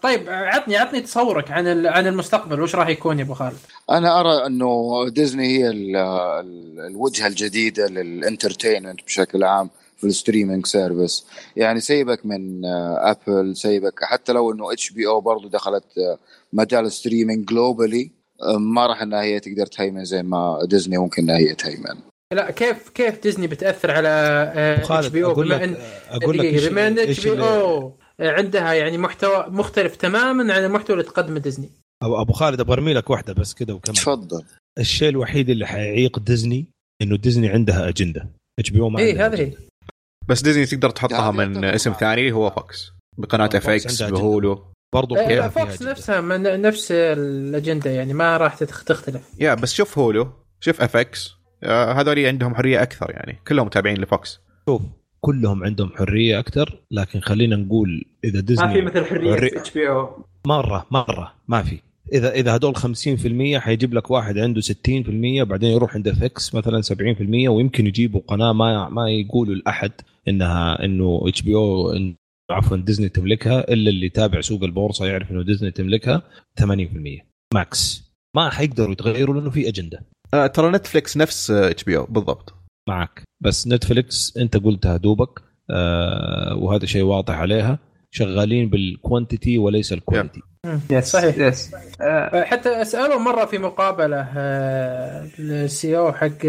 [0.03, 1.87] طيب عطني عطني تصورك عن ال...
[1.87, 2.61] عن المستقبل.
[2.61, 3.57] وش راح يكون يا أبو خالد؟
[3.91, 10.13] أنا أرى أنه ديزني هي ال- ال- الوجهة الجديدة لل entertainment بشكل عام في ال
[10.13, 11.27] streaming service.
[11.57, 16.19] يعني سيبك من آه، Apple سيبك حتى لو إنه HBO برضه دخلت آه،
[16.53, 18.11] مجال ال streaming globally
[18.59, 22.10] ما راح إنها هي تقدر تهيمن زي ما ديزني ممكن إنها هي تهيمن.
[22.33, 24.09] لا كيف كيف ديزني بتأثر على
[24.79, 25.77] اتش خالد بي أو بما إن
[26.09, 31.71] أقول لك بما إن HBO عندها يعني محتوى مختلف تماما عن المحتوى اللي تقدمه ديزني.
[32.03, 33.95] أبو أبو خالد أبغى ارمي لك واحدة بس كذا وكمل.
[33.97, 34.45] تفضل.
[34.79, 36.67] الشيء الوحيد اللي حيعيق ديزني
[37.03, 38.27] إنه ديزني عندها أجندة.
[38.61, 39.59] HBO ما اي عندها هذا هي أجندة.
[40.29, 41.93] بس ديزني تقدر تحطها هذه من اسم.
[41.93, 42.93] ثاني هو Fox.
[43.19, 44.65] بقناة FX عندها ب Hulu.
[44.95, 45.83] برضو آه، فيها Fox.
[45.83, 49.23] نفسها من نفس الأجندة يعني ما راح تتخ- تختلف.
[49.41, 50.29] yeah بس شوف Hulu.
[50.61, 53.39] شوف FX هذول عندهم حرية أكثر يعني.
[53.49, 54.41] كلهم تابعين ل Fox.
[54.69, 54.83] شوف
[55.21, 60.25] كلهم عندهم حرية أكثر لكن خلينا نقول إذا ديزني ما في مثل حرية حرية- HBO
[60.47, 61.79] مرة مرة ما في.
[62.13, 67.49] إذا إذا هدول 50% حيجيب لك واحد عنده 60% بعدين يروح عند FX مثلا 70%
[67.49, 69.93] ويمكن يجيبوا قناة ما ما يقولوا لأحد
[70.29, 71.93] إنها إنه HBO
[72.51, 76.23] عفوا ديزني تملكها إلا اللي يتابع سوق البورصة يعرف إنه ديزني تملكها
[76.61, 80.03] 80% ماكس ما حيقدروا يتغيروا لأنه في أجندة.
[80.35, 82.55] آه ترى Netflix نفس H BO بالضبط.
[82.89, 83.23] معك.
[83.41, 87.79] بس Netflix أنت قلتها دوبك آه وهذا شيء واضح عليها.
[88.13, 90.43] شغالين بال quantity وليس ال quality
[90.91, 91.39] yes صحيح.
[91.39, 91.71] yes
[92.01, 94.29] آه، حتى أسأله مرة في مقابلة
[95.39, 96.47] ال CEO حق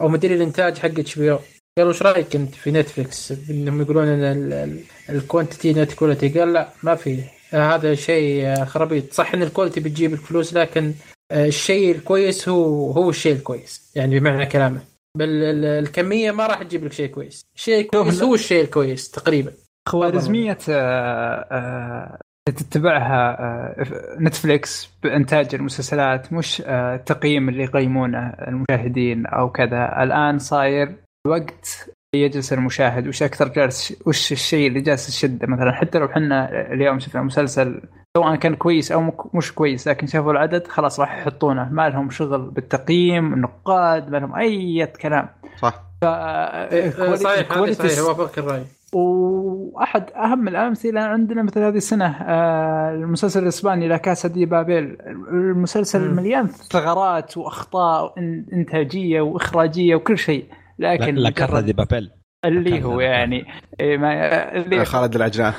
[0.00, 1.38] أو مدير الإنتاج حق HBO.
[1.78, 4.78] قال وش رأيك أنت في Netflix إنهم يقولون إن
[5.10, 7.22] ال quantity not quality قال لا ما في.
[7.50, 9.12] هذا شيء خرابيط.
[9.12, 10.94] صح إن ال quality بتجيب الفلوس لكن
[11.32, 13.92] الشيء الكويس هو هو الشيء الكويس.
[13.96, 14.80] يعني بمعنى كلامه.
[15.18, 17.42] بل ال- الكمية ما راح تجيب لك شيء كويس.
[17.56, 19.52] الشيء الكويس هو الشيء الكويس تقريبا.
[19.88, 22.18] خوارزميه آه، آه،
[22.48, 30.02] تتبعها آه، Netflix بإنتاج المسلسلات مش آه، التقييم اللي يقيمونه المشاهدين أو كذا.
[30.02, 30.94] الآن صاير
[31.26, 36.48] وقت يجلس المشاهد وش أكثر جالس وش الشيء اللي جالس يشده مثلا حتى لو حنا
[36.72, 37.82] اليوم شفنا مسلسل
[38.16, 41.68] سواء كان كويس أو مش كويس لكن شافوا العدد خلاص راح يحطونه.
[41.72, 45.28] ما لهم شغل بالتقييم النقاد ما لهم أي كلام.
[45.58, 45.82] صح.
[46.02, 48.62] آه، صحيح صحيح اوافقك الرأي.
[48.92, 54.96] وأحد أهم الأمثلة عندنا مثل هذه السنة آه، المسلسل الإسباني لا كاسا دي بابيل.
[55.32, 56.14] المسلسل.
[56.14, 58.14] مليان ثغرات وأخطاء
[58.52, 60.44] إنتاجية وإخراجية وكل شيء.
[60.78, 62.10] لكن لا دي بابيل.
[62.44, 63.46] اللي هو يعني
[63.80, 64.12] إيه، ما
[64.56, 65.52] اللي آه، خالد العجلان.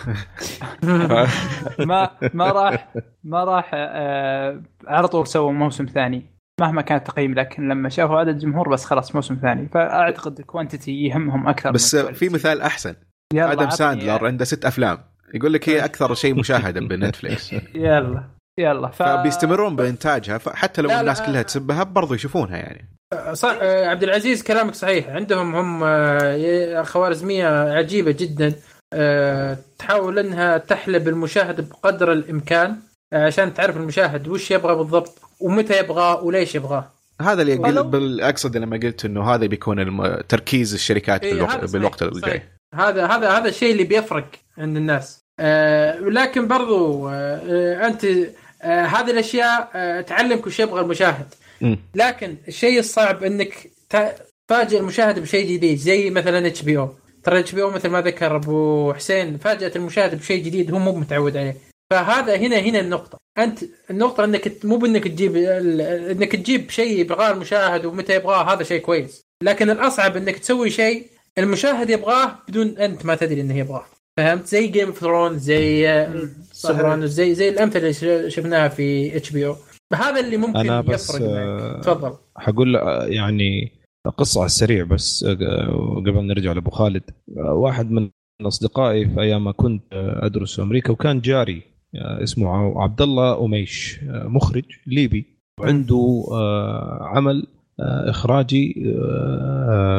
[1.80, 6.26] ما ما راح ما راح آه، على طول سووا موسم ثاني.
[6.62, 9.68] مهما كان التقييم لكن لما شافوا عدد جمهور بس خلاص موسم ثاني.
[9.68, 11.96] فأعتقد ال quantity يهمهم أكثر بس.
[11.96, 12.96] في مثال أحسن.
[13.34, 14.98] يلا آدم ساندلر عنده ست أفلام.
[15.34, 18.33] يقول لك هي أكثر شيء مشاهدة ب Netflix يلا.
[18.60, 19.04] يلا ف...
[19.04, 21.22] فبيستمرون بإنتاجها حتى لو لا، الناس.
[21.22, 22.90] كلها تسبها برضو يشوفونها يعني.
[23.34, 25.10] صح آه، عبد العزيز كلامك صحيح.
[25.10, 28.54] عندهم هم آه، خوارزمية عجيبة جدا.
[28.94, 32.76] آه، تحاول إنها تحلب المشاهد بقدر الإمكان
[33.14, 36.88] عشان تعرف المشاهد وش يبغى بالضبط ومتى يبغاه وليش يبغاه
[37.22, 40.16] هذا اللي ولو- قل- بال- اقصد لما قلت إنه هذا بيكون الم...
[40.30, 42.42] تركيز الشركات إيه، بالوقت, بالوقت الجاي.
[42.76, 44.26] هذا هذا هذا الشيء اللي بيفرق
[44.58, 45.24] عند الناس.
[45.40, 48.06] آه، لكن برضو آه، أنت
[48.64, 51.28] آه، هذه الأشياء آه، تعلمك وش يبغى المشاهد.
[51.96, 58.02] لكن الشيء الصعب إنك تفاجئ المشاهد بشيء جديد زي مثلا HBO ترى HBO مثل ما
[58.02, 61.58] ذكر أبو حسين فاجأت المشاهد بشيء جديد هو مو متعود عليه.
[61.92, 63.60] فهذا هنا هنا النقطة، أنت
[63.90, 69.22] النقطة أنك مو بأنك تجيب أنك تجيب شيء يبغاه المشاهد ومتى يبغاه هذا شيء كويس،
[69.44, 71.08] لكن الأصعب أنك تسوي شيء
[71.38, 73.86] المشاهد يبغاه بدون أنت ما تدري أنه يبغاه،
[74.18, 75.88] فهمت؟ زي Game of Thrones زي
[76.68, 79.56] Sopranos زي زي الأمثلة اللي شفناها في HBO،
[79.92, 81.38] فهذا اللي ممكن أنا بس يفرق معك.
[81.38, 82.18] آه، تفضل.
[82.38, 83.72] حقول آه، يعني
[84.18, 87.04] قصة على السريع بس آه، قبل نرجع لأبو خالد
[87.38, 88.10] واحد من
[88.42, 91.62] أصدقائي في أيام ما كنت أدرس في أمريكا وكان جاري
[91.96, 95.26] اسمه عبد الله أميش مخرج ليبي.
[95.60, 96.24] وعنده
[97.02, 97.48] عمل
[97.80, 98.94] إخراجي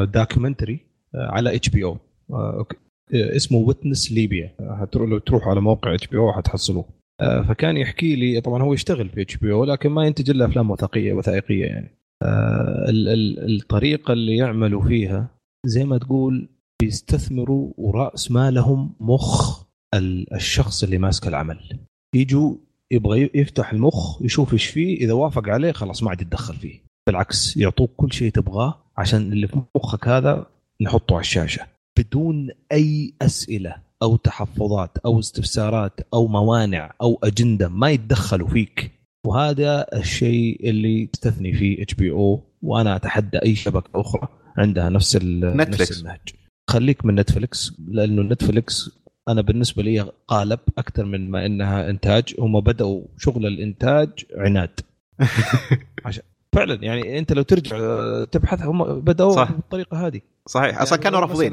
[0.04, 0.80] documentary
[1.14, 1.98] على HBO.
[3.14, 4.54] اسمه Witness ليبيا
[4.94, 6.84] لو تروحوا على موقع HBO حتحصلوه
[7.20, 11.12] آه، فكان يحكي لي طبعا هو يشتغل في HBO لكن ما ينتج إلا أفلام وثائقيه
[11.12, 11.90] وثائقية يعني.
[12.22, 15.28] آه، ال- ال- الطريقة اللي يعملوا فيها
[15.66, 16.48] زي ما تقول
[16.82, 19.64] بيستثمروا وراس مالهم مخ
[19.94, 21.58] ال- الشخص اللي ماسك العمل.
[22.14, 22.54] يجوا
[22.92, 26.80] يبغى يفتح المخ يشوف إيش فيه إذا وافق عليه خلاص ما عاد يتدخل فيه.
[27.06, 30.46] بالعكس يعطوك كل شيء تبغاه عشان اللي في مخك هذا
[30.80, 31.66] نحطه على الشاشة.
[31.98, 38.90] بدون أي أسئلة أو تحفظات أو استفسارات أو موانع أو أجندة ما يتدخلوا فيك.
[39.26, 45.16] وهذا الشيء اللي تستثني فيه HBO وأنا أتحدى أي شبكة أخرى عندها نفس.
[45.16, 46.20] نفس النهج
[46.70, 48.90] خليك من نتفليكس لأنه نتفليكس
[49.28, 52.34] أنا بالنسبة لي قالب أكثر من ما إنها إنتاج.
[52.38, 54.80] هم بدأوا شغل الإنتاج عناد.
[56.04, 56.22] عشان
[56.54, 59.52] فعلا يعني أنت لو ترجع آه، تبحث هم بدأوا صح.
[59.52, 60.20] بالطريقة هذه.
[60.46, 60.82] صحيح.
[60.82, 61.52] أصلا يعني كانوا ما- رافضين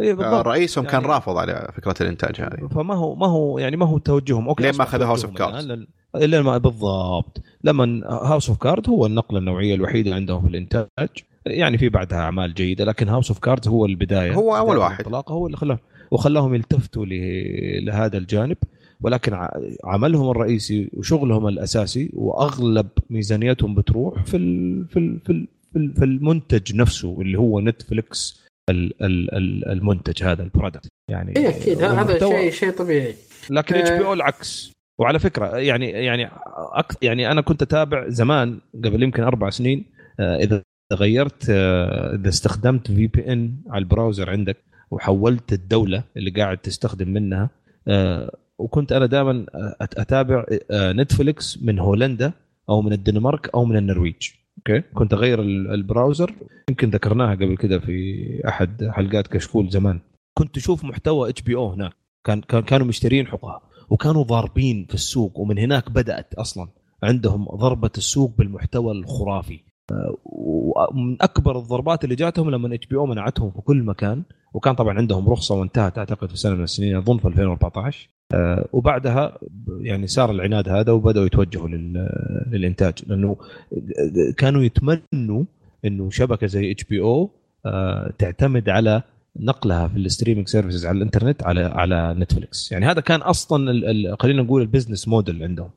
[0.00, 2.68] اي آه، رئيسهم كان يعني- رافض على فكرة الإنتاج هذه.
[2.68, 4.48] فما هو ما هو يعني ما هو توجههم.
[4.48, 5.40] أوكي لين ما توجههم Cards.
[5.54, 5.86] الآن،
[6.16, 7.42] لأن- لين ما بالضبط.
[7.64, 11.08] لما House of Cards هو النقلة النوعية الوحيدة عندهم في الإنتاج.
[11.46, 14.32] يعني في بعدها أعمال جيدة لكن House of Cards هو البداية.
[14.34, 15.04] هو بداية واحد.
[15.28, 15.78] هو اللي خلاهم
[16.10, 17.06] وخلاهم يلتفتوا
[17.80, 18.56] لهذا الجانب.
[19.00, 19.48] ولكن
[19.84, 24.38] عملهم الرئيسي وشغلهم الأساسي وأغلب ميزانيتهم بتروح في
[24.90, 27.58] في في, في ال- في المنتج نفسه اللي هو
[29.34, 33.14] ال- المنتج هذا ال product يعني اي أكيد هذا شيء شيء طبيعي
[33.50, 33.74] لكن.
[33.76, 36.30] HBO العكس وعلى فكرة يعني يعني.
[37.02, 39.84] يعني أنا كنت أتابع زمان قبل يمكن أربع سنين
[40.20, 40.62] آه، إذا
[40.92, 44.56] غيرت آه، إذا استخدمت VPN على ال browser عندك
[44.90, 47.50] وحولت الدولة اللي قاعد تستخدم منها
[47.88, 49.46] آه، وكنت أنا دائما
[49.80, 52.32] أتابع آه، نتفليكس من هولندا
[52.68, 54.30] أو من الدنمارك أو من النرويج.
[54.58, 54.80] أوكي.
[54.94, 56.34] كنت أغير ال- browser.
[56.68, 60.00] يمكن ذكرناها قبل كده في أحد حلقات كشكول زمان.
[60.38, 61.92] كنت أشوف محتوى HBO هناك.
[62.26, 63.60] كان كان- كانوا مشترين حقوقها.
[63.90, 65.38] وكانوا ضاربين في السوق.
[65.38, 66.68] ومن هناك بدأت أصلا
[67.02, 69.60] عندهم ضربة السوق بالمحتوى الخرافي.
[69.92, 74.22] آه، ومن أكبر الضربات اللي جاتهم لما HBO منعتهم في كل مكان.
[74.54, 78.17] وكان طبعا عندهم رخصة وانتهت أعتقد في سنة من السنين أظن في 2014 آه،
[78.72, 79.38] وبعدها
[79.80, 83.36] يعني صار العناد هذا وبدأوا يتوجهوا لل- للإنتاج لأنه
[84.36, 85.44] كانوا يتمنوا
[85.84, 87.30] إنه شبكة زي HBO
[88.18, 89.02] تعتمد على
[89.36, 93.72] نقلها في ال streaming services على الإنترنت على على نتفلكس يعني هذا كان أصلا
[94.20, 95.70] خلينا نقول ال business model عندهم.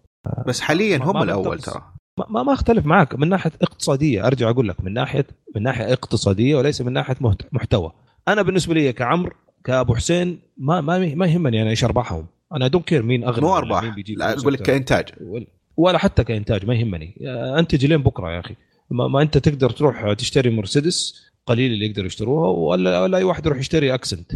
[0.47, 1.59] بس حاليا هم الأول.
[1.59, 1.81] ترى.
[2.29, 5.25] ما- ما أختلف معك من ناحية اقتصادية أرجع أقول لك من ناحيه
[5.55, 7.91] من ناحية اقتصادية وليس من ناحية محت- محتوى.
[8.27, 9.33] أنا بالنسبة لي كعمر
[9.63, 12.25] كأبو حسين ما ما ما يهمني أنا إيش أرباحهم.
[12.55, 13.83] أنا don't care مين أغنى مو أرباح.
[13.83, 14.61] مين بيجيب لا أقول لك.
[14.61, 15.05] كإنتاج.
[15.77, 17.15] ولا- حتى كإنتاج ما يهمني.
[17.59, 18.55] انتج لين بكرة يا أخي.
[18.89, 23.45] ما, ما أنت تقدر تروح تشتري مرسيدس قليل اللي يقدروا يشتروها ولا ولا أي واحد
[23.45, 24.31] يروح يشتري أكسنت.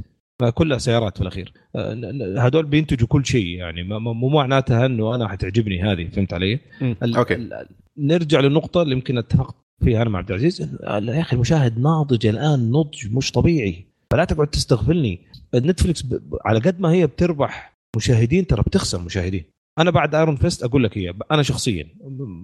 [0.54, 1.54] كلها سيارات في الأخير.
[1.76, 3.84] آه، ن- ن- هذول بينتجوا كل شيء يعني.
[3.84, 7.18] ما- ما- مو معناتها إنه أنا حتعجبني هذه فهمت علي؟ ال-.
[7.32, 7.68] ال-
[7.98, 10.62] نرجع للنقطه اللي يمكن اتفقت فيها أنا مع عبد العزيز.
[10.84, 13.86] يا أخي المشاهد ناضج الآن نضج مش طبيعي.
[14.12, 15.20] فلا تقعد تستغفلني.
[15.56, 16.04] نتفلكس
[16.46, 19.44] على قد ما هي بتربح مشاهدين ترى بتخسر مشاهدين.
[19.80, 21.88] أنا بعد Iron Fist أقول لك هي أنا شخصيا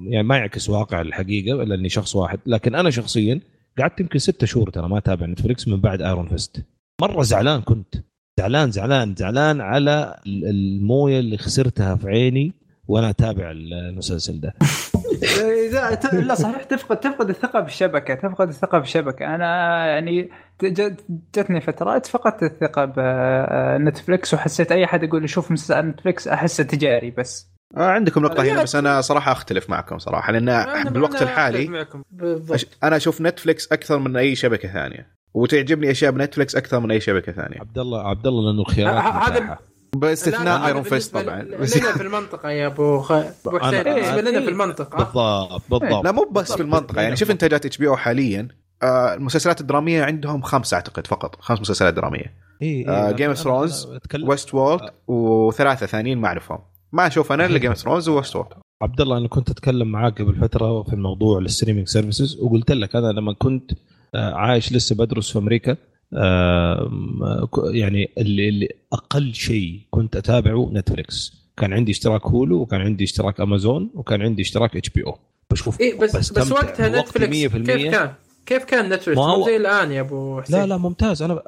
[0.09, 3.39] يعني ما يعكس واقع الحقيقة لاني شخص واحد لكن أنا شخصيا
[3.79, 6.65] قعدت يمكن ستة شهور ترى ما أتابع نتفلكس من بعد Iron Fist
[7.01, 7.95] مرة زعلان كنت
[8.39, 12.53] زعلان زعلان زعلان على ال- الموية اللي خسرتها في عيني
[12.87, 14.53] وأنا أتابع المسلسل ده.
[15.69, 19.35] إذا ت- لا صحيح تفقد تفقد الثقة بالشبكة تفقد الثقة بالشبكة.
[19.35, 20.29] أنا يعني
[21.35, 22.85] جتني فترات فقدت الثقة
[23.77, 27.51] بنتفلكس وحسيت أي حد يقول لي شوف مسلسل نتفلكس احسه تجاري بس.
[27.77, 31.57] آه عندكم نقطة هنا بس أنا صراحة أختلف معكم صراحة لأن أنا- بالوقت أنا الحالي
[31.59, 32.03] أختلف معكم.
[32.11, 32.59] بالضبط.
[32.59, 36.99] أش- أنا أشوف نتفلكس أكثر من أي شبكة ثانية وتعجبني أشياء بنتفلكس أكثر من أي
[36.99, 37.59] شبكة ثانية.
[37.59, 39.57] عبد الله عبد الله لأنه الخيارات هذا-
[39.95, 41.41] باستثناء Iron Fist طبعا.
[41.41, 41.65] لنا
[41.97, 43.11] في المنطقة يا أبو خ...
[43.11, 44.41] أبو حسين أنا- بالنسبة لنا.
[44.41, 44.97] في المنطقة.
[44.97, 46.05] بالضبط بالضبط.
[46.05, 47.01] لا مو بس في المنطقة.
[47.01, 48.47] يعني شوف إنتاجات HBO حاليا
[48.83, 52.33] آه، المسلسلات الدرامية عندهم خمسه أعتقد فقط خمس مسلسلات درامية.
[52.63, 56.59] Game of أنا- Thrones، أنا أتكلم- Westworld وثلاثة ثانيين ما أعرفهم.
[56.91, 58.47] ما أشوف أنا إلا Game of Thrones و Westworld
[58.81, 62.95] عبد الله أنا كنت أتكلم معاك قبل فترة في الموضوع ال streaming services وقلت لك
[62.95, 63.71] أنا لما كنت
[64.15, 65.77] آه، عايش لسه بدرس في أمريكا
[67.73, 71.41] يعني اللي, اللي أقل شيء كنت أتابعه نتفليكس.
[71.57, 75.17] كان عندي اشتراك Hulu وكان عندي اشتراك أمازون وكان عندي اشتراك HBO.
[75.51, 77.55] بشوف اي بس بس بستمتع وقتها نتفلكس 100%.
[77.57, 78.13] كيف كان؟
[78.45, 80.55] كيف كان نتفلكس؟ ما هو- مو زي الآن يا أبو حسين.
[80.59, 81.21] لا لا ممتاز.
[81.21, 81.41] أنا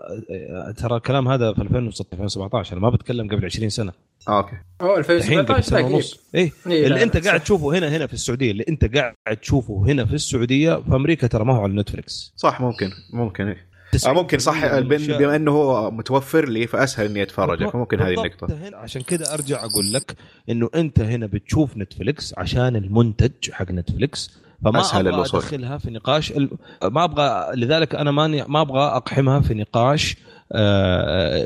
[0.78, 3.92] ترى الكلام هذا في 2016 2017 أنا ما بتكلم قبل 20 سنة.
[4.28, 4.56] آه، أوكي.
[4.82, 6.20] أوه الحين قبل 2017 سنة لا قريب ونص.
[6.36, 7.40] إيه إيه، اللي أنت قاعد.
[7.42, 11.46] تشوفه هنا هنا في السعودية اللي أنت قاعد تشوفه هنا في السعودية في أمريكا ترى
[11.46, 13.73] ما هو على نتفلكس صح ممكن ممكن إيه.
[14.08, 18.00] آه ممكن صح من بن- الأشياء- بما إنه هو متوفر لي فأسهل إني أتفرج فممكن
[18.02, 18.10] هذه.
[18.14, 20.16] النقطة هنا عشان كذا أرجع أقول لك
[20.50, 24.32] إنه أنت هنا بتشوف نتفلكس عشان المنتج حق نتفلكس
[24.66, 25.40] فما أسهل أبغى الوصول.
[25.40, 26.50] أدخلها في نقاش ال-
[26.84, 30.16] ما أبغى لذلك أنا ماني ما أبغى أقحمها في نقاش
[30.52, 31.38] آه،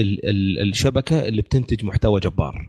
[0.00, 2.68] ال- ال- الشبكة اللي بتنتج محتوى جبار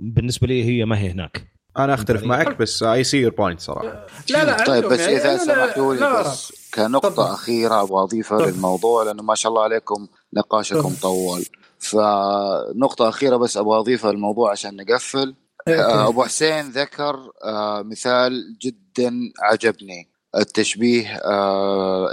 [0.00, 3.60] بالنسبة لي هي ما هي هناك أنا أختلف يعني- معك بس I see your point
[3.60, 6.20] صراحة لا لا طيب بس يعني إذا سمحتوا لي.
[6.24, 7.32] بس كنقطة تفضل.
[7.32, 8.52] أخيرة أبغى أضيفها تفضل.
[8.52, 10.94] للموضوع لأنه ما شاء الله عليكم نقاشكم.
[11.02, 11.44] طول
[11.78, 15.34] فنقطة أخيرة بس أبغى أضيفها للموضوع عشان نقفل
[15.68, 21.20] آه، أبو حسين ذكر آه، مثال جدا عجبني التشبيه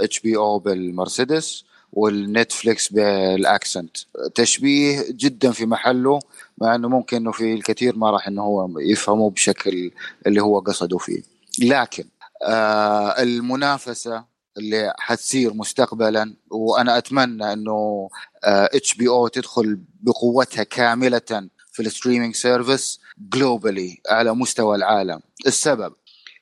[0.04, 3.96] HBO بالمرسيدس والنتفليكس بالأكسنت
[4.34, 6.18] تشبيه جدا في محله
[6.58, 9.90] مع إنه ممكن إنه في الكثير ما راح إنه هو يفهمه بشكل
[10.26, 11.22] اللي هو قصده فيه.
[11.62, 12.04] لكن
[12.42, 14.24] آه المنافسة
[14.58, 18.08] اللي حتصير مستقبلا وأنا أتمنى إنه
[18.44, 25.20] HBO تدخل بقوتها كاملة في ال streaming service globally على مستوى العالم.
[25.46, 25.92] السبب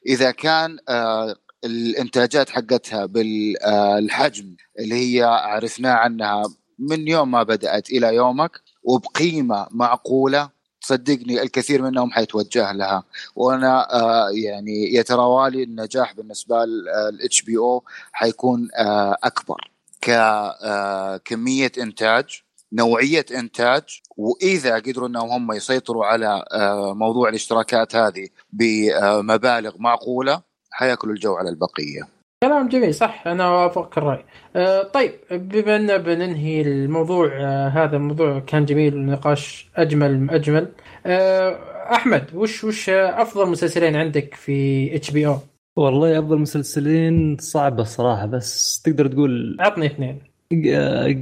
[0.07, 6.43] إذا كان آه الإنتاجات حقتها بالحجم اللي هي عرفناه عنها
[6.79, 10.51] من يوم ما بدأت إلى يومك وبقيمة معقولة
[10.81, 13.05] صدقني الكثير منهم حيتوجه لها.
[13.37, 22.43] وأنا آه يعني يتراوالي النجاح بالنسبة للاتش بي أو حيكون آه أكبر ككميه إنتاج
[22.73, 23.83] نوعية إنتاج
[24.17, 31.49] وإذا قدروا إنهم هم يسيطروا على آه موضوع الاشتراكات هذه بمبالغ معقولة حيأكلوا الجو على
[31.49, 32.22] البقية.
[32.43, 34.25] كلام جميل صح أنا اوافقك الرأي.
[34.57, 40.69] أه طيب بما أن بننهي الموضوع أه هذا الموضوع كان جميل النقاش أجمل أجمل.
[41.07, 41.59] أه
[41.93, 45.37] أحمد وش وش أفضل مسلسلين عندك في إتش بي أو؟
[45.77, 50.19] والله أفضل مسلسلين صعبة الصراحه بس تقدر تقول عطني اثنين.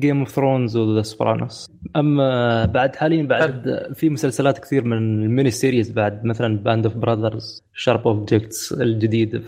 [0.01, 5.07] Game of Thrones و The Sopranos أما بعد حاليا بعد في مسلسلات كثير من ال
[5.07, 9.43] mini series بعد مثلا Band of Brothers Sharp Objects الجديد.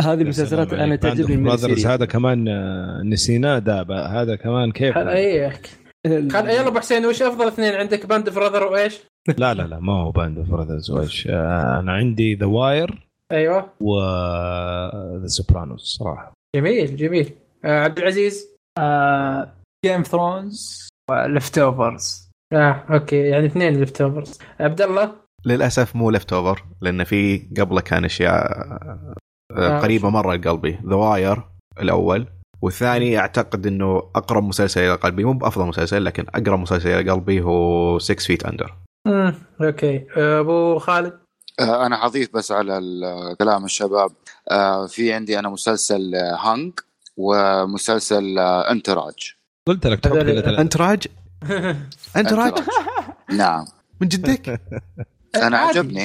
[0.00, 2.48] فهذه المسلسلات أنا تعجبني series هذا كمان
[3.10, 5.50] نسيناه دابا هذا كمان كيف؟ اي
[6.06, 9.00] خل يلا أبو حسين وش أفضل اثنين؟ عندك Band of Brother وإيش؟
[9.38, 11.26] لا لا لا ما هو Band of Brothers وإيش.
[11.26, 13.70] أنا عندي The Wire أيوه.
[13.80, 14.00] و
[15.18, 16.32] The Sopranos صراحة.
[16.56, 17.32] جميل جميل.
[17.64, 18.48] عبد العزيز؟
[19.86, 25.12] Game Thrones و Leftovers آه okay يعني اثنين Leftovers عبد الله؟
[25.46, 29.14] للأسف مو Leftover لأن في قبله كان أشياء آه
[29.52, 31.44] قريبة مرة لقلبي The Wire
[31.80, 32.26] الأول.
[32.62, 35.24] والثاني أعتقد إنه أقرب مسلسل إلى قلبي.
[35.24, 38.74] مو بأفضل مسلسل لكن أقرب مسلسل إلى قلبي هو 6 Feet Under
[39.06, 40.06] امم okay.
[40.16, 41.12] أبو خالد؟
[41.60, 42.80] آه أنا حضيف بس على
[43.38, 44.10] كلام الشباب.
[44.50, 46.72] آه في عندي أنا مسلسل Hung
[47.16, 49.34] ومسلسل Entourage
[49.68, 50.06] قلت لك
[50.46, 51.06] Entourage
[52.16, 52.52] Entourage
[53.38, 53.64] نعم.
[54.00, 54.60] من جدك؟
[55.36, 56.00] أنا عجبني.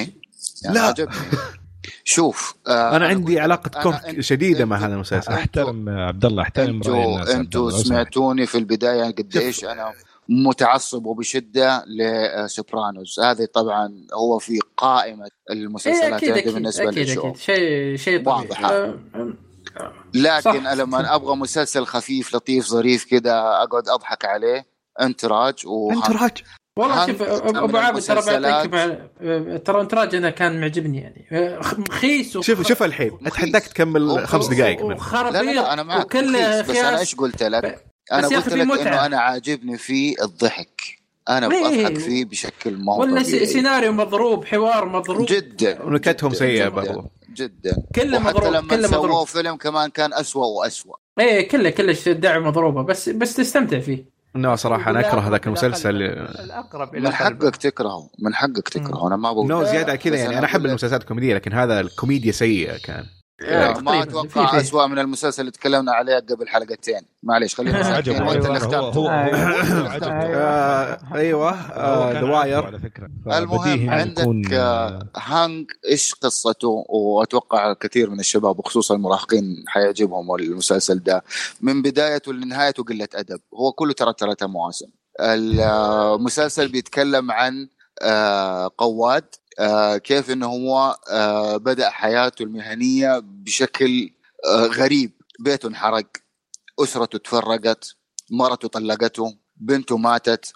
[0.64, 0.80] يعني لا.
[0.82, 1.14] عجبني.
[2.04, 5.32] شوف آه أنا عندي علاقة كره شديدة مع هذا المسلسل.
[5.32, 9.92] أحترم عبد الله احترم الناس أنتوا سمعتوني في البداية قديش أنا
[10.28, 17.36] متعصب وبشدة لسوبرانوس هذه طبعا هو في قائمة المسلسلات إيه عندي بالنسبة أكيد للشو أكيد.
[17.36, 18.94] شيء شيء واضحة.
[20.14, 20.72] لكن صح.
[20.72, 24.66] لما أبغى مسلسل خفيف لطيف ظريف كده أقعد أضحك عليه
[25.00, 26.42] أنتراج و انتراج
[26.76, 28.72] والله شوف أبو عابد ترى بعطيك.
[29.66, 31.26] ترى Entourage أنا كان معجبني يعني.
[31.90, 34.94] رخيص وخ- شوف شوف الحين أتحداك تكمل خمس دقائق منه.
[34.96, 36.98] وخرابيط لا أنا معك رخيص، بس أنا.
[37.00, 38.82] إيش قلت لك؟ بس أنا يا قلت لك متعة.
[38.82, 40.80] إنه أنا عاجبني فيه الضحك.
[41.28, 41.86] أنا إيه.
[41.86, 45.26] بضحك فيه بشكل ما هو ولا سيناريو مضروب حوار مضروب.
[45.26, 45.82] جدا.
[45.82, 47.04] ونكتهم سيئة برضو.
[47.34, 47.76] جدا.
[47.94, 49.26] كله مضروب لما كله سووه مضروب.
[49.26, 50.96] فيلم كمان كان أسوأ وأسوأ.
[51.20, 54.19] إيه كله كله الدعوه مضروبة بس بس تستمتع فيه.
[54.36, 56.02] no صراحة أنا أكره هذاك المسلسل.
[56.02, 57.14] الأقرب إلى من.
[57.14, 59.06] حقك تكرهه من حقك تكرهه.
[59.06, 62.32] أنا ما بقول نو زيادة كذا يعني أنا أنا أحب المسلسلات الكوميدية لكن هذا الكوميديا
[62.32, 63.06] سيئة كان.
[63.40, 64.02] لا، ما.
[64.02, 64.60] أتوقع.
[64.60, 68.88] اسوء من المسلسل اللي تكلمنا عليه قبل حلقتين معليش خلينا عجب ساكتين وانت اللي هو
[68.90, 72.80] هو هو آه أيوه هو ذا واير
[73.26, 81.24] المهم عندك آه، هانج إيش قصته واتوقع كثير من الشباب وخصوصا المراهقين حيعجبهم المسلسل ده
[81.60, 84.86] من بدايته لنهايته قله ادب هو كله ترى ثلاثة مواسم
[85.20, 87.68] المسلسل بيتكلم عن
[88.02, 89.24] آه، قواد
[89.60, 94.10] آه، كيف إنه هو آه، بدأ حياته المهنية بشكل
[94.46, 95.12] آه، غريب.
[95.40, 96.06] بيته انحرق
[96.80, 97.94] أسرته تفرقت
[98.30, 100.52] مرته طلقته بنته ماتت.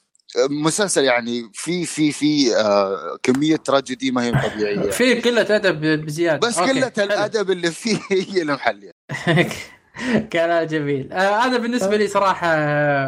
[0.50, 4.90] مسلسل يعني في في في آه، كمية تراجيدي ما هي طبيعية.
[4.98, 6.48] في قلة أدب بزيادة.
[6.48, 6.92] بس أوكي، قلة.
[6.98, 8.90] الأدب اللي فيه هي اللي محلية.
[10.32, 11.12] كلام جميل.
[11.12, 12.48] آه أنا بالنسبة لي صراحة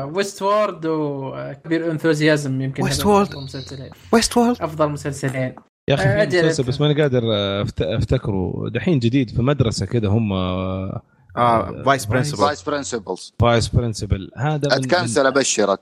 [0.05, 2.87] Westworld و Curb Your Enthusiasm يمكن.
[2.87, 3.91] أفضل مسلسلين.
[4.13, 5.55] Westworld أفضل مسلسلين.
[5.89, 6.39] يا أخي في أجل.
[6.47, 7.21] مسلسل بس ماني قادر
[7.65, 8.69] أفت- أفتكره.
[8.75, 14.89] دحين جديد في مدرسة كده هم آه Vice Principal Vice Principals Vice Principal هذا أت
[14.89, 15.81] cancel أبشرك.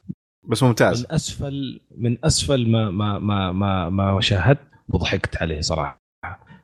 [0.48, 1.00] بس ممتاز.
[1.00, 5.98] من أسفل من أسفل ما ما ما ما, ما شاهدت وضحكت عليه صراحة.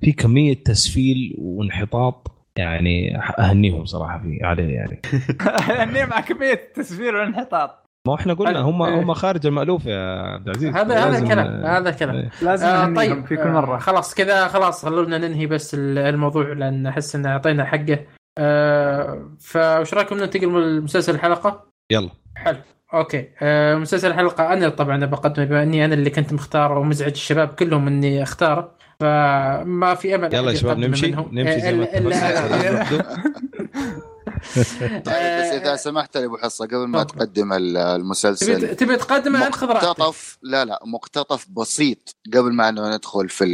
[0.00, 5.00] في كمية تسفيل وانحطاط يعني أهنيهم صراحة في عليه يعني.
[5.82, 9.00] اني مع كمية التسفير والانحطاط ما إحنا قلنا هم إيه.
[9.00, 10.74] هم خارج المألوف يا عبد العزيز.
[10.76, 12.16] هذا هذا لازم- كلام هذا كلام.
[12.16, 12.30] إيه.
[12.42, 16.52] لازم آه طيب في كل آه مره خلاص كذا خلاص خلونا ننهي بس ال- الموضوع
[16.52, 17.98] لأن أحس ان أعطينا حقه.
[18.38, 22.10] آه فايش رأيكم ننتقل من المسلسل الحلقة؟ يلا.
[22.36, 22.58] حلو.
[22.94, 23.28] أوكي.
[23.42, 27.86] آه مسلسل الحلقة أنا طبعا بقدمه بما إني أنا اللي كنت مختاره ومزعج الشباب كلهم
[27.86, 28.72] إني أختاره.
[29.00, 31.28] فما في امل يلا يا شباب نمشي منهم.
[31.32, 31.84] نمشي زي ما
[34.56, 37.02] آه، طيب بس إذا سمحت لي أبو حصة قبل ما.
[37.02, 38.76] تقدم المسلسل.
[38.76, 43.44] تبي تقدمه؟ انت خذ مقتطف لا لا مقتطف بسيط قبل ما إنه ندخل في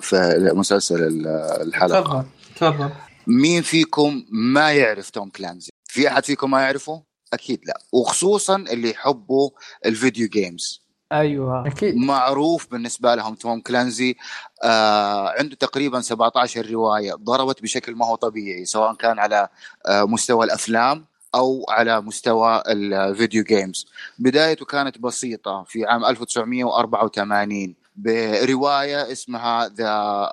[0.00, 1.26] في مسلسل ال-
[1.68, 2.00] الحلقة.
[2.00, 2.24] تفضل
[2.56, 2.90] تفضل.
[3.26, 7.78] مين فيكم ما يعرف توم كلانزي؟ في أحد فيكم ما يعرفه؟ أكيد لا.
[7.92, 9.50] وخصوصا اللي يحبوا
[9.86, 10.83] الفيديو جيمز
[11.14, 11.66] أيوه.
[11.66, 11.96] أكيد.
[11.96, 14.16] معروف بالنسبة لهم توم كلانزي
[14.64, 19.48] آه عنده تقريبا 17 روايه ضربت بشكل ما هو طبيعي سواء كان على
[19.86, 21.04] آه مستوى الأفلام
[21.34, 23.86] أو على مستوى ال video games.
[24.18, 29.90] بدايته كانت بسيطة في عام 1984 برواية اسمها The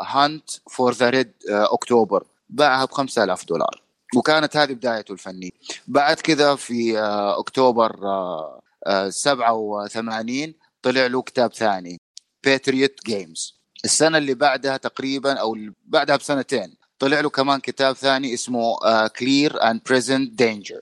[0.07, 3.81] Hunt for the Red October باعها ب 5000 دولار.
[4.15, 5.49] وكانت هذه بدايته الفنية.
[5.87, 11.99] بعد كذا في آه أكتوبر آه آه 87 طلع له كتاب ثاني
[12.43, 18.33] Patriot Games السنة اللي بعدها تقريبا أو اللي بعدها بسنتين طلع له كمان كتاب ثاني
[18.33, 18.77] اسمه
[19.07, 20.81] Clear and Present Danger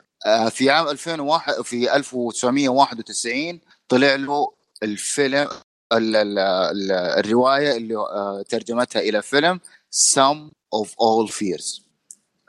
[0.49, 3.59] في عام 2001 في 1991
[3.89, 4.53] طلع له
[4.84, 5.47] الفيلم
[5.93, 9.59] ال ال ال الرواية اللي آه، ترجمتها إلى فيلم
[9.91, 11.81] Sum of All Fears.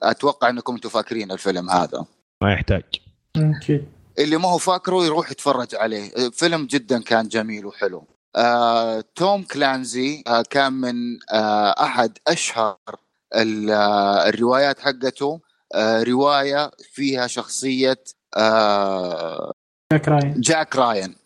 [0.02, 2.06] أتوقع إنكم أنتم فاكرين الفيلم هذا.
[2.42, 2.82] ما يحتاج.
[3.36, 3.88] أكيد.
[4.20, 6.30] اللي ما هو فاكره يروح يتفرج عليه.
[6.30, 8.04] فيلم جدا كان جميل وحلو.
[8.36, 10.94] آه، توم كلانزي آه، كان من
[11.32, 12.76] آه، أحد أشهر
[13.34, 15.40] آه، الروايات حقته.
[15.74, 18.04] آه، رواية فيها شخصية
[18.36, 19.52] آه،
[19.92, 20.40] جاك راين.
[20.40, 21.16] جاك راين.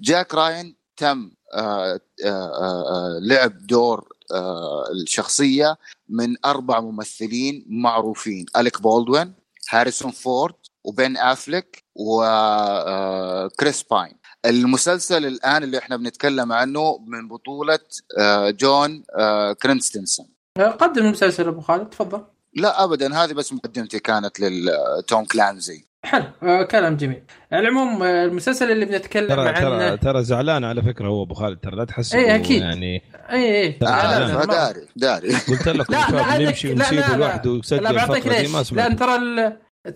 [0.00, 5.76] جاك راين تم آه، آه، آه، لعب دور آه، الشخصية
[6.08, 8.46] من أربع ممثلين معروفين.
[8.56, 9.34] أليك بولدوين
[9.70, 10.54] هاريسون فورد
[10.88, 14.12] وبين آفليك وكريس باين.
[14.46, 17.78] المسلسل الآن اللي إحنا بنتكلم عنه من بطولة
[18.18, 20.26] آه، جون آه، كراسينسكي
[20.58, 22.22] آه، قدم المسلسل أبو خالد تفضل.
[22.54, 25.88] لا ابدا هذه بس مقدمتي كانت للتوم كلانزي.
[26.04, 27.22] حلو آه كلام جميل.
[27.52, 31.34] على العموم آه، المسلسل اللي بنتكلم ترى ترى عنه ترى زعلان على فكرة هو أبو
[31.34, 32.62] خالد ترى لا تحس إيه، إنه أكيد.
[32.62, 35.28] يعني اي اي لا، لا، لا، لا، عارف ما- داري داري.
[35.48, 38.58] قلت لكم لا لا نمشي لا لا ونسيبه لا لوحده لا ويسجل بعطيك الفترة دي
[38.58, 39.16] ليش؟ لأن ترى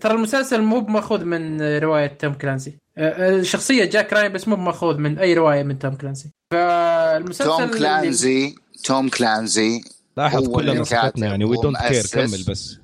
[0.01, 2.77] ترى المسلسل مو ماخوذ من رواية توم كلانسي.
[2.97, 6.29] الشخصيه جاك راين بس مو ماخوذ من أي رواية من توم كلانسي.
[6.51, 9.81] فالمسلسل توم اللي- كلانزي توم كلانزي
[10.17, 12.15] لاحظ هو كلنا اللي مسكتنا يعني we don't care ومؤسس.
[12.15, 12.77] كمل بس.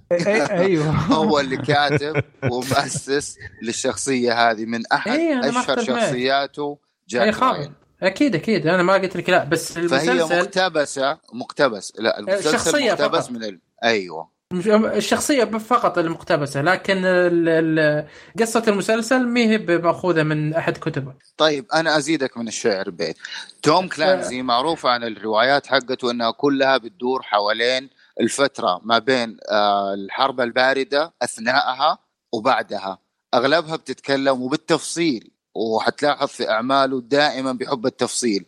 [0.51, 0.89] أيوه.
[1.19, 4.65] هو اللي كاتب ومؤسس للشخصية هذه.
[4.65, 5.83] من أحد ما أشهر.
[5.83, 6.77] شخصياته
[7.09, 7.73] جاك راين.
[8.03, 8.67] أكيد أكيد.
[8.67, 11.93] أنا ما قلت لك لا بس فهي المسلسل مقتبسة مقتبس.
[11.99, 13.31] لا المسلسل مقتبس فقط.
[13.31, 13.59] من ال...
[13.83, 14.38] أيوه.
[14.53, 16.95] الشخصية فقط المقتبسة لكن
[18.39, 21.13] قصة المسلسل ما هي مأخوذة من أحد كتبه.
[21.37, 23.17] طيب أنا أزيدك من الشعر بيت.
[23.63, 27.89] توم كلانزي معروف عن الروايات حقته إنها كلها بتدور حوالين
[28.19, 31.97] الفترة ما بين آه، الحرب الباردة اثناءها
[32.33, 32.97] وبعدها.
[33.33, 38.45] أغلبها بتتكلم وبالتفصيل وحتلاحظ في أعماله دائما بيحب التفصيل.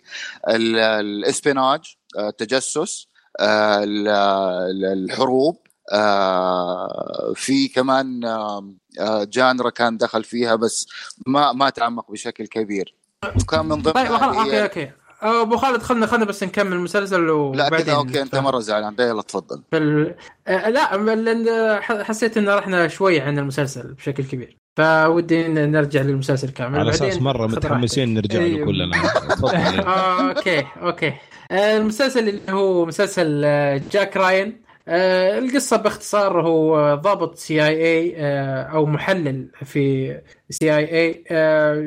[0.50, 3.08] ال- الاسبيناج آه، التجسس
[3.40, 5.61] آه، ال- ال- الحروب
[5.94, 10.88] آه، في كمان آه، آه، genre ا كان دخل فيها بس
[11.28, 12.96] ما ما تعمق بشكل كبير.
[13.42, 14.92] وكان من ضمن طيب okay okay.
[15.22, 18.96] أبو خالد خلنا خلنا بس نكمل المسلسل لا وبعدين كذا okay أنت مرة زعلان.
[18.96, 19.64] ده يلا تفضل.
[19.72, 20.16] في ال...
[20.48, 24.58] آه، لا لأن حسيت إن رحنا شوي عن المسلسل بشكل كبير.
[24.78, 26.80] فودي نرجع للمسلسل كامل.
[26.80, 28.66] على أساس مرة متحمسين نرجع له أيوه.
[28.66, 28.98] كلنا.
[29.30, 29.80] تفضل.
[30.30, 31.14] okay okay.
[31.52, 33.42] المسلسل اللي هو مسلسل
[33.92, 34.61] جاك راين.
[34.88, 38.16] آه، القصة باختصار هو ضابط CIA
[38.74, 40.18] أو محلل في
[40.50, 41.24] CIA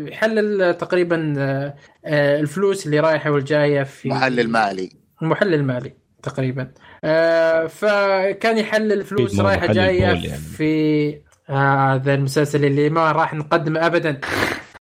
[0.09, 4.91] يحلل تقريبا آه، آه، الفلوس اللي رايحة والجاية في محلل مالي.
[5.23, 5.93] محلل مالي
[6.23, 6.73] تقريبا.
[7.05, 10.29] آه فكان يحلل فلوس رايحة جاية يعني.
[10.29, 11.15] في
[11.51, 14.21] آه، هذا المسلسل اللي ما راح نقدمه ابدا.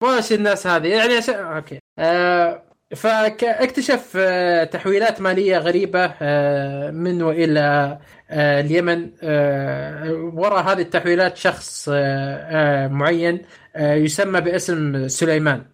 [0.04, 0.88] وش الناس هذه.
[0.88, 1.80] يعني عشان أوكي.
[2.00, 8.00] آه فاكتشف آه تحويلات مالية غريبة آه من وإلى
[8.30, 9.10] آه اليمن.
[10.38, 11.90] وراء هذه التحويلات شخص
[12.92, 13.42] معين
[13.78, 15.66] يسمى باسم سليمان.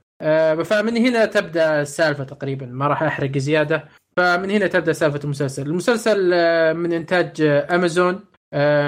[0.65, 2.65] فمن هنا تبدأ السالفة تقريبا.
[2.65, 3.85] ما راح أحرق زيادة.
[4.17, 5.67] فمن هنا تبدأ سالفة المسلسل.
[5.67, 6.17] المسلسل
[6.73, 8.19] من إنتاج أمازون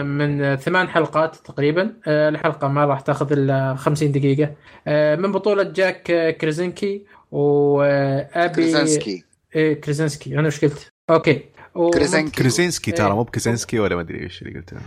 [0.04, 1.94] من ثمان حلقات تقريبا.
[2.08, 4.54] الحلقة ما راح تأخذ إلا 50 دقيقة.
[4.88, 9.24] آه، من بطولة جاك كريزنكي وابي كريزنسكي
[9.56, 11.46] إيه كريزنسكي أنا إيش قلت؟ okay.
[11.94, 13.14] كريزنكي كريزينسكي ترى إيه.
[13.14, 14.78] مو بكريزنسكي ولا ما أدري إيش اللي قلته.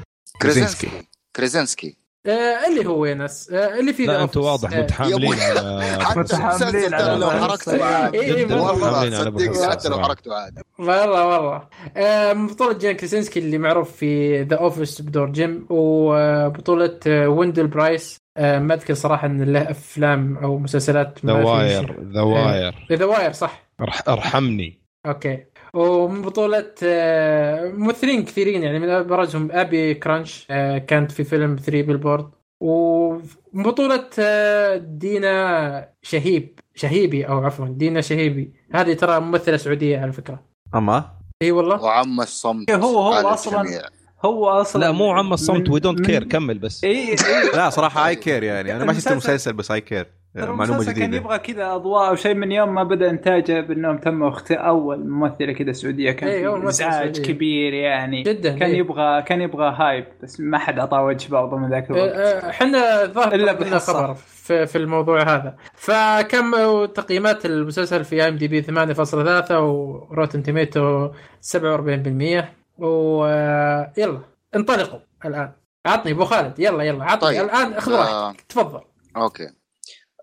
[0.43, 0.89] كريزنسكي
[1.37, 4.45] كريزنسكي آه، اللي هو ناس آه، اللي في لا The Office.
[4.45, 7.81] واضح آه، متحاملين على متحاملين على لو حركته حسن.
[7.83, 8.21] عادي.
[8.21, 10.03] إيه، والله صدقني حتى لو.
[10.03, 10.61] حركته عادي.
[10.79, 11.63] والله والله.
[11.97, 18.21] آه، بطولة جان كريسنسكي اللي معروف في The Office بدور جيم وبطولة آه، ويندل برايس.
[18.39, 21.97] ما أذكر صراحة إن له أفلام أو مسلسلات ذا واير.
[22.15, 23.63] ذا واير ذا واير صح.
[23.83, 24.81] أرح- أرحمني.
[25.07, 25.45] okay.
[25.75, 31.83] ومن بطولة آه، ممثلين كثيرين يعني من أبرزهم أبي كرانش آه، كانت في فيلم 3
[31.83, 32.31] Billboards
[32.61, 33.23] ومن
[33.63, 38.53] بطولة آه، دينا شهيب شهيبي أو عفوا دينا شهيبي.
[38.75, 40.43] هذه ترى ممثلة سعودية على فكرة.
[40.75, 41.11] أما؟
[41.43, 41.83] إي والله.
[41.83, 43.83] وعم الصمت هو- هو الجميع.
[44.25, 46.85] هو أصلا لا مو عم الصمت we don't care كمل بس.
[46.85, 47.17] إي إي.
[47.55, 48.77] لا صراحة I care يعني.
[48.77, 51.17] أنا ما شفت المسلسل- بس I care معلومة المسلسل كان جديدة.
[51.17, 55.53] يبغى كذا أضواء أو شيء من يوم ما بدأ انتاجه بأنهم تم اختيار أول ممثلة
[55.53, 56.11] كذا سعودية.
[56.13, 57.23] كان إيه، ازعاج سعودية.
[57.23, 58.23] كبير يعني.
[58.23, 58.79] جدا كان إيه.
[58.79, 62.13] يبغى كان يبغى hype بس ما حد أعطاه وجه برضه من ذاك الوقت.
[62.13, 63.93] آه، إحنا ظهر إلا لنا بحصة.
[63.93, 65.57] خبر في, في الموضوع هذا.
[65.75, 66.51] فكم
[66.85, 71.09] تقييمات المسلسل في IMDb 8.3 و Rotten Tomatoes
[71.41, 72.45] 47%
[72.79, 74.19] ويلا
[74.57, 75.53] انطلقوا الآن.
[75.87, 76.59] عطني أبو خالد.
[76.59, 77.45] يلا يلا عطني طيب.
[77.45, 78.35] الآن اخذ آه.
[78.49, 78.81] تفضل.
[79.17, 79.60] okay.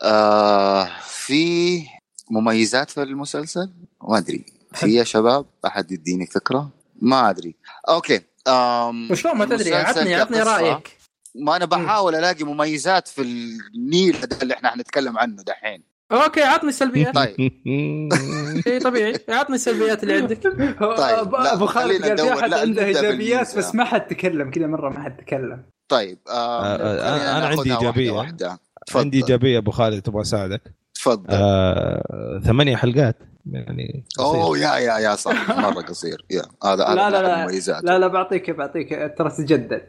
[0.02, 1.84] آه في
[2.32, 3.70] مميزات في المسلسل؟
[4.04, 4.46] ما أدري.
[4.74, 6.70] في يا شباب أحد يديني فكرة؟
[7.02, 7.56] ما أدري.
[7.90, 8.22] okay.
[8.48, 9.76] آم وشلون؟ ما تدري.
[9.76, 10.98] عطني عطني رأيك.
[11.36, 15.84] ما أنا بحاول ألاقي مميزات في النيل هذا اللي إحنا حنتكلم عنه دحين.
[16.12, 17.16] okay عطني السلبيات.
[17.16, 17.36] طيب.
[18.68, 19.20] إي طبيعي.
[19.30, 20.44] عطني السلبيات اللي عندك.
[20.98, 22.34] طيب، لا، أبو خالد قال في.
[22.34, 23.58] أحد عنده إيجابيات.
[23.58, 24.52] بس ما حد تكلم.
[24.52, 25.64] كذا مرة ما حد تكلم.
[25.90, 28.58] طيب آم آه، خلينا أنا عندي ناخذها إيجابية.
[28.88, 30.62] تفضل عندي إيجابية أبو خالد تبغى أساعدك
[30.94, 33.18] تفضل آه، ثمانية حلقات
[33.52, 34.42] يعني قصير.
[34.42, 38.08] أوه يا يا يا صح مرة قصير يا هذا هذا لا لا لا لا لا
[38.08, 39.82] بعطيك بعطيك ترى تتجدد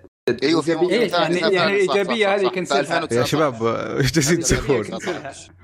[0.43, 0.99] أيوه في إيجابية.
[0.99, 1.55] موضوع يعني ثاني.
[1.55, 2.49] يعني صح، صح، الايجابيه هذه.
[2.49, 3.17] كنسلها 2019.
[3.21, 3.67] يا شباب
[3.99, 4.85] إيش جالسين تسوون؟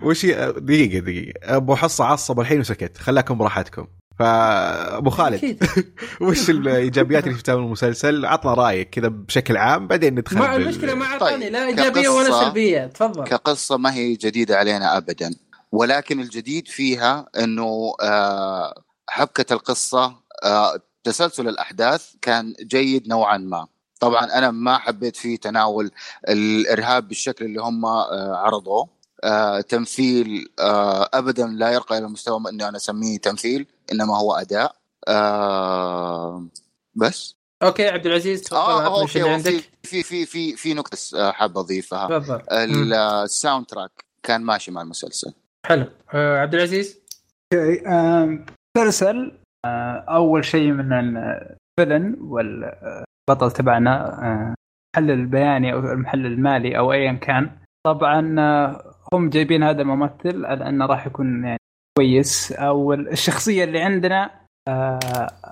[0.03, 3.87] وش دقيقة دقيقة أبو حصة عصب الحين وسكت خلاكم براحتكم
[4.19, 5.35] فابو خالد.
[5.35, 5.65] أكيد.
[6.21, 11.05] وش الإيجابيات اللي شفتها من المسلسل؟ عطنا رأيك كذا بشكل عام بعدين ندخل المشكلة ما
[11.05, 12.87] أعطاني طيب، لا إيجابية ولا سلبية.
[12.87, 13.25] تفضل.
[13.25, 15.35] كقصة ما هي جديدة علينا ابدا.
[15.73, 23.67] ولكن الجديد فيها إنه آه، حبكة القصة آه، تسلسل الأحداث كان جيد نوعا ما.
[24.01, 25.91] طبعا أنا ما حبيت فيه تناول
[26.29, 28.89] الإرهاب بالشكل اللي هم آه، عرضوه.
[29.25, 34.77] آه، تمثيل آه، ابدا لا يرقى إلى مستوى انه أنا أسميه تمثيل إنما هو أداء.
[35.09, 36.45] آه،
[36.95, 37.37] بس.
[37.63, 39.71] okay عبد العزيز تفضل اللي أوكي عندك.
[39.83, 42.23] في في في في نقطه آه، حاب أضيفها.
[43.25, 45.35] ال soundtrack كان ماشي مع المسلسل.
[45.67, 45.87] حلو.
[46.15, 46.99] آه عبد العزيز؟
[47.55, 47.83] okay
[48.79, 54.55] مسلسل آه، أول شيء من ال villain والبطل تبعنا آه،
[54.97, 57.51] المحلل البياني أو المحلل المالي أو ايا كان.
[57.87, 61.59] طبعا آه، هم جايبين هذا الممثل على أنه راح يكون يعني
[61.99, 62.53] كويس.
[62.53, 64.31] أو الشخصية اللي عندنا
[64.69, 64.99] آه،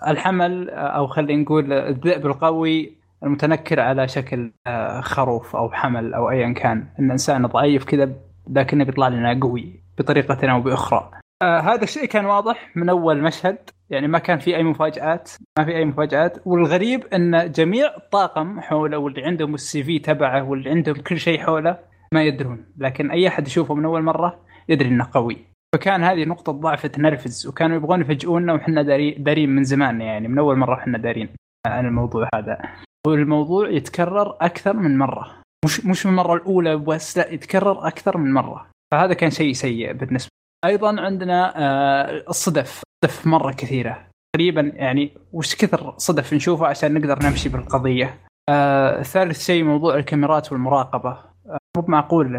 [0.08, 6.30] الحمل آه، أو خلينا نقول الذئب القوي المتنكر على شكل آه، خروف أو حمل أو
[6.30, 6.88] ايا كان.
[7.00, 8.12] إن إنسان ضعيف كذا
[8.50, 11.10] لكنه بيطلع لنا قوي بطريقة أو بأخرى.
[11.42, 13.58] آه هذا الشيء كان واضح من أول مشهد.
[13.90, 16.46] يعني ما كان في أي مفاجآت ما في أي مفاجآت.
[16.46, 21.91] والغريب إن جميع الطاقم حوله واللي عندهم السي في تبعه واللي عندهم كل شيء حوله
[22.12, 25.38] ما يدرون لكن أي أحد يشوفه من أول مرة يدري إنه قوي.
[25.74, 30.38] فكان هذه نقطة ضعف تنرفز وكانوا يبغون يفاجئونا وحنا داري دارين من زمان يعني من
[30.38, 31.28] أول مرة إحنا دارين
[31.66, 32.58] عن الموضوع هذا.
[33.06, 35.42] والموضوع يتكرر أكثر من مرة.
[35.64, 38.66] مش مش من المرة الأولى بس لا يتكرر أكثر من مرة.
[38.92, 40.30] فهذا كان شيء سيء بالنسبة.
[40.64, 44.06] أيضا عندنا آه، الصدف صدف مرة كثيرة.
[44.34, 48.18] تقريبا يعني وش كثر صدف نشوفه عشان نقدر نمشي بالقضية؟
[48.48, 51.10] آه، ثالث شيء موضوع الكاميرات والمراقبة.
[51.10, 51.31] آه،
[51.76, 52.36] مو معقول.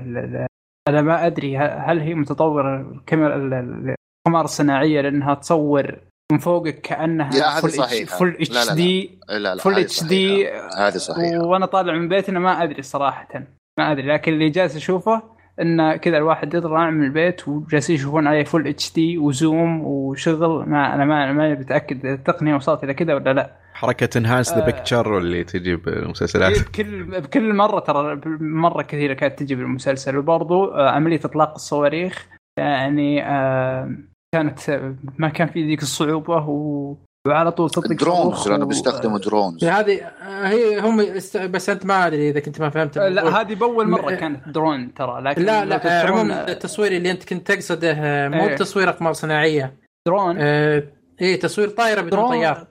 [0.88, 3.96] أنا ما أدري هل هي متطورة الكاميرا ال- ال-
[4.28, 5.96] القمر الصناعية لأنها تصور
[6.32, 8.18] من فوقك كأنها لا، هذه صحيحة.
[8.18, 8.72] فول لا، اتش.
[8.72, 10.50] دي هذه اتش دي.
[10.78, 11.46] هذه صحيحة.
[11.46, 13.28] وأنا طالع من بيتنا ما أدري صراحة.
[13.80, 15.24] ما أدري لكن اللي جالس أشوفه
[15.62, 20.70] إن كذا الواحد يطلع من البيت وجالسين يشوفون عليه full HD و zoom وشغل.
[20.70, 23.63] ما أنا ما ما متأكد التقنية وصلت إلى كذا ولا لا.
[23.84, 24.66] حركة enhance the.
[24.66, 26.60] picture اللي تجي بالمسلسلات.
[26.70, 30.18] بكل بكل مرة ترى مرة كثيرة كانت تجي بالمسلسل.
[30.18, 32.28] وبرضو آه، عملية إطلاق الصواريخ
[32.60, 33.92] يعني آه،
[34.36, 36.96] كانت آه، ما كان في ذيك الصعوبة و
[37.28, 39.64] وعلى طول تطلق drones لأنه بيستخدموا drones.
[39.64, 41.38] هذه هي هم است...
[41.38, 42.98] بس أنت ما أدري إذا كنت ما فهمت.
[42.98, 43.42] لا.
[43.42, 47.24] هذه بأول مرة م- كانت درون ترى لكن لا لا آه، عموما التصوير اللي أنت
[47.30, 47.94] كنت تقصده
[48.30, 48.56] مو إيه.
[48.56, 49.74] تصوير أقمار صناعية.
[50.08, 50.84] درون؟ آه،
[51.22, 52.68] إيه تصوير طائرة بدون طيار.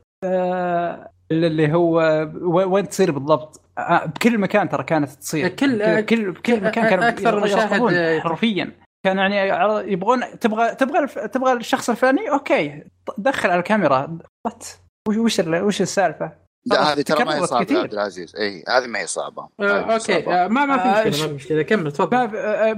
[1.33, 1.97] اللي هو
[2.45, 5.49] وين تصير بالضبط؟ آه، بكل مكان ترى كانت تصير.
[5.49, 8.71] كل- آه، كل بكل مكان كانوا أكثر يركضون مشاهد، آه، حرفيا.
[9.07, 12.83] كان يعني يبغون تبغى تبغى الف- تبغى الشخص الفلاني؟ أوكي.
[13.19, 14.19] دخل على الكاميرا.
[14.47, 14.67] what
[15.09, 16.33] وش وش ال- وش السالفة؟
[16.67, 17.77] لا هذه ترى ما هي صعبة كثير.
[17.77, 18.37] يا عبد العزيز.
[18.37, 19.49] اي هذه ما هي صعبة.
[19.61, 19.99] آه، okay.
[19.99, 20.45] صعبة.
[20.45, 21.63] آه، ما ما آه، في مشكلة ما في مشكلة.
[21.63, 22.17] كمل تفضل.
[22.17, 22.75] ما في آه،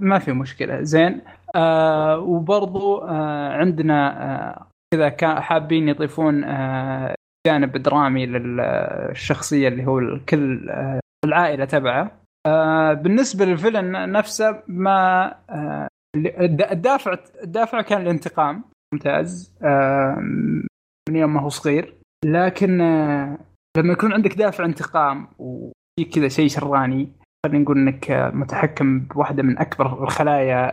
[0.00, 0.82] ما في مشكلة.
[0.82, 1.20] زين.
[1.54, 7.14] آه وبرضو آه عندنا آه كذا حابين يضيفون آه
[7.46, 12.20] جانب درامي للشخصيه اللي هو الكل آه العائلة تبعه.
[12.46, 15.26] آه بالنسبة للفيلن نفسه ما
[16.16, 18.64] الد- الدافع الدافع كان الانتقام
[18.94, 19.54] ممتاز.
[21.08, 21.94] من يوم ما هو صغير.
[22.24, 22.78] لكن
[23.76, 27.08] لما يكون عندك دافع انتقام وفي كذا شيء شراني
[27.46, 30.72] خلينا نقول إنك متحكم بواحدة من أكبر الخلايا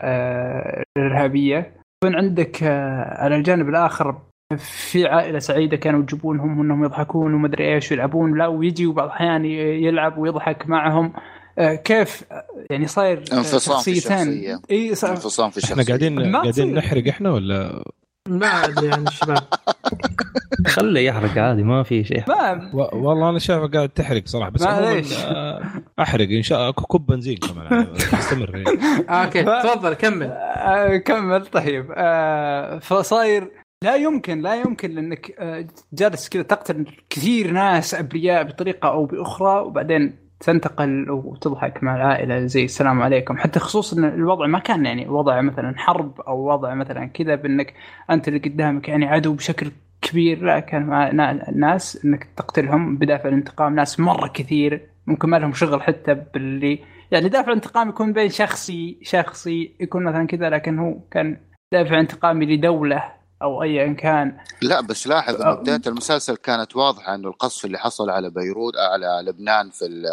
[0.97, 1.71] الإرهابية
[2.03, 4.15] يكون عندك آه، على الجانب الآخر
[4.57, 10.17] في عائلة سعيدة كانوا يجيبونهم إنهم يضحكون ومدري إيش ويلعبون لا ويجي وبعض الأحيان يلعب
[10.17, 11.13] ويضحك معهم
[11.59, 12.23] آه، كيف
[12.69, 13.93] يعني صاير انفصام.
[13.93, 14.59] الشخصية.
[14.71, 16.73] إي صار- انفصام في الشخصية إحنا قاعدين قاعدين.
[16.75, 17.83] نحرق إحنا ولا
[18.29, 19.43] ما ادري عن الشباب
[20.67, 24.61] خله يحرق عادي ما في شيء ما و- والله أنا شايفه قاعد تحرق صراحة بس
[24.61, 25.13] معليش.
[25.25, 25.61] آه،
[25.99, 28.79] أحرق إن شاء الله كب بنزين كمان استمر يعني.
[29.23, 30.27] أوكي تفضل كمل.
[30.31, 31.93] آه، كمل طيب.
[31.95, 33.51] آه، فصاير
[33.83, 39.59] لا يمكن لا يمكن لأنك آه، جالس كذا تقتل كثير ناس أبرياء بطريقة أو بأخرى
[39.61, 43.37] وبعدين تنتقل وتضحك مع العائلة زي السلام عليكم.
[43.37, 47.73] حتى خصوصا إن الوضع ما كان يعني وضع مثلا حرب أو وضع مثلا كذا بأنك
[48.09, 49.71] أنت اللي قدامك يعني عدو بشكل
[50.01, 50.43] كبير.
[50.43, 55.53] لا كان مع نا- ناس إنك تقتلهم بدافع الانتقام ناس مرة كثير ممكن ما لهم
[55.53, 56.79] شغل حتى باللي
[57.11, 61.37] يعني دافع انتقام يكون بين شخصي شخصي يكون مثلا كذا لكن هو كان
[61.73, 63.03] دافع انتقامي لدولة
[63.43, 65.41] أو ايا كان لا بس لاحظ.
[65.41, 70.03] انه بداية المسلسل كانت واضحة إنه القصف اللي حصل على بيروت على لبنان في.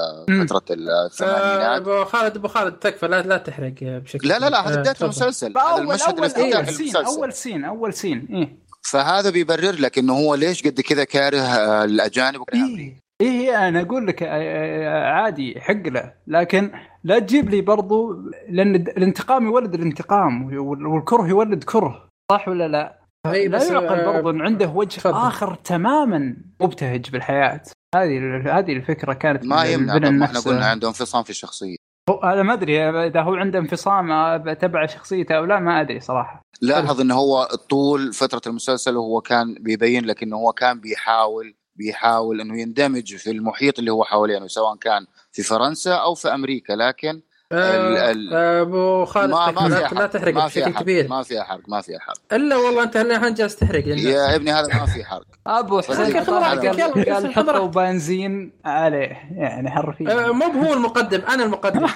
[0.49, 4.69] فترة آه، الثمانينات أبو خالد أبو خالد تكفى لا لا تحرق بشكل لا لا لا
[4.69, 4.95] هذا آه، بداية.
[5.03, 9.73] المسلسل هذا اول المشهد أول الافتتاحي اول سين أول سين أول سين إيه فهذا بيبرر
[9.81, 12.97] لك إنه هو ليش قد كذا كاره آه، الأجانب أمريكا.
[13.21, 16.71] إيه أنا أقول لك آه، عادي يحق له لكن
[17.05, 18.13] لا تجيب لي برضو
[18.49, 24.13] لأن الانتقام يولد الانتقام وال- والكره يولد كره صح ولا لا؟ لا بس، يعقل آه،
[24.13, 25.15] برضو إن عنده وجه تفضل.
[25.27, 27.63] آخر تماما مبتهج بالحياة
[27.95, 30.41] هذه هذه الفكرة كانت ما يمنع إحنا.
[30.41, 31.77] قلنا عنده انفصام في الشخصية
[32.11, 36.01] هو- أنا ما أدري إذا هو عنده انفصام آه، تبع شخصيته أو لا ما أدري
[36.01, 41.55] صراحة لاحظ إنه هو طول فترة المسلسل وهو كان بيبين لك إنه هو كان بيحاول
[41.77, 46.73] بيحاول إنه يندمج في المحيط اللي هو حوالينه سواء كان في فرنسا أو في أمريكا
[46.73, 47.21] لكن
[47.53, 50.73] ال- آه، ال- أبو خالد ما تكفى ما لا, لا حرق تحرق ما في بشكل
[50.79, 51.09] كبير.
[51.09, 52.17] ما في حرق ما في حرق.
[52.33, 54.05] إلا والله أنت الحين جالس تحرق للناس.
[54.05, 55.25] يا ابني هذا ما في حرق.
[55.47, 57.67] أبو حسين قال يلا، قال خذ حطوا.
[57.67, 60.29] بنزين عليه يعني حرفيا.
[60.29, 61.87] آه، مو هو المقدم أنا المقدم.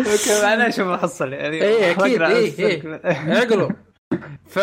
[0.00, 3.00] أوكي أنا أشوف الحصل يعني؟ إيه، أكيد، أقرأ إيه، السلك.
[3.04, 3.70] عقلوا.
[4.46, 4.58] ف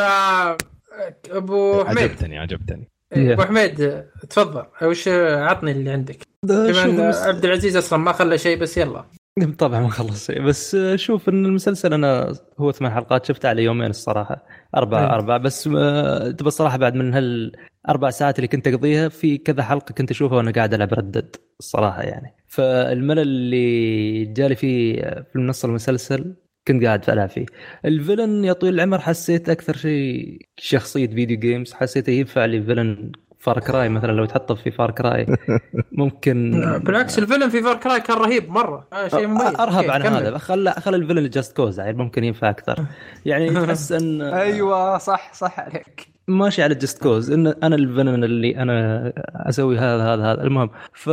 [1.32, 1.98] أبو حميد.
[1.99, 2.40] عجبتني.
[2.40, 4.64] عجبتني إيه، أبو حميد تفضل.
[4.82, 6.18] وش عطني اللي عندك؟
[6.50, 9.06] عبد العزيز أصلا ما خلى شيء بس يلا.
[9.58, 13.90] طبعا ما خلص شيء بس شوف إن المسلسل أنا هو ثمان حلقات شفته على يومين
[13.90, 14.46] الصراحة.
[14.76, 15.06] أربع أي.
[15.06, 19.94] أربع بس آه، تبى الصراحة بعد من هالأربع ساعات اللي كنت أقضيها في كذا حلقة
[19.94, 22.36] كنت أشوفها وأنا قاعد ألعب ردد الصراحة يعني.
[22.48, 25.02] فالملل اللي جالي فيه
[25.34, 26.36] في نص المسلسل
[26.68, 27.46] كنت قاعد العب فيه.
[27.86, 33.11] ال villain يا طويل العمر حسيت أكثر شيء شخصية video games حسيته ينفع لي villain
[33.42, 35.26] فار كراي مثلا لو تحطه في فار كراي
[36.02, 36.52] ممكن
[36.86, 38.88] بالعكس الفيلم في فار كراي كان رهيب مرة.
[38.94, 39.56] آه، شيء مميز.
[39.60, 40.26] أرهب عن كمل.
[40.26, 40.38] هذا.
[40.38, 42.86] خل خل ال villain جاست كوز يعني ممكن ينفع أكثر.
[43.26, 46.08] يعني تحس إن أيوه صح صح عليك.
[46.28, 50.44] ماشي على جست كوز إن أنا ال villain اللي أنا أسوي هذا هذا هذا.
[50.44, 51.10] المهم ف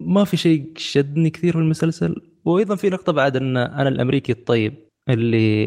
[0.00, 2.22] ما في شيء شدني كثير في المسلسل.
[2.46, 4.74] وأيضا في نقطة بعد إن أنا الأمريكي الطيب
[5.08, 5.64] اللي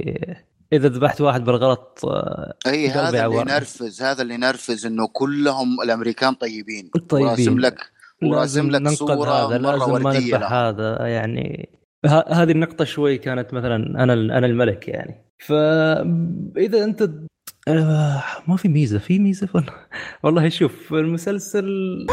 [0.74, 3.38] إذا ذبحت واحد بالغلط آه، أي هذا اللي.
[3.38, 7.28] ينرفز هذا اللي ينرفز إنه كلهم الأمريكان طيبين طيبين.
[7.28, 7.92] وراسم لك
[8.24, 10.54] وراسم لك صورة هذا مرة لازم ما نذبح.
[10.54, 11.70] هذا يعني
[12.06, 17.10] ه- هذه النقطة شوي كانت مثلا أنا أنا الملك يعني فإذا أنت
[17.70, 19.74] آه، ما في ميزة في ميزة والله
[20.24, 21.68] والله شوف المسلسل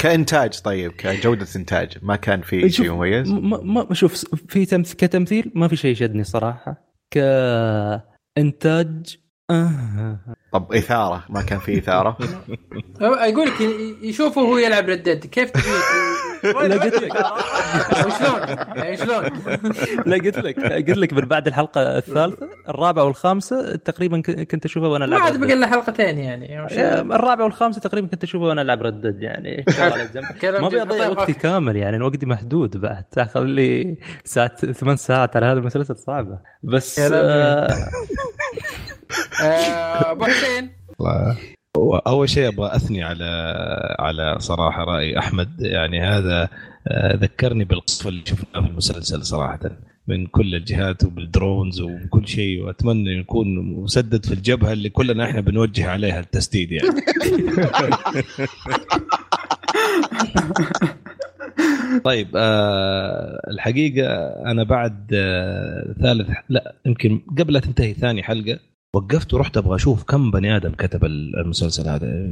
[0.00, 4.94] كإنتاج طيب كجودة إنتاج ما كان في شيء مميز ما ما شوف في تمث...
[4.94, 9.16] كتمثيل ما في شيء شدني صراحة كانتاج
[9.50, 10.33] آه.
[10.54, 12.16] طب إثارة ما كان في إثارة.
[13.00, 13.60] يقول لك
[14.02, 15.50] يشوفه وهو يلعب ردد كيف
[16.44, 17.12] قلت لك.
[18.06, 18.40] وشلون؟
[18.76, 19.24] يعني شلون؟
[20.06, 20.60] لا قلت لك.
[20.88, 25.32] قلت لك من بعد الحلقة الثالثة الرابعة والخامسة تقريبا كنت اشوفها وأنا ما العب عاد
[25.32, 25.40] Red Dead.
[25.46, 29.64] بقى لنا حلقتين يعني وش- آه، الرابعة والخامسة تقريبا كنت اشوفها وأنا ألعب ردد يعني.
[30.42, 33.04] ما اضيع طيب، وقتي كامل يعني وقتي محدود بعد.
[33.12, 36.38] تأخذ لي ساعات ثمان ساعات على هذا المسلسل صعبة.
[36.62, 37.00] بس
[39.40, 40.70] ابو حسين
[42.06, 43.24] أول شيء أبغى أثني على
[43.98, 45.60] على صراحة رأي أحمد.
[45.60, 46.48] يعني هذا
[46.88, 49.60] آه، ذكرني بالقصف اللي شفناه في المسلسل صراحة
[50.06, 52.62] من كل الجهات وبالدرونز وكل شيء.
[52.62, 56.88] وأتمنى يكون مسدد في الجبهة اللي كلنا إحنا بنوجه عليها التسديد يعني.
[62.04, 64.06] طيب آه الحقيقة
[64.50, 68.58] أنا بعد آه ثالث لا يمكن قبل لا تنتهي ثاني حلقة
[68.94, 72.30] وقفت ورحت أبغى أشوف كم بني آدم كتب المسلسل هذا.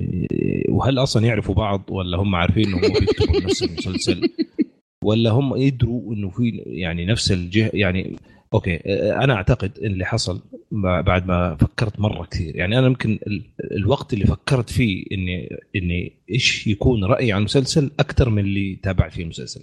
[0.68, 4.28] وهل أصلا يعرفوا بعض ولا هم عارفين إنهم بيكتبوا نفس المسلسل؟
[5.04, 8.16] ولا هم يدروا إنه في يعني نفس الجهة؟ يعني
[8.54, 8.76] أوكي
[9.24, 10.40] أنا أعتقد اللي حصل
[11.02, 12.56] بعد ما فكرت مرة كثير.
[12.56, 13.42] يعني أنا يمكن ال-
[13.76, 19.12] الوقت اللي فكرت فيه اني إني إيش يكون رأيي عن المسلسل أكثر من اللي تابعت
[19.12, 19.60] فيه المسلسل.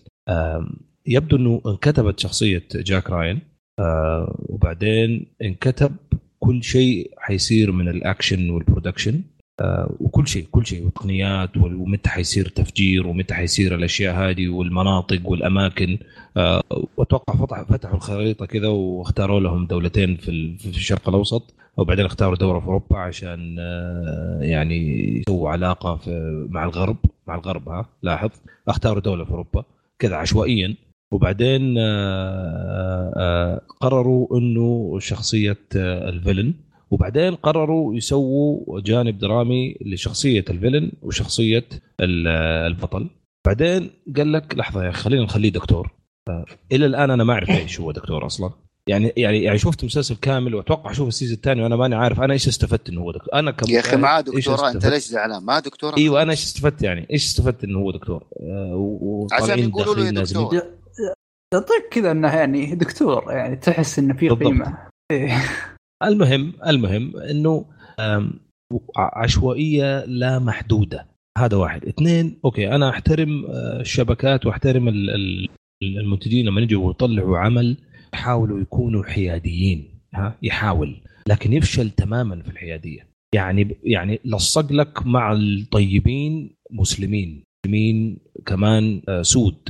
[1.08, 3.40] يبدو إنه انكتبت شخصية جاك راين
[3.80, 5.96] آه، وبعدين انكتب
[6.40, 9.22] كل شيء حيصير من الأكشن وال production
[9.62, 10.86] آه، وكل شيء كل شيء.
[10.86, 15.98] وتقنيات وال- ومتى حيصير تفجير ومتى حيصير الأشياء هذه والمناطق والأماكن.
[16.38, 16.64] آه،
[16.98, 21.54] وأتوقع فتح فتحوا الخريطة كذا واختاروا لهم دولتين في ال- في الشرق الأوسط.
[21.78, 26.00] وبعدين اختاروا دولة في أوروبا عشان آه، يعني يسووا علاقة
[26.50, 26.98] مع الغرب
[27.28, 28.30] مع الغرب ها لاحظ.
[28.68, 29.64] اختاروا دولة في أوروبا
[30.00, 30.76] كذا عشوائيا.
[31.12, 36.54] وبعدين آه، آه، قرروا إنه شخصية آه، ال villain.
[36.92, 41.66] وبعدين قرروا يسووا جانب درامي لشخصية ال villain وشخصية
[42.00, 43.10] ال- آه، البطل.
[43.46, 45.92] بعدين قال لك لحظة يا أخي، خلينا نخليه دكتور.
[46.30, 48.50] آه، إلى الآن أنا ما أعرف إيش هو دكتور أصلا.
[48.88, 52.34] يعني يعني يعني شفت مسلسل كامل وأتوقع أشوف ال season الثاني وأنا ماني عارف أنا
[52.34, 53.34] إيش استفدت إنه هو دكتور.
[53.34, 56.82] أنا كم يا أخي معاه دكتوراه أنت؟ ليش زعلان؟ ما دكتوراه إيوه أنا إيش استفدت
[56.84, 60.10] يعني؟ إيش استفدت إنه هو دكتور؟ آه، عشان يقولوا له.
[60.12, 60.62] دكتور.
[61.54, 64.30] يعطيك كذا انه يعني دكتور يعني تحس انه في.
[64.30, 64.78] قيمة.
[65.12, 65.38] إيه.
[66.04, 67.66] المهم المهم إنه
[68.98, 71.08] عشوائية لا محدودة.
[71.38, 71.86] هذا واحد.
[71.86, 75.50] اثنين أوكي أنا أحترم آه، الشبكات وأحترم ال- ال-
[75.84, 77.78] المنتجين لما يجوا يطلعوا عمل
[78.14, 80.96] يحاولوا يكونوا حياديين ها يحاول.
[81.28, 83.08] لكن يفشل تماما في الحيادية.
[83.36, 89.70] يعني يعني لصق لك مع الطيبين مسلمين مسلمين كمان آه، سود.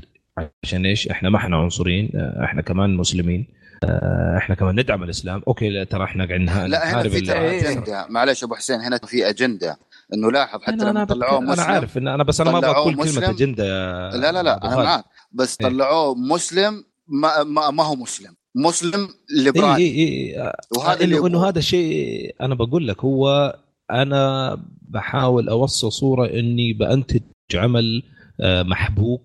[0.64, 3.48] عشان إيش إحنا ما إحنا عنصريين آه، إحنا كمان مسلمين
[3.84, 7.72] آه، إحنا كمان ندعم الإسلام أوكي لا ترى إحنا قاعدين لا هنا في ترى إيه.
[7.72, 9.80] أجندة معلش أبو حسين هنا في أجندة
[10.14, 12.58] إنه لاحظ حتى أنا لما أنا, طلعوه أنا مسلم عارف إن أنا بس أنا ما
[12.58, 13.30] أبغى أقول كلمة.
[13.30, 13.64] أجندة
[14.10, 14.76] لا لا لا أنا.
[14.76, 15.68] معك بس إيه.
[15.68, 19.08] طلعوه مسلم ما, ما, ما هو مسلم مسلم
[19.38, 21.48] ليبرالي اي اي وهذا اللي إنه.
[21.48, 23.56] هذا الشيء أنا بقول لك هو
[23.92, 27.22] أنا بحاول أوصل صورة إني بأنتج
[27.56, 28.04] عمل
[28.42, 29.20] آه، آه،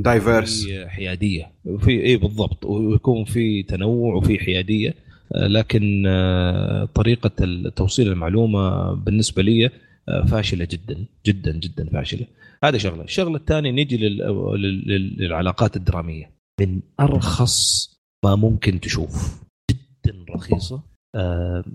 [0.00, 1.52] diverse في حيادية.
[1.80, 2.64] في اي بالضبط.
[2.64, 4.94] ويكون في تنوع وفي حيادية.
[5.34, 7.30] آه، لكن آه، طريقة
[7.76, 9.70] توصيل المعلومة بالنسبة لي
[10.08, 12.26] آه، فاشلة جدا جدا جدا فاشلة.
[12.64, 13.02] هذا شغلة.
[13.04, 14.16] الشغلة الثانية نيجي لل-
[14.56, 16.30] لل- لل- للعلاقات الدرامية.
[16.60, 17.86] من أرخص
[18.24, 19.42] ما ممكن تشوف.
[19.70, 20.76] جدا رخيصة.
[20.76, 20.82] آه،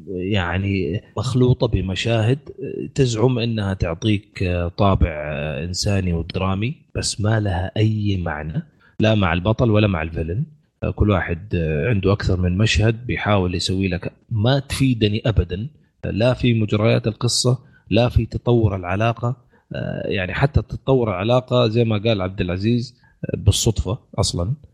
[0.08, 7.72] يعني مخلوطة بمشاهد آه، تزعم إنها تعطيك آه، طابع آه، إنساني ودرامي بس ما لها
[7.78, 8.64] أي معنى
[9.00, 10.44] لا مع البطل ولا مع الفيلن.
[10.84, 15.68] آه، كل واحد آه، عنده أكثر من مشهد بيحاول يسوي لك ما تفيدني ابدا.
[16.06, 17.60] آه، لا في مجريات القصة
[17.90, 19.36] لا في تطور العلاقة.
[19.76, 22.96] آه، يعني حتى تطور العلاقة زي ما قال عبد العزيز
[23.26, 24.44] آه، بالصدفة أصلا.
[24.44, 24.71] آه،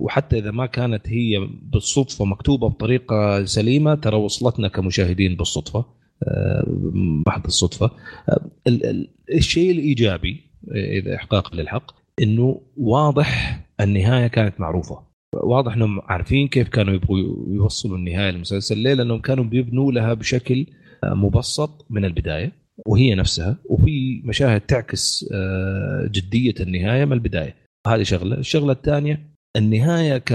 [0.00, 5.84] وحتى إذا ما كانت هي بالصدفة مكتوبة بطريقة سليمة ترى وصلتنا كمشاهدين بالصدفة
[6.28, 6.64] آه،
[7.26, 7.90] محض الصدفة.
[8.28, 10.40] آه، ال- ال- الشيء الإيجابي
[10.72, 11.90] آه، إذا إحقاق للحق
[12.22, 14.98] إنه واضح النهاية كانت معروفة.
[15.34, 17.18] واضح إنهم عارفين كيف كانوا يبغوا
[17.48, 18.78] يوصلوا النهاية للمسلسل.
[18.78, 20.66] ليه؟ لأنهم كانوا بيبنوا لها بشكل
[21.04, 22.52] آه، مبسط من البداية
[22.86, 27.54] وهي نفسها وفي مشاهد تعكس آه، جدية النهاية من البداية.
[27.86, 30.32] هذه شغلة، الشغلة الثانية النهاية ك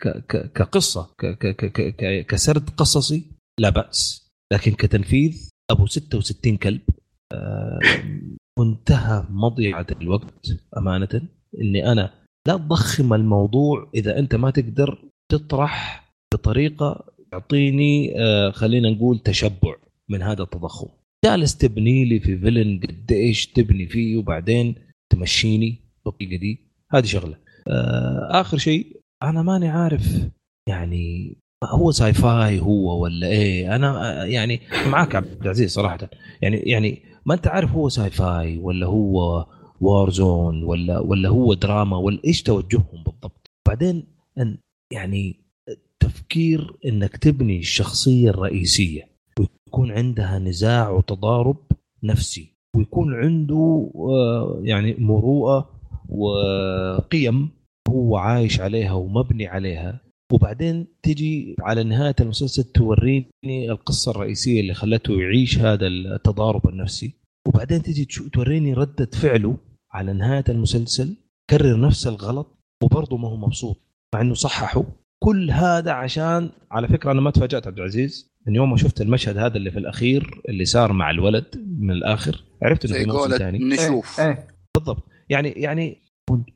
[0.00, 3.24] ك ك- كقصة ك ك ك ك كسرد قصصي
[3.60, 4.28] لا بأس.
[4.52, 6.80] لكن كتنفيذ أبو 66 كلب
[7.32, 7.78] آه،
[8.58, 11.22] منتهى مضيعة الوقت أمانة.
[11.60, 12.10] إني أنا
[12.48, 14.98] لا تضخم الموضوع إذا أنت ما تقدر
[15.32, 19.74] تطرح بطريقة تعطيني آه، خلينا نقول تشبع
[20.08, 20.88] من هذا التضخم.
[21.24, 24.74] جالس تبني لي في villain قد إيش تبني فيه وبعدين
[25.10, 25.76] تمشيني
[26.06, 26.58] بالطريقة دي.
[26.92, 27.36] هذه شغلة.
[28.30, 30.28] آخر شيء أنا ماني عارف
[30.68, 35.98] يعني هو sci-fi هو ولا إيه؟ أنا آه، يعني معاك عبد العزيز صراحة.
[36.42, 39.46] يعني يعني ما أنت عارف هو sci-fi ولا هو
[39.80, 44.04] war zone ولا ولا هو دراما ولا إيش توجههم بالضبط؟ بعدين
[44.38, 44.58] أن
[44.92, 45.36] يعني
[46.00, 49.08] تفكير إنك تبني الشخصية الرئيسية
[49.38, 51.56] ويكون عندها نزاع وتضارب
[52.02, 55.70] نفسي ويكون عنده آه، يعني مروءة
[56.08, 57.57] وقيم
[57.88, 60.00] هو عايش عليها ومبني عليها.
[60.32, 67.12] وبعدين تجي على نهاية المسلسل توريني القصة الرئيسية اللي خلته يعيش هذا التضارب النفسي.
[67.48, 69.56] وبعدين تجي توريني ردة فعله
[69.92, 71.16] على نهاية المسلسل
[71.50, 73.76] كرر نفس الغلط وبرضه ما هو مبسوط
[74.14, 74.84] مع إنه صححه.
[75.24, 79.36] كل هذا عشان على فكرة أنا ما تفاجأت عبد العزيز من يوم ما شفت المشهد
[79.38, 81.44] هذا اللي في الأخير اللي صار مع الولد
[81.78, 84.20] من الآخر عرفت إنه في موسم ثاني؟ نشوف.
[84.20, 84.46] إيه.
[84.76, 85.08] بالضبط.
[85.28, 86.02] يعني يعني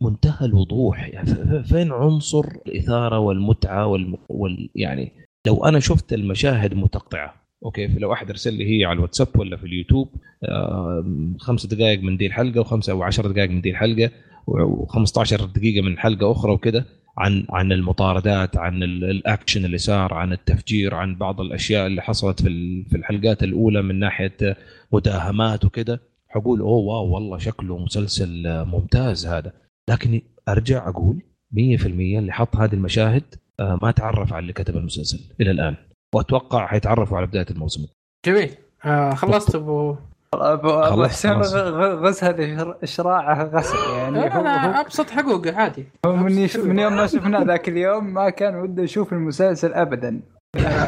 [0.01, 1.09] منتهى الوضوح.
[1.09, 5.13] يعني فين عنصر الإثارة والمتعة وال, وال يعني
[5.47, 7.35] لو أنا شفت المشاهد متقطعة
[7.65, 10.09] okay لو أحد ارسل لي هي على الواتساب ولا في اليوتيوب
[10.45, 11.05] آه،
[11.39, 14.11] خمس دقائق من دي الحلقة وخمسه أو عشر دقائق من دي الحلقة
[14.51, 16.85] و15 دقيقة من حلقة أخرى وكذا
[17.19, 22.43] عن عن المطاردات عن ال- الأكشن اللي صار عن التفجير عن بعض الأشياء اللي حصلت
[22.43, 24.57] في في الحلقات الأولى من ناحية
[24.93, 25.99] مداهمات وكذا
[26.35, 29.53] حقول oh wow والله شكله مسلسل ممتاز هذا.
[29.91, 31.17] لكن أرجع أقول
[31.55, 33.23] 100% اللي حط هذه المشاهد
[33.61, 35.77] آه، ما تعرف على اللي كتب المسلسل إلى الآن.
[36.15, 37.87] وأتوقع حيتعرفوا على بداية الموسم.
[38.27, 38.51] جميل.
[38.85, 39.97] آه خلصت ابو
[40.35, 41.55] ابو حسين خلاص.
[41.55, 45.85] غ- غ- غز هذه شراعه غسل يعني هو, هو, أبسط حقوقه عادي.
[46.07, 50.21] هو من, يش- من يوم ما شفنا ذاك اليوم ما كان وده يشوف المسلسل ابدا.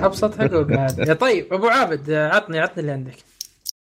[0.03, 3.15] أبسط حقوقه طيب أبو عابد آه، عطني عطني اللي عندك.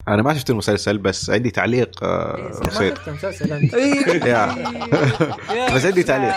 [0.08, 2.98] أنا ما شفت المسلسل بس عندي تعليق آه، إيه، بسيط.
[2.98, 3.74] شفت مسلسل أنت.
[4.26, 4.56] يا.
[5.76, 6.34] بس عندي تعليق.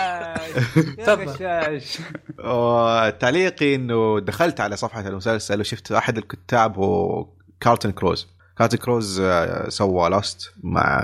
[3.19, 7.27] تعليقي إنه دخلت على صفحة المسلسل وشفت أحد الكتاب هو
[7.59, 8.27] كارلتون كيوز.
[8.57, 11.01] كارلتون كيوز آه، سوى لاست مع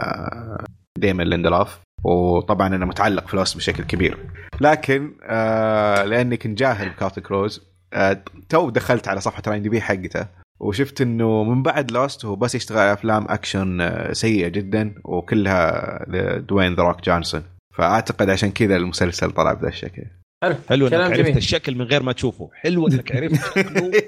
[0.99, 4.18] ديمن ليندلوف وطبعا أنا متعلق في لاست بشكل كبير.
[4.61, 7.61] لكن آه لأني كنت جاهل بكارلتون كيوز
[7.94, 10.27] آه تو دخلت على صفحة ال IMDb حقته.
[10.59, 16.05] وشفت إنه من بعد لاست هو بس يشتغل على أفلام أكشن آه، سيئة جدا وكلها
[16.07, 17.43] لدوين ذا روك جونسون
[17.77, 20.03] فأعتقد عشان كذا المسلسل طلع بهذا الشكل
[20.43, 21.38] حلو حلو إنك عرفت جميل.
[21.38, 23.91] الشكل من غير ما تشوفه حلو إنك عرفت شكله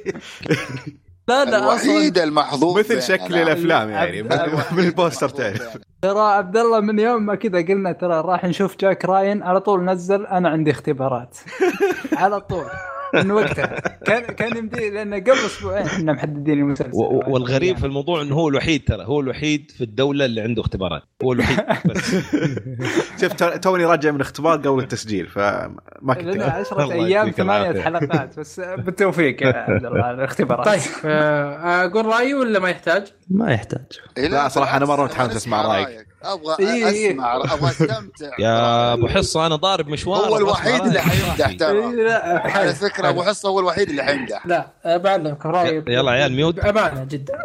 [1.30, 3.02] لا لا الوحيد أصلا المحظوظ مثل.
[3.02, 4.24] شكل الأفلام يعني
[4.72, 5.78] من البوستر تعرف.
[6.02, 9.86] ترى عبد الله من يوم ما كذا قلنا ترى راح نشوف جاك راين على طول
[9.86, 11.38] نزل أنا عندي اختبارات
[12.22, 12.66] على طول
[13.14, 13.80] من وقتها.
[14.06, 16.92] كان كان يمدي لأن قبل أسبوعين إحنا محددين المسلسل.
[17.28, 19.06] والغريب في الموضوع إنه هو الوحيد ترى.
[19.06, 21.04] هو الوحيد في الدولة اللي عنده اختبارات.
[21.24, 21.60] هو الوحيد.
[21.86, 22.16] بس.
[23.22, 27.70] شفت توني راجع من اختبار قبل التسجيل فما لنا كنت 10 الله أيام يديك ثمانية
[27.72, 27.82] العافية.
[27.82, 30.66] حلقات بس بالتوفيق يا عبد الله الاختبارات.
[30.66, 33.86] طيب آه، أقول رأيي ولا ما يحتاج؟ ما يحتاج.
[34.18, 36.09] لا، أنا مرة بالعكس، متحمس أبغى أسمع رأيك.
[36.24, 37.12] أبغى إيه، إيه.
[37.12, 38.30] أسمع أبغى أستمتع.
[38.40, 42.12] يا أبو حصة أنا ضارب مشوار هو الوحيد اللي حيمدح إيه، ترى.
[42.52, 46.56] على فكرة أبو حصة هو الوحيد اللي حيمدح لا بعلمكم رايي يلا عيال ميوت.
[46.56, 47.40] بأمانة جدا.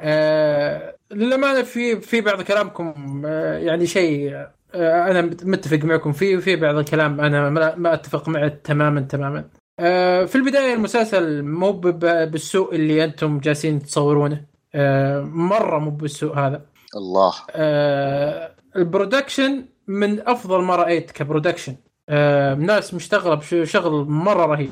[0.00, 4.34] آه للأمانة في في بعض كلامكم آه يعني شيء
[4.74, 9.44] آه أنا متفق معكم فيه وفي بعض الكلام أنا ما, ما أتفق معه تماما تماما.
[9.80, 14.44] آه في البداية المسلسل مو بالسوء اللي أنتم جالسين تصورونه.
[14.74, 16.62] آه مرة مو بالسوء هذا.
[16.96, 17.32] الله.
[17.50, 21.76] آه ال production من أفضل ما رأيت ك production.
[22.08, 24.70] آه ناس مشتغلة بشغل مرة رهيب.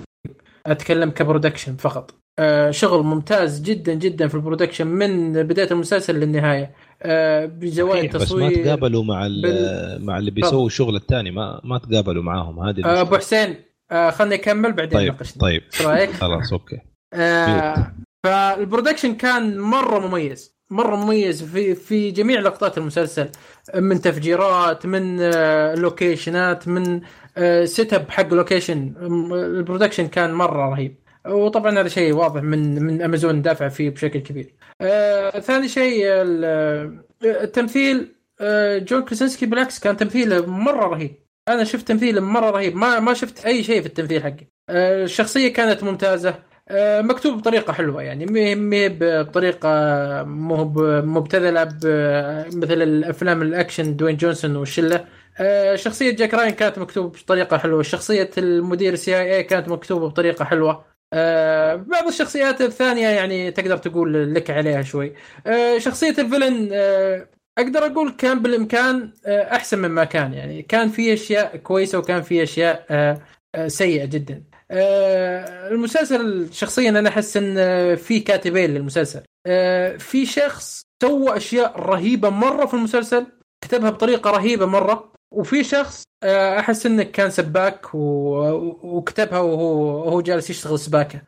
[0.67, 2.15] أتكلم ك production فقط.
[2.39, 6.75] آه شغل ممتاز جدا جدا في ال production من بداية المسلسل للنهاية.
[7.03, 11.31] آه بزوايا صحيح، بس ما تقابلوا مع ال- بال- مع اللي بيسووا الشغل الثاني.
[11.31, 12.61] ما ما تقابلوا معاهم.
[12.61, 13.17] هذه آه، أبو.
[13.17, 13.57] حسين
[13.91, 15.63] آه خلني أكمل بعدين طيب ناقشنا طيب.
[15.73, 16.79] إيش رأيك؟ خلاص okay.
[17.15, 17.93] آه
[18.27, 20.58] فال production كان مرة مميز.
[20.71, 23.29] مرة مميز في في جميع لقطات المسلسل
[23.75, 27.01] من تفجيرات من آه location ات من
[27.37, 28.95] آه set up حق location
[29.33, 30.95] ال production كان مرة رهيب
[31.27, 34.55] وطبعا هذا شيء واضح من من امازون دافع فيه بشكل كبير.
[34.81, 41.15] آه ثاني شيء ال- آه، التمثيل آه جون كرازينسكي بالعكس كان تمثيله مرة رهيب.
[41.49, 44.47] أنا شفت تمثيله مرة رهيب ما ما شفت أي شيء في التمثيل حقه.
[44.71, 46.43] آه، الشخصية كانت ممتازة آه،
[47.01, 48.27] مكتوب بطريقة حلوة يعني
[48.57, 49.69] مي بطريقة
[50.23, 50.65] مو
[51.03, 51.65] مبتذلة
[52.55, 55.05] مثل الأفلام الأكشن دوين جونسون والشلة.
[55.41, 57.83] آه، شخصية جاك راين كانت مكتوبة بطريقة حلوة.
[57.83, 60.85] شخصية المدير ال CIA كانت مكتوبة بطريقة حلوة.
[61.13, 65.15] آه، بعض الشخصيات الثانية يعني تقدر تقول لك عليها شوي.
[65.47, 67.29] آه، شخصية ال villain آه،
[67.59, 70.63] أقدر أقول كان بالإمكان آه، أحسن مما كان يعني.
[70.63, 73.19] كان في أشياء كويسة وكان في أشياء آه،
[73.55, 74.35] آه، سيئة جدا.
[74.35, 79.21] آه، المسلسل شخصيا أنا أحس إن آه، في كاتبين للمسلسل.
[79.47, 83.27] آه، في شخص سوى أشياء رهيبة مرة في المسلسل
[83.65, 90.51] كتبها بطريقة رهيبة مرة وفي شخص آه، أحس إنه كان سباك وكتبها وهو وهو جالس
[90.51, 91.23] يشتغل سباكة.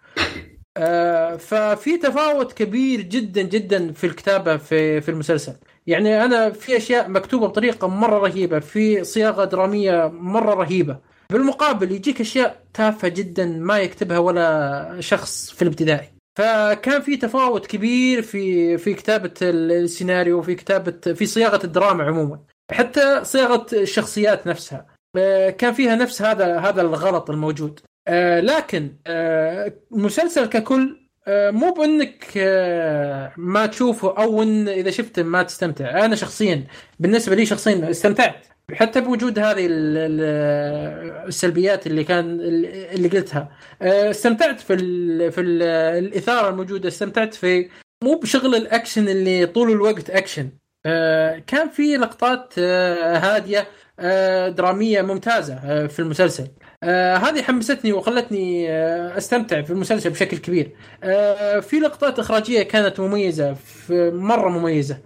[0.76, 5.52] آه، ففي تفاوت كبير جدا جدا في الكتابة في في المسلسل.
[5.86, 11.09] يعني أنا في أشياء مكتوبة بطريقة مرة رهيبة في صياغة درامية مرة رهيبة.
[11.30, 16.08] بالمقابل يجيك أشياء تافهة جدا ما يكتبها ولا شخص في الابتدائي.
[16.38, 22.38] فكان في تفاوت كبير في في كتابة السيناريو وفي كتابة في صياغة الدراما عموما
[22.72, 24.86] حتى صياغة الشخصيات نفسها.
[25.16, 27.80] آه، كان فيها نفس هذا هذا الغلط الموجود.
[28.08, 30.96] آه، لكن المسلسل ككل
[31.28, 32.24] آه، مو بأنك
[33.36, 36.04] ما تشوفه أو إن إذا شفته ما تستمتع.
[36.04, 36.64] أنا شخصيا
[37.00, 38.46] بالنسبة لي شخصيا استمتعت.
[38.74, 43.48] حتى بوجود هذه ال- ال- السلبيات اللي كان اللي قلتها.
[43.82, 44.76] آه، استمتعت في
[45.30, 45.62] في ال
[46.04, 46.88] الإثارة الموجودة.
[46.88, 47.68] استمتعت في
[48.04, 50.48] مو بشغل الأكشن اللي طول الوقت أكشن.
[50.86, 53.66] آه، كان في لقطات آه، هادية
[54.48, 56.46] درامية ممتازة في المسلسل.
[56.84, 58.70] هذه حمستني وخلتني
[59.18, 60.70] أستمتع في المسلسل بشكل كبير.
[61.60, 63.56] في لقطات إخراجية كانت مميزة
[64.12, 64.98] مرة مميزة.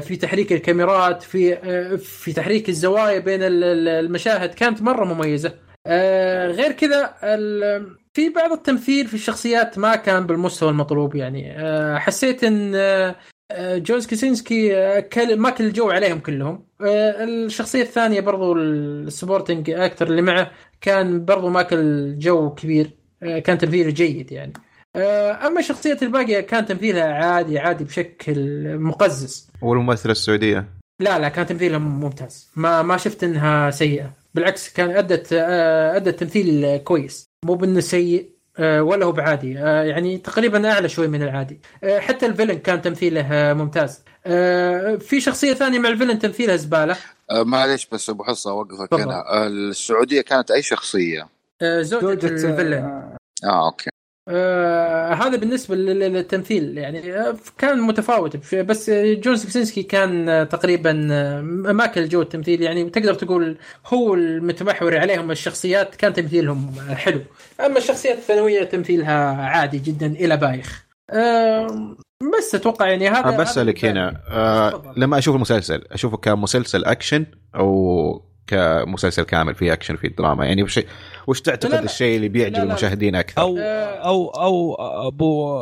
[0.00, 5.52] في تحريك الكاميرات في آه، في تحريك الزوايا بين ال- ال- المشاهد كانت مرة مميزة.
[5.86, 7.14] آه، غير كذا
[8.14, 11.52] في بعض التمثيل في الشخصيات ما كان بالمستوى المطلوب يعني.
[11.60, 13.16] آه، حسيت إن آه،
[13.50, 16.66] آه، جون كراسينسكي آه، كان ماكل الجو عليهم كلهم.
[16.80, 20.50] آه، الشخصية الثانية برضو ال supporting actor اللي معه
[20.80, 22.90] كان برضو ماكل جو كبير.
[23.22, 24.52] آه، كان تمثيله جيد يعني.
[24.56, 24.65] آه،
[25.46, 29.48] أما الشخصيه الباقية كان تمثيلها عادي عادي بشكل مقزز.
[29.62, 30.68] والممثلة السعودية.
[31.00, 32.50] لا لا كان تمثيلها ممتاز.
[32.56, 34.12] ما ما شفت إنها سيئة.
[34.34, 37.24] بالعكس كان أدت آه، أدت تمثيل كويس.
[37.44, 39.58] مو بإنه سيء آه، ولا هو بعادي.
[39.58, 41.60] آه، يعني تقريبا أعلى شوي من العادي.
[41.84, 44.02] آه، حتى ال villain كان تمثيله آه، ممتاز.
[44.26, 46.96] آه، في شخصية ثانية مع ال villain تمثيلها زبالة.
[47.30, 48.94] آه، معليش بس أبو حصة أوقفك.
[48.94, 49.14] هنا.
[49.14, 51.28] آه، السعودية كانت أي شخصية؟
[51.62, 52.72] آه، زوجة زوجة ال villain.
[52.74, 53.90] آه، آه okay.
[54.28, 60.92] آه هذا بالنسبة لل- للتمثيل يعني آه كان متفاوت بس جون كراسينسكي كان آه، تقريبا
[61.72, 67.20] ماكل جو التمثيل يعني تقدر تقول هو المتمحور عليهم الشخصيات كان تمثيلهم حلو
[67.66, 71.96] أما الشخصيات الثانوية تمثيلها عادي جدا إلى بايخ آه
[72.38, 74.20] بس أتوقع يعني هذا بالنسبة هنا.
[74.30, 74.94] آه.
[74.96, 80.80] لما أشوف المسلسل أشوفه كمسلسل أكشن أو كمسلسل كامل فيه اكشن فيه دراما يعني وش
[81.26, 81.84] وش تعتقد لا، لا.
[81.84, 82.64] الشيء اللي بيعجب لا، لا.
[82.64, 83.84] المشاهدين أكثر؟ أو آه.
[83.94, 84.74] أو أو
[85.08, 85.58] ابو.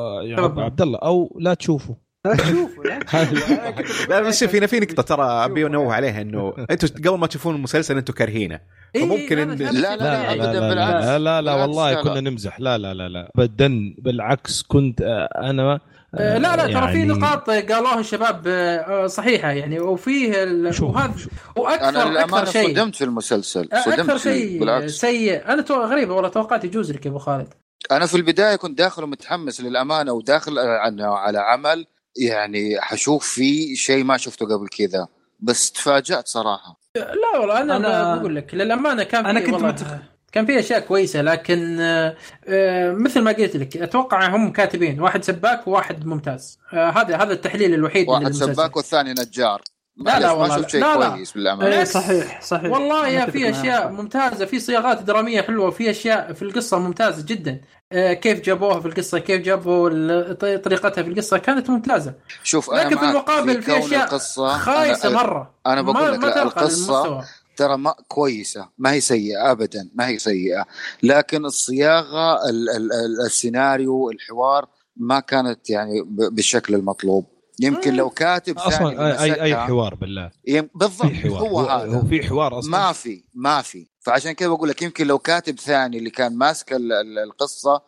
[0.62, 1.96] عبد الله أو لا تشوفه
[2.26, 4.06] لا تشوفوا لا تشوفوا.
[4.08, 7.54] لا بس شوف هنا في نقطة ترى ابي انوه عليها انه أنتم قبل ما تشوفون
[7.54, 8.60] المسلسل أنتم كارهينه
[8.96, 9.96] إيه، فممكن شايف لا،.
[9.96, 11.04] لا، لا لا لا بالعكس.
[11.04, 12.02] لا لا, لا والله لا، لا.
[12.02, 15.80] كنا نمزح لا لا لا لا ابدا بالعكس كنت آه، أنا آه،
[16.18, 21.14] لا لا ترى في يعني- نقاط قالوها الشباب آه، صحيحة يعني وفيه ال- شوف وهذا.
[21.56, 25.48] وأكثر أنا للأمانة أكثر شيء صدمت في المسلسل أكثر صدمت فيه شيء بالعكس سيء.
[25.52, 25.74] أنا تو...
[25.74, 27.48] غريبه والله توقعت يجوز لك يا أبو خالد.
[27.92, 30.58] أنا في البداية كنت داخل ومتحمس للأمانة وداخل
[30.98, 31.86] على عمل
[32.16, 35.06] يعني حشوف فيه شيء ما شفته قبل كذا
[35.40, 36.80] بس تفاجأت صراحة.
[36.96, 40.46] لا والله أنا, أنا- أنا بقول لك للأمانة كان أنا في كنت والله متخ- كان
[40.46, 42.16] في أشياء كويسة لكن آه،
[42.48, 47.32] آه، مثل ما قلت لك أتوقع هم كاتبين واحد سباك وواحد ممتاز آه، هذا هذا
[47.32, 48.54] التحليل الوحيد واحد للمسلسل.
[48.54, 49.62] سباك والثاني نجار
[49.96, 51.08] لا، لا والله ما شفت شيء لا، لا.
[51.08, 51.84] كويس بالأمانة.
[51.84, 53.50] صحيح صحيح والله يا في.
[53.50, 57.60] أشياء ممتازة في صياغات درامية حلوة في أشياء في القصة ممتازة جدا
[57.92, 63.04] كيف جابوها في القصة كيف جابوا طريقتها في القصة كانت ممتازة شوف أنا لكن في
[63.04, 67.24] معك المقابل في كون أشياء القصة خايسة أنا مرة أنا بقول ما لك ما
[67.56, 70.66] ترى ما كويسة ما هي سيئة ابدا ما هي سيئة.
[71.02, 77.26] لكن الصياغة ال ال ال السيناريو الحوار ما كانت يعني بالشكل المطلوب.
[77.60, 77.96] يمكن مم.
[77.96, 80.30] لو كاتب ثاني أصلا اي أي حوار بالله.
[80.48, 81.40] يم- بالضبط حوار.
[81.48, 81.96] هو هذا.
[81.96, 82.70] هو في حوار أصلا.
[82.70, 83.86] ما في ما في.
[84.00, 87.82] فعشان كذا بقول لك يمكن لو كاتب ثاني اللي كان ماسك ال- ال- القصة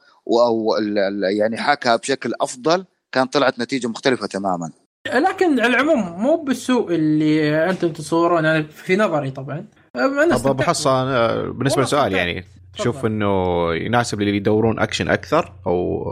[0.46, 4.70] أو ال- ال- يعني حكى بشكل أفضل كان طلعت نتيجة مختلفة تماما.
[5.14, 9.66] لكن على العموم مو بالسوء اللي أنتم تصورون أنا في نظري طبعا
[9.96, 10.66] أنا طب أبو استمتعت.
[10.68, 12.12] حصة أنا بالنسبة للسؤال.
[12.12, 12.44] يعني
[12.78, 13.06] تشوف.
[13.06, 16.04] إنه يناسب اللي يدورون أكشن أكثر أو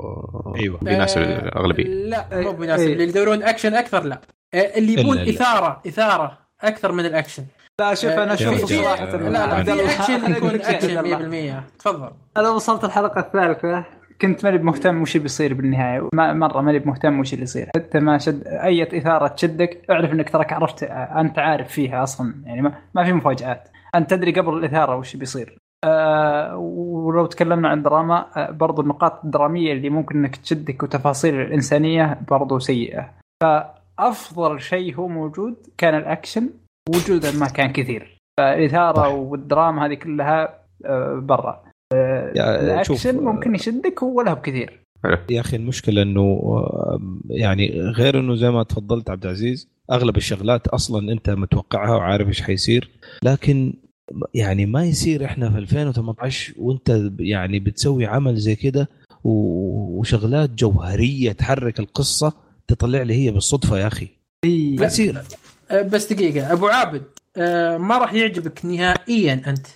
[0.56, 0.78] أيوة.
[0.82, 2.86] بيناسب آه، الأغلبية لا مو بيناسب.
[2.88, 4.20] اللي يدورون أكشن أكثر لا
[4.54, 5.18] آه، اللي يبون.
[5.18, 7.44] إثارة إثارة أكثر من الأكشن
[7.80, 11.60] لا شوف أنا أشوف في- صراحة لا لا في أكشن يكون أكشن الله.
[11.68, 13.84] 100% تفضل أنا وصلت الحلقة الثالثة
[14.23, 16.09] كنت ماني مهتم وش بيصير بالنهاية.
[16.15, 17.69] ما مرة ماني مهتم وش اللي يصير.
[17.77, 22.35] حتى ما شد أي إثارة تشدك أعرف إنك تراك عرفت أنت عارف فيها أصلا.
[22.47, 23.69] يعني ما, ما في مفاجآت.
[23.95, 25.59] أنت تدري قبل الإثارة وش بيصير.
[25.85, 32.20] آه ولو تكلمنا عن دراما آه برضو النقاط الدرامية اللي ممكن إنك تشدك وتفاصيل الإنسانية
[32.31, 33.11] برضو سيئة.
[33.43, 36.51] فأفضل شيء هو موجود كان الأكشن
[36.89, 38.19] وجوده ما كان كثير.
[38.39, 39.09] فالإثارة.
[39.09, 41.64] والدراما هذه كلها آه برا.
[42.30, 44.80] الأكشن ممكن يشدك ولا هو بكثير
[45.30, 46.40] يا أخي المشكلة إنه
[46.94, 52.28] آم، يعني غير إنه زي ما تفضلت عبد العزيز أغلب الشغلات أصلا أنت متوقعها وعارف
[52.28, 52.90] إيش حيصير
[53.22, 53.72] لكن
[54.34, 58.88] يعني ما يصير إحنا في 2018 وأنت يعني بتسوي عمل زي كده
[59.24, 62.32] وشغلات جوهرية تحرك القصة
[62.68, 64.09] تطلع لي هي بالصدفة يا أخي.
[64.44, 65.22] ما يصير.
[65.70, 67.02] آه، بس دقيقة أبو عابد
[67.36, 69.66] آه، ما راح يعجبك نهائيا أنت؟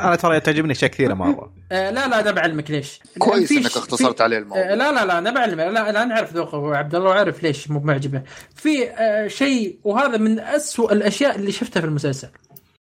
[0.00, 1.52] أنا ترى تعجبني أشياء كثيرة مرة.
[1.72, 5.18] آه، لا لا أنا بعلمك ليش؟ كويس إنك اختصرت عليه آه، الموضوع لا لا لا
[5.18, 8.22] أنا بعلم لا أنا اعرف ذوقه هو عبد الله وعارف ليش مو معجبه.
[8.54, 12.28] في آه، شيء وهذا من أسوأ الأشياء اللي شفتها في المسلسل.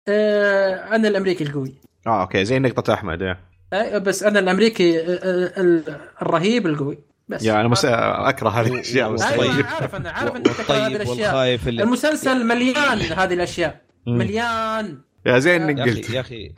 [0.07, 1.75] آه، أنا الأمريكي القوي.
[2.07, 3.39] آه أوكي زي نقطة أحمد إيه.
[3.73, 6.97] آه، بس أنا الأمريكي آه، آه، ال- الرهيب القوي.
[7.27, 7.43] بس.
[7.43, 7.85] يا أنا مس...
[7.85, 9.65] أكره هذه الأشياء بس أيوه طيب.
[9.65, 11.59] عارف أنا عارف انك تكره هذه الأشياء.
[11.69, 13.81] المسلسل مليان هذه الأشياء.
[14.07, 14.97] مليان.
[15.25, 16.05] يا زين إنك يا قلت.
[16.05, 16.51] أخي يا أخي.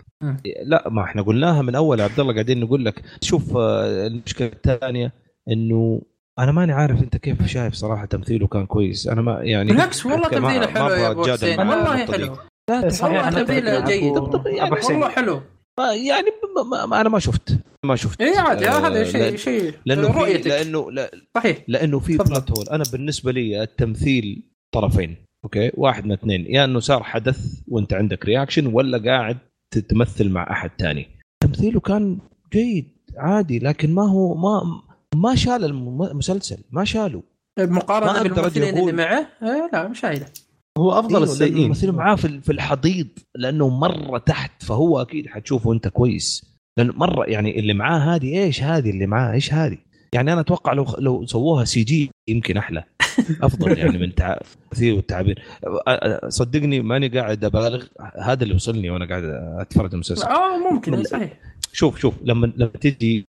[0.63, 3.01] لا ما إحنا قلناها من أول يا عبد الله قاعدين نقول لك.
[3.21, 5.13] شوف آه، المشكلة الثانية
[5.49, 6.01] إنه
[6.39, 9.07] أنا ماني عارف أنت كيف شايف صراحة تمثيله كان كويس.
[9.07, 11.59] أنا ما يعني بالعكس والله تمثيله حلو يا أبو أتجادل حسين.
[11.59, 12.05] والله.
[12.05, 12.37] حلو.
[12.69, 14.03] لا صحيح تمثيله جيد.
[14.03, 14.09] يعني.
[14.89, 15.41] والله حلو.
[15.79, 17.57] ما- يعني ما ما ما أنا ما شفت.
[17.85, 18.21] ما شفت.
[18.21, 20.47] اي عادي آه، هذا شيء لأن- شيء لأنه رؤيتك.
[20.47, 21.57] لأنه لا- صحيح.
[21.67, 22.17] لأنه في.
[22.17, 24.43] بلات هول أنا بالنسبة لي التمثيل
[24.73, 25.15] طرفين.
[25.43, 26.45] okay؟ واحد من اثنين.
[26.49, 29.37] يا إنه صار حدث وأنت عندك reaction ولا قاعد
[29.89, 31.07] تمثل مع أحد ثاني
[31.43, 32.17] تمثيله كان
[32.53, 32.85] جيد
[33.17, 34.81] عادي لكن ما هو ما
[35.15, 37.23] ما شال الم- المسلسل ما شاله.
[37.59, 40.25] مقارنه بالممثلين اللي معه آه لا مش شايله
[40.77, 45.73] هو أفضل لأنه السيئين الممثلين معاه في في الحضيض لأنه مرة تحت فهو أكيد حتشوفه
[45.73, 46.55] أنت كويس.
[46.77, 49.77] لأنه مرة يعني اللي معاه هذه إيش هذه اللي معاه؟ إيش هذه؟
[50.15, 52.83] يعني أنا أتوقع لو لو سووها CG يمكن أحلى.
[53.41, 54.39] أفضل يعني من أ-
[55.89, 57.83] أ- صدقني ماني قاعد أبالغ.
[58.21, 59.23] هذا اللي وصلني وأنا قاعد
[59.59, 60.27] أتفرج المسلسل.
[60.27, 61.33] آه ممكن صحيح.
[61.73, 63.25] شوف شوف لما لما تجي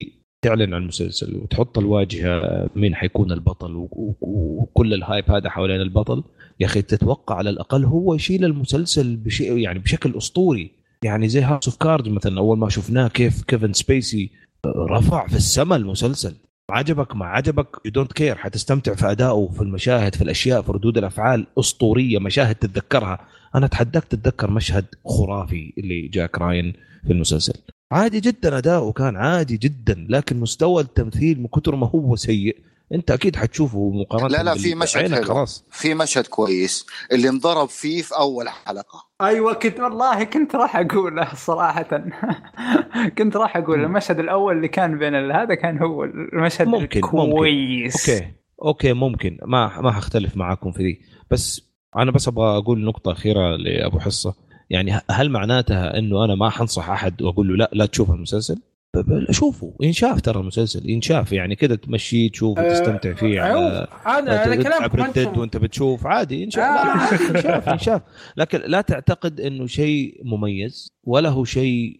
[0.44, 3.88] تعلن عن المسلسل وتحط الواجهة مين حيكون البطل
[4.20, 6.24] وكل ال hype هذا حوالين البطل
[6.60, 10.70] يا أخي تتوقع على الأقل هو يشيل المسلسل بشيء يعني بشكل أسطوري.
[11.04, 14.30] يعني زي House of Cards مثلا أول ما شفناه كيف كيفن سبيسي
[14.66, 16.34] رفع في السماء المسلسل.
[16.70, 20.98] عجبك ما عجبك you don't care حتستمتع في أدائه في المشاهد في الأشياء في ردود
[20.98, 21.46] الأفعال.
[21.58, 23.18] أسطورية مشاهد تتذكرها.
[23.54, 26.72] أنا أتحداك تتذكر مشهد خرافي اللي جاك راين
[27.06, 27.54] في المسلسل.
[27.92, 32.56] عادي جدا أداؤه كان عادي جدا لكن مستوى التمثيل من كثر ما هو سيء
[32.94, 35.24] انت أكيد حتشوفه مقارنة لا لا في مشهد حلو.
[35.24, 35.64] خلاص.
[35.70, 39.04] في مشهد كويس اللي انضرب فيه في أول حلقة.
[39.20, 41.82] أيوه كنت والله كنت راح أقوله صراحة.
[43.18, 48.10] كنت راح أقول المشهد الأول اللي كان بين ال- هذا كان هو المشهد ممكن- الكويس.
[48.10, 48.26] okay
[48.64, 49.38] okay ممكن.
[49.46, 51.00] ما ما حختلف معاكم في دي
[51.30, 51.62] بس
[51.96, 54.34] أنا بس أبغى أقول نقطة أخيرة لأبو حصة.
[54.70, 58.62] يعني هل معناتها إنه أنا ما حنصح أحد وأقول له لا لا تشوف المسلسل؟
[59.30, 65.06] شوفوا ينشاف ترى المسلسل ينشاف يعني كده تمشيه تشوفه أه، تستمتع فيه على أنا أنا
[65.06, 65.40] أنتم.
[65.40, 66.62] وأنت بتشوف عادي ينشاف.
[66.62, 68.02] لا لا ينشاف ينشاف.
[68.36, 71.99] لكن لا تعتقد إنه شيء مميز ولا هو شيء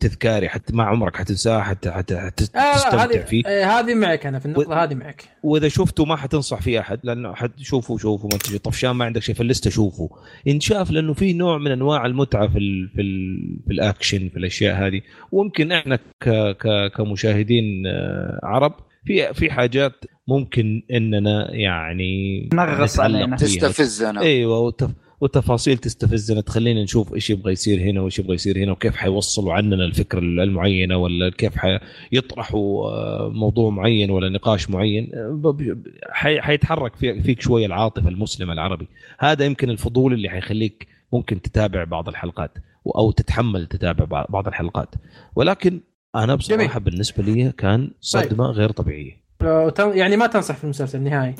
[0.00, 3.42] تذكاري حتى ما عمرك حتنساه حتى حتى آه حتستمتع هذه فيه.
[3.46, 5.28] آه، هذه معك أنا في النقطة هذه معك.
[5.42, 9.22] وإذا شفته ما حتنصح فيه أحد لأنه حد شوفوا شوفوا ما تجي طفشان ما عندك
[9.22, 10.08] شيء في الليسته شوفوا
[10.46, 14.86] ينشاف لأنه في نوع من أنواع المتعة في ال في, ال في الأكشن في الأشياء
[14.86, 15.00] هذه.
[15.32, 18.74] وممكن إحنا ك ك كمشاهدين آه، عرب
[19.06, 23.36] في في حاجات ممكن إننا يعني نغص علينا.
[23.36, 24.20] تستفزنا.
[24.20, 24.90] أيوه وتف...
[25.24, 29.84] وتفاصيل تستفزنا تخلينا نشوف إيش يبغى يصير هنا وإيش يبغى يصير هنا وكيف حيوصلوا عننا
[29.84, 35.10] الفكرة المعينة ولا كيف حيطرحوا آه، موضوع معين ولا نقاش معين.
[35.14, 35.76] آه،.
[36.40, 37.22] حيتحرك في...
[37.22, 38.88] فيك شوية العاطفة المسلمة العربي.
[39.18, 42.50] هذا يمكن الفضول اللي حيخليك ممكن تتابع بعض الحلقات
[42.96, 44.94] أو تتحمل تتابع بعض- الحلقات.
[45.36, 45.80] ولكن
[46.14, 46.84] أنا بصراحة جميل.
[46.84, 49.24] بالنسبة لي كان صدمة غير طبيعية.
[49.42, 51.34] آه، يعني ما تنصح في المسلسل نهائي.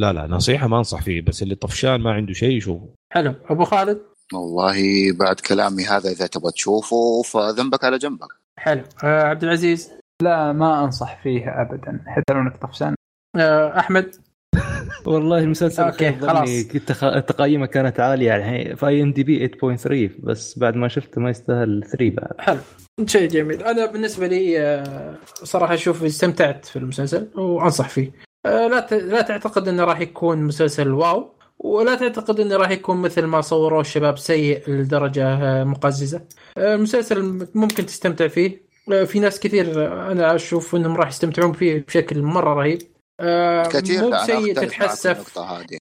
[0.00, 2.88] لا لا نصيحة ما أنصح فيه بس اللي طفشان ما عنده شيء يشوفه.
[3.12, 3.34] حلو.
[3.50, 4.00] أبو خالد؟
[4.32, 4.76] والله
[5.12, 8.28] بعد كلامي هذا إذا تبغى تشوفه فذنبك على جنبك.
[8.58, 8.82] حلو.
[9.04, 9.90] آه عبد العزيز؟
[10.22, 12.00] لا ما أنصح فيه ابدا.
[12.06, 12.94] حتى لو إنك طفشان.
[13.36, 14.16] آه أحمد؟
[15.06, 16.20] والله المسلسل ظني.
[16.20, 16.66] خلاص.
[17.26, 21.30] تقييمه كانت عالية الحين في اي ام دي بي 8.3 بس بعد ما شفته ما
[21.30, 22.40] يستاهل 3 بعد.
[22.40, 22.60] حلو.
[23.06, 23.62] شيء جميل.
[23.62, 28.29] أنا بالنسبة لي آه، صراحة أشوف استمتعت في المسلسل وأنصح فيه.
[28.44, 33.24] لا ت- لا تعتقد إنه راح يكون مسلسل واو ولا تعتقد إنه راح يكون مثل
[33.24, 36.20] ما صوروه الشباب سيء لدرجة آه، مقززة.
[36.58, 38.62] آه، المسلسل ممكن تستمتع فيه.
[38.92, 42.78] آه، في ناس كثير آه، أنا أشوف إنهم راح يستمتعون فيه بشكل مرة رهيب.
[43.20, 45.38] آه، كثير مو لا أنا بسيء تتحسف.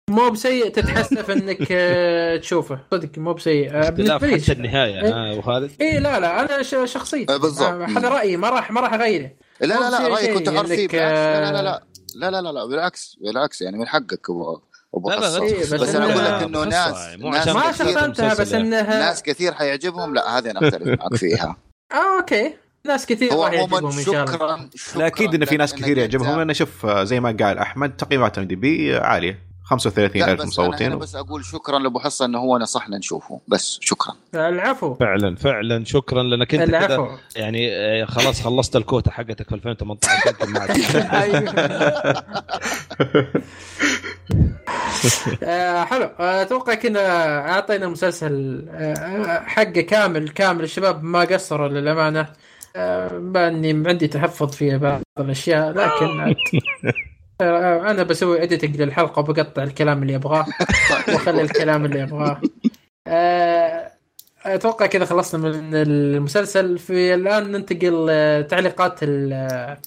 [0.09, 2.80] مو بسيء تتحسف إنك آه، تشوفه.
[2.91, 3.71] صدق مو بسيء.
[3.73, 5.13] آه، اختلاف بالنسبة حتى لي النهاية إيه.
[5.13, 7.34] ها ابو خالد اي لا لا أنا ش- شخصيتي.
[7.34, 7.67] آه، بالضبط.
[7.67, 9.31] آه، هذا رأيي ما راح ما راح أغيره.
[9.61, 11.84] لا لا لا رأيك كنت شيء حر فيه إنك، بالعكس لا لا آه، لا
[12.20, 14.60] لا لا لا لا, لا بالعكس بالعكس يعني من حقك ابو
[14.96, 15.40] ابو لا لا حصة.
[15.40, 18.54] لا إيه، بس بس أنا أقول لك إنه ناس يعني، ناس ما كثير شخصنتها بس.
[18.54, 21.58] انها ناس كثير حيعجبهم لا هذه أنا اختلف معك فيها
[21.91, 22.53] آه okay.
[22.86, 24.26] ناس كثير هو عموما إن شاء الله.
[24.26, 26.38] شكرا شكرا لا أكيد إن في ناس كثير يعجبهم.
[26.38, 29.48] لأن شوف آه، زي ما قال أحمد تقييمات IMDb عالية.
[29.70, 32.98] 35 لا ألف بس أنا, مصوتين أنا بس أقول شكرا لابو حصه إنه هو نصحنا
[32.98, 33.40] نشوفه.
[33.48, 34.14] بس شكرا.
[34.36, 34.94] العفو.
[34.94, 37.08] فعلا فعلا شكرا لأنك أنت كذا العفو.
[37.36, 40.70] يعني آه، خلاص خلصت الكوتا حقتك في 2018 يمكن ما عاد.
[45.44, 46.10] آه، حلو.
[46.20, 47.00] آه، أتوقع كنا
[47.52, 50.64] أعطينا مسلسل آه، حقه كامل كامل.
[50.64, 52.28] الشباب ما قصروا للأمانة.
[53.14, 56.36] بأني عندي تحفظ في بعض الأشياء لكن
[57.41, 60.45] أنا بسوي editing للحلقة وبقطع الكلام اللي أبغاه
[61.10, 62.41] وأخلي الكلام اللي أبغاه.
[63.07, 63.91] آه،
[64.45, 66.78] أتوقع كذا خلصنا من المسلسل.
[66.80, 69.78] في الآن ننتقل آه، تعليقات ال-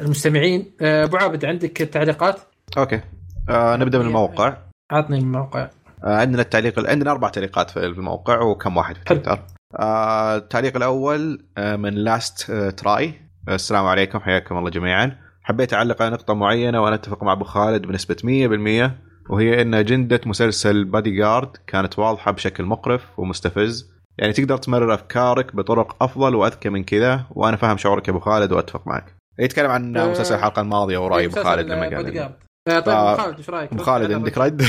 [0.00, 0.72] المستمعين.
[0.80, 2.40] آه، أبو عابد عندك تعليقات؟
[2.78, 3.00] أوكي.
[3.48, 4.56] آه نبدأ من الموقع.
[4.92, 5.68] عطني الموقع.
[6.04, 9.04] آه عندنا التعليق عندنا أربع تعليقات في الموقع وكم واحد في.
[9.04, 9.42] تويتر
[9.78, 13.14] آه التعليق الأول آه من Last آه Try
[13.48, 15.16] آه السلام عليكم حياكم الله جميعا.
[15.42, 18.90] حبيت أعلق على نقطة معينة وأنا أتفق مع أبو خالد بنسبة 100%
[19.30, 25.56] وهي إن اجنده مسلسل بادي جارد كانت واضحة بشكل مقرف ومستفز يعني تقدر تمرر أفكارك
[25.56, 29.96] بطرق أفضل وأذكى من كذا وأنا فاهم شعورك يا أبو خالد وأتفق معك يتكلم عن
[29.96, 32.18] آه، مسلسل الحلقة الماضية ورأي أبو خالد لما قال.
[32.18, 34.62] آه، طيب آه، ابو خالد إيش رأيك؟ أبو خالد عندك رد؟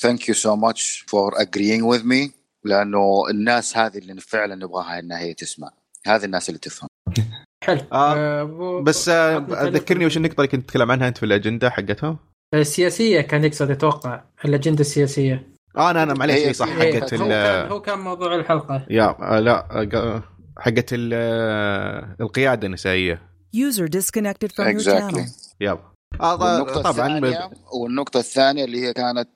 [0.00, 2.30] Thank you so much for agreeing with me
[2.64, 5.70] لأنه الناس هذه اللي فعلا نبغاها إنها هي تسمع
[6.06, 6.88] هذه الناس اللي تفهم
[7.62, 9.38] حلو آه، آه، أبو- بس آه،.
[9.50, 12.18] ذكرني وش النقطة اللي كنت تتكلم عنها أنت في الأجندة حقتهم؟
[12.54, 17.24] السياسيه كان يقصد أتوقع الأجندة السياسية آه أنا أنا معليش هي صح هي- حقت هو
[17.26, 20.22] ال كان هو كان موضوع الحلقة يا آه، لا آه،
[20.58, 23.22] حقت ال- آه، القيادة النسائية
[23.56, 25.14] User disconnected from your Exactly.
[25.14, 25.54] channel.
[25.60, 25.78] ياب
[26.20, 29.28] آه، والنقطة طبعا الثانية والنقطة الثانية اللي هي كانت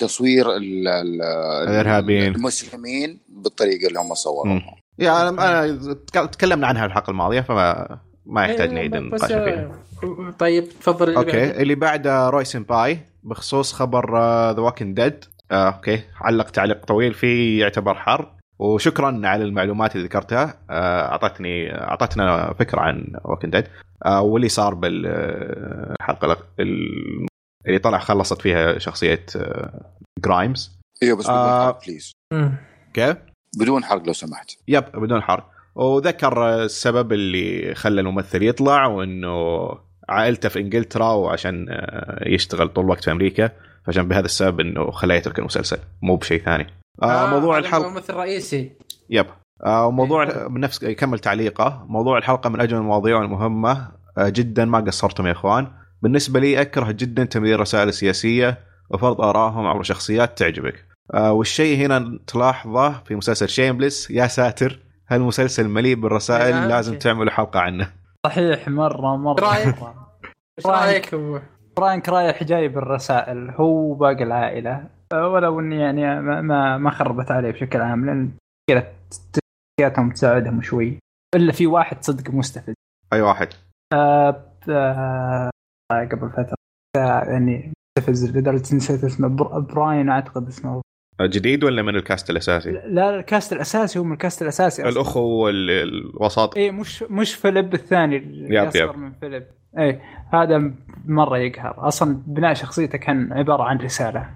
[0.00, 1.22] تصوير ال- ال-
[1.68, 2.34] الإرهابيين.
[2.34, 4.62] المسلمين بالطريقة اللي هم صوروها
[4.98, 9.32] yeah أنا أنا تك- تكلمنا عنها الحلقة الماضية فما ما يحتاج إيه، نعيد بس، النقاش
[9.32, 9.72] فيها.
[10.04, 11.62] آه، طيب تفضل اللي okay بعده.
[11.62, 14.18] اللي بعده روي سمباي بخصوص خبر
[14.52, 20.54] The Walking Dead okay علق تعليق طويل فيه يعتبر حرق وشكرا على المعلومات اللي ذكرتها.
[20.70, 23.64] آه، اعطتني أعطتنا فكرة عن Walking Dead
[24.06, 29.26] واللي صار بالحلقة اللي طلع خلصت فيها شخصية
[30.24, 31.78] Grimes أيوه بس آه.
[31.86, 32.52] please مم.
[33.58, 34.50] بدون حرق لو سمحت.
[34.68, 35.50] yep بدون حرق.
[35.74, 39.68] وذكر السبب اللي خلى الممثل يطلع وإنه
[40.08, 43.50] عائلته في إنجلترا وعشان آه، يشتغل طول الوقت في أمريكا
[43.86, 45.78] فعشان بهذا السبب إنه خلاه يترك المسلسل.
[46.02, 46.66] مو بشيء ثاني.
[47.02, 48.72] آه آه، موضوع الحلقة ممثل رئيسي
[49.10, 49.26] yep.
[49.66, 50.46] آه وموضوع إيه.
[50.46, 51.86] بنفس يكمل تعليقه.
[51.88, 53.88] موضوع الحلقة من أجل المواضيع المهمة.
[54.18, 55.72] آه جدا ما قصرتم يا إخوان.
[56.02, 58.58] بالنسبة لي أكره جدا تمرير الرسائل السياسيه
[58.90, 60.89] وفرض آرائهم عبر شخصيات تعجبك.
[61.14, 64.78] والشيء هنا تلاحظه في مسلسل Shameless يا ساتر
[65.08, 67.04] هالمسلسل مليء بالرسائل إيه، لازم okay.
[67.04, 67.90] تعملوا حلقة عنه.
[68.26, 69.40] صحيح مرة مرة.
[69.40, 69.74] رأيك؟
[70.58, 71.06] إيش رأيك
[71.76, 74.86] فرانك رايح جاي بالرسائل هو باقي العائلة.
[75.12, 78.30] أه، ولو إني يعني ما ما, ما خربت عليه بشكل عام لأن
[78.70, 78.92] كذا
[80.14, 80.98] تساعدهم شوي.
[81.34, 82.74] إلا في واحد صدق مستفز.
[83.12, 83.48] أي واحد؟
[83.92, 85.50] آه آه
[85.90, 86.54] قبل فترة.
[86.96, 89.28] آه يعني مستفز لدرجة نسيت اسمه.
[89.28, 90.70] بر- براين أعتقد اسمه.
[90.76, 90.80] آه،
[91.26, 94.92] جديد ولا من ال cast الأساسي؟ لا ال cast الأساسي هو من الكاست الأساسي أصلاً.
[94.92, 98.98] الاخو الوسط اي مش فيليب الثاني اللي yep أصغر yep.
[98.98, 99.46] من فيليب
[99.78, 100.00] اي
[100.32, 100.72] هذا
[101.06, 104.30] مرة يقهر أصلا بناء شخصيته كان عبارة عن رسالة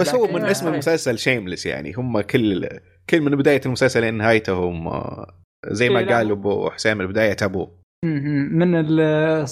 [0.00, 0.72] بس هو من اسم آه.
[0.72, 2.68] المسلسل Shameless يعني هم كل
[3.10, 5.34] كل من بداية المسلسل لنهايته هم آه،
[5.66, 7.70] زي ما إيه، قال أبو حسين من بداية ابوه
[8.04, 8.58] مهم.
[8.58, 8.74] من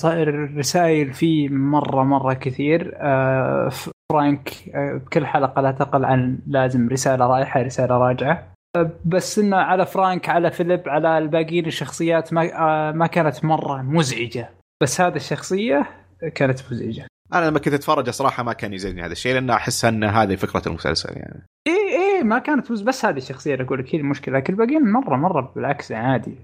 [0.04, 3.70] الرسائل فيه مرة مرة كثير آه،
[4.12, 8.52] فرانك آه، بكل حلقة لا تقل عن لازم رسالة رايحة رسالة راجعة.
[8.76, 13.82] آه، بس إنه على فرانك على فيليب على الباقيين الشخصيات ما آه، ما كانت مرة
[13.82, 14.50] مزعجة.
[14.82, 15.86] بس هذه الشخصية
[16.34, 17.06] كانت مزعجة.
[17.34, 20.62] أنا لما كنت أتفرج صراحة ما كان يزعجني هذا الشيء لأن أحس أن هذه فكرة
[20.66, 21.42] المسلسل يعني.
[21.66, 25.16] إي إي ما كانت بس, هذه الشخصية اللي أقول لك هي المشكلة لكن الباقيين مرة
[25.16, 26.36] مرة بالعكس عادي.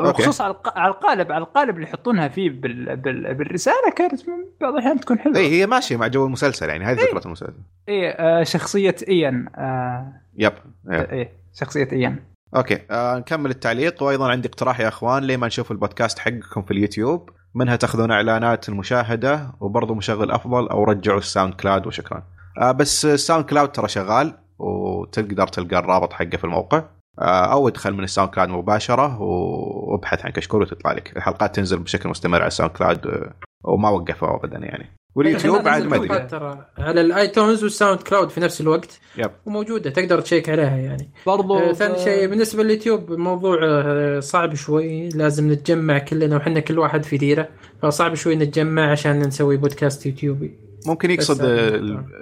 [0.00, 2.96] بخصوص على الق- على القالب على القالب اللي يحطونها فيه بال...
[2.96, 3.34] بال...
[3.34, 4.20] بالرسالة كانت
[4.60, 5.36] بعض الأحيان تكون حلوة.
[5.36, 7.06] اي هي ماشية مع جو المسلسل يعني هذه إيه.
[7.06, 7.54] فكرة المسلسل.
[7.88, 10.52] اي آه شخصية إيان آه yep.
[10.90, 12.16] اي شخصية إيان.
[12.56, 14.02] okay آه نكمل التعليق.
[14.02, 18.68] وأيضا عندي اقتراح يا أخوان ليه ما نشوف البودكاست حقكم في اليوتيوب؟ منها تأخذون إعلانات
[18.68, 22.22] المشاهدة وبرضه مشغل أفضل أو رجعوا ال SoundCloud وشكرا.
[22.60, 26.82] آه بس ال SoundCloud ترى شغال وتقدر تلقى الرابط حقه في الموقع.
[27.18, 31.16] أو ادخل من ال SoundCloud مباشرة وابحث عن كشكول وتطلع لك.
[31.16, 33.34] الحلقات تنزل بشكل مستمر على ال SoundCloud آه،
[33.64, 34.96] وما وقفوا ابدا يعني.
[35.14, 36.26] واليوتيوب بعد ما أدري.
[36.26, 36.66] ترى.
[36.78, 39.00] على ال iTunes وال SoundCloud في نفس الوقت.
[39.18, 39.30] yep.
[39.46, 41.10] وموجودة تقدر تشيك عليها يعني.
[41.26, 45.08] برضو آه، ثاني شيء بالنسبة لليوتيوب موضوع آه، صعب شوي.
[45.08, 47.48] لازم نتجمع كلنا وحنا كل واحد في ديرة.
[47.82, 50.58] فصعب شوي نتجمع عشان نسوي بودكاست يوتيوبي.
[50.86, 51.38] ممكن يقصد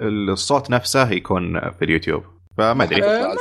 [0.01, 2.23] الصوت نفسه يكون في اليوتيوب.
[2.57, 3.03] فما أدري.
[3.03, 3.33] آه،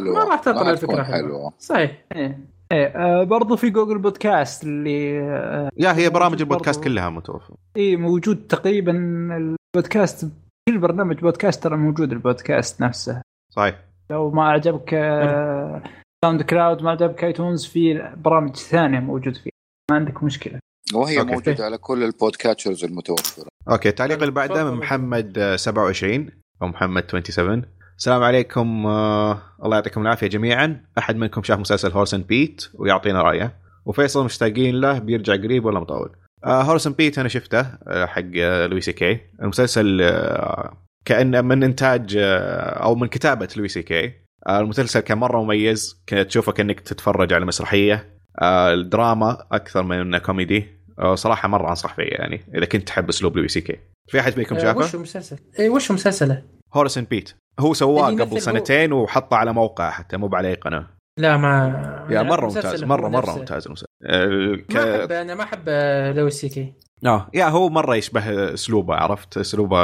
[0.00, 1.52] ما- راح تطلع الفكرة حلوة.
[1.58, 2.04] صحيح.
[2.16, 2.38] إيه.
[2.72, 6.84] إيه آه برضو في Google Podcast اللي آه yeah هي برامج البودكاست.
[6.84, 7.56] كلها متوفرة.
[7.76, 8.92] اي موجود تقريبا
[9.36, 10.28] البودكاست
[10.68, 13.22] كل برنامج بودكاست ترى موجود البودكاست نفسه.
[13.52, 13.78] صحيح.
[14.10, 15.82] لو ما عجبك آه،
[16.24, 19.50] SoundCloud ما عجبك iTunes في برامج ثانية موجود فيه
[19.90, 20.58] ما عندك مشكلة.
[20.94, 21.32] وهي okay.
[21.32, 23.46] موجودة على كل ال podcatchers المتوفرة.
[23.70, 24.64] okay التعليق طيب، اللي بعده.
[24.70, 26.30] من محمد آه، 27
[26.62, 27.62] أو محمد 27
[28.00, 30.84] السلام عليكم آه الله يعطيكم العافية جميعا.
[30.98, 33.56] أحد منكم شاف مسلسل Horace and Pete ويعطينا رأيه.
[33.84, 36.10] وفيصل مشتاقين له بيرجع قريب ولا مطول؟
[36.44, 39.20] آه Horace and Pete أنا شفته آه حق آه Louis C.K.
[39.42, 44.12] المسلسل آه كانه من إنتاج آه أو من كتابة Louis C.K.
[44.46, 48.08] آه المسلسل كان مرة مميز تشوفه كأنك تتفرج على مسرحية.
[48.38, 50.66] آه الدراما أكثر من كوميدي.
[50.98, 53.78] آه صراحة مرة أنصح فيه يعني إذا كنت تحب أسلوب Louis C.K.
[54.10, 56.42] في أحد فيكم آه، شافه؟ وش المسلسل؟ اي وش مسلسله؟
[56.74, 60.48] Horace and Pete هو سواه اللي قبل هو- سنتين وحطه على موقع حتى مو على
[60.48, 60.86] اي قناة
[61.18, 63.38] لا ما yeah مرة ممتاز مرة مرة.
[63.38, 64.76] ممتاز المسلسل آه، ك...
[64.76, 65.68] ما احب أنا ما أحب
[66.16, 66.72] Louis C.K
[67.06, 69.78] آه yeah هو مرة يشبه أسلوبه عرفت أسلوبه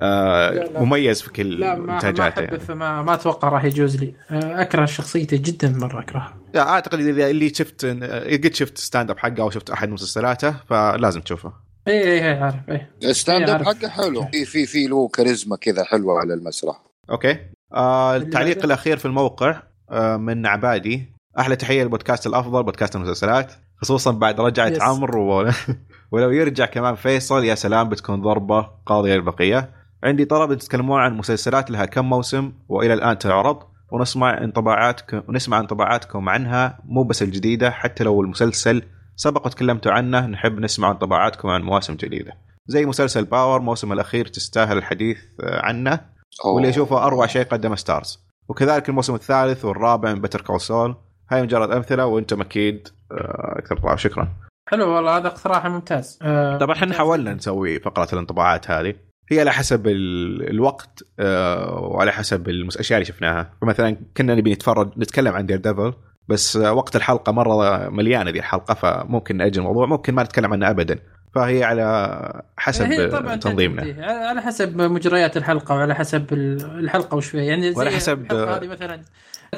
[0.00, 0.80] آه لا، لا.
[0.82, 2.58] مميز في كل لا ما ما إنتاجاته يعني.
[2.58, 7.48] فما ما أتوقع راح يجوز لي آه، أكره شخصيته جدا مرة أكرهها أعتقد اذا اللي
[7.48, 11.52] شفت آه، قد شفت stand-up حقه أو شفت أحد مسلسلاته فلازم تشوفه
[11.88, 13.62] اي اي اي عارف اي ال stand-up.
[13.62, 16.76] حقه حلو في في في له كاريزما كذا حلوة على المسرح
[17.10, 17.38] okay
[17.74, 24.10] آه التعليق؟ الأخير في الموقع آه من عبادي أحلى تحية للبودكاست الأفضل بودكاست المسلسلات خصوصا
[24.10, 24.82] بعد رجعة yes.
[24.82, 25.50] عمرو و...
[26.12, 29.70] ولو يرجع كمان فيصل يا سلام بتكون ضربة قاضية للبقيه
[30.04, 33.62] عندي طلب تتكلمون عن مسلسلات لها كم موسم وإلى الآن تعرض
[33.92, 38.82] ونسمع انطباعاتكم ونسمع انطباعاتكم عنها مو بس الجديدة حتى لو المسلسل
[39.20, 42.32] سبق وتكلمتوا عنه نحب نسمع انطباعاتكم عن مواسم جديدة.
[42.66, 46.00] زي مسلسل Power موسم الأخير تستاهل الحديث آه، عنه
[46.44, 46.54] أوه.
[46.54, 48.18] واللي أشوفه أروع شيء قدمه Starz.
[48.48, 50.96] وكذلك الموسم الثالث والرابع من Better Call Saul
[51.30, 53.96] هاي مجرد أمثلة وأنتم أكيد آه، أكثر طبعا.
[53.96, 54.28] شكرا.
[54.68, 56.18] حلو والله هذا اقتراح ممتاز.
[56.22, 57.34] آه، طبعا إحنا حاولنا.
[57.34, 58.94] نسوي فقرة الانطباعات هذه.
[59.30, 63.50] هي على حسب ال- الوقت آه، وعلى حسب الأشياء اللي شفناها.
[63.62, 65.92] فمثلا كنا نبي نتفرج نتكلم عن Daredevil
[66.28, 70.70] بس آه، وقت الحلقة مرة مليانة ذي الحلقة فممكن ناجل الموضوع ممكن ما نتكلم عنه
[70.70, 70.98] ابدا.
[71.34, 74.04] فهي على حسب هي طبعا آه، تنظيمنا تنتهي.
[74.04, 78.56] على حسب مجريات الحلقة وعلى حسب ال- الحلقة وش فيها يعني زي وعلى حسب- الحلقة
[78.56, 79.02] هذه مثلا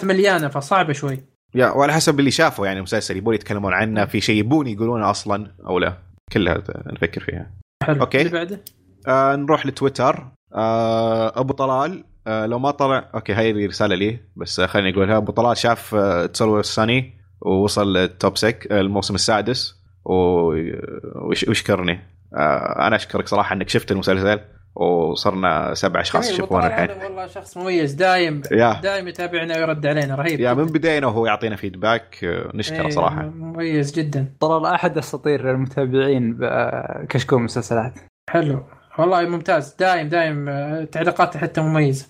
[0.03, 1.21] مليانة فصعبة شوي.
[1.55, 5.51] yeah وعلى حسب اللي شافوا يعني المسلسل يبون يتكلمون عنه في شيء يبون يقولونه أصلا
[5.67, 5.95] أو لا.
[6.33, 7.51] كلها نفكر فيها.
[7.83, 8.01] حلو.
[8.01, 8.19] okay.
[8.21, 8.61] اللي بعده؟
[9.07, 10.27] آه نروح لتويتر.
[10.55, 15.17] آه أبو طلال آه لو ما طلع okay هاي رسالة لي بس آه خليني أقولها.
[15.17, 19.75] أبو طلال شاف آه It's Always Sunny ووصل ال top six آه، الموسم السادس
[21.25, 22.01] ويشكرني.
[22.37, 24.41] آه أنا أشكرك صراحة إنك شفت المسلسل
[24.75, 26.91] وصرنا سبع أشخاص يشوفونه الحين.
[26.91, 28.41] والله شخص مميز دايم
[28.83, 30.55] دايم يتابعنا ويرد علينا رهيب yeah.
[30.55, 33.23] من بدينا وهو يعطينا feedback آه، نشكره إيه، صراحة.
[33.23, 34.33] مميز جدا.
[34.41, 37.93] طلال أحد أساطير المتابعين بكشكول مسلسلات؟
[38.31, 38.65] حلو.
[39.01, 39.75] والله ممتاز.
[39.79, 42.07] دايم دايم آه، تعليقاته حتى مميزة.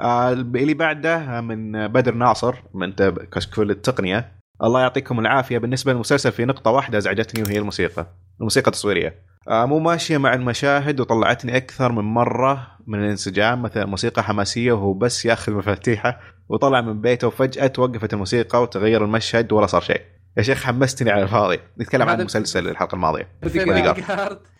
[0.00, 2.92] آه، اللي بعده من بدر ناصر من
[3.32, 4.32] كشكول التقنية.
[4.62, 5.58] الله يعطيكم العافية.
[5.58, 8.06] بالنسبة للمسلسل في نقطة واحدة أزعجتني وهي الموسيقى.
[8.40, 9.14] الموسيقى التصويرية.
[9.48, 13.62] آه، مو ماشية مع المشاهد وطلعتني أكثر من مرة من الانسجام.
[13.62, 19.52] مثلا موسيقى حماسية وهو بس ياخذ مفاتيحه وطلع من بيته وفجأة توقفت الموسيقى وتغير المشهد
[19.52, 20.00] ولا صار شيء.
[20.36, 21.58] يا شيخ حمستني على الفاضي.
[21.80, 23.28] نتكلم عن المسلسل الحلقة الماضية.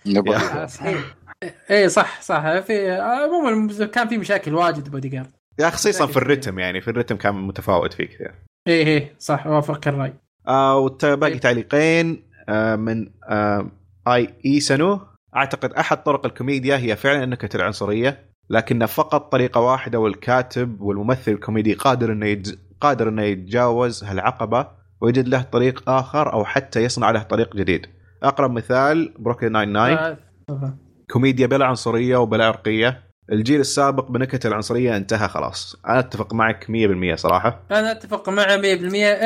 [0.07, 1.09] نبغى yeah.
[1.43, 2.59] اي إيه، صح صح.
[2.61, 7.35] في عموما كان في مشاكل واجد Bodyguard yeah خصيصا في الرتم يعني في الرتم كان
[7.35, 8.35] متفاوت فيه كثير
[8.69, 10.15] اي اي صح وافقك الرأي.
[10.49, 11.41] آه وباقي طيب.
[11.41, 13.71] تعليقين آه من آه
[14.09, 15.01] آي إي سنو
[15.37, 21.75] أعتقد أحد طرق الكوميديا هي فعلا النكت العنصريه لكنها فقط طريقة واحدة والكاتب والممثل الكوميدي
[21.75, 22.55] قادر إنه يتج...
[22.81, 24.67] قادر إنه يتجاوز هالعقبة
[25.01, 27.87] ويجد له طريق آخر أو حتى يصنع له طريق جديد.
[28.23, 30.17] أقرب مثال بروكلين آه،
[30.49, 30.73] تفضل.
[31.11, 33.03] كوميديا بلا عنصرية وبلا عرقية.
[33.33, 35.77] الجيل السابق بنكت العنصرية انتهى خلاص.
[35.87, 37.61] أنا أتفق معك 100% صراحة.
[37.71, 38.63] أنا أتفق معه 100%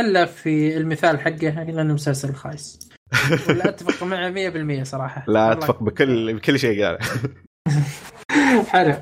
[0.01, 2.78] إلا في المثال حقه لأنه مسلسل خايس
[3.49, 4.31] ولا أتفق معه
[4.81, 5.52] 100% صراحة لا.
[5.52, 6.99] أتفق بكل بكل شيء قاله.
[8.73, 8.94] حلو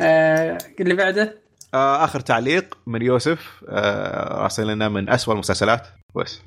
[0.00, 1.38] آه اللي بعده
[1.74, 6.40] آه، آخر تعليق من يوسف آه، راسل لنا من أسوأ المسلسلات بس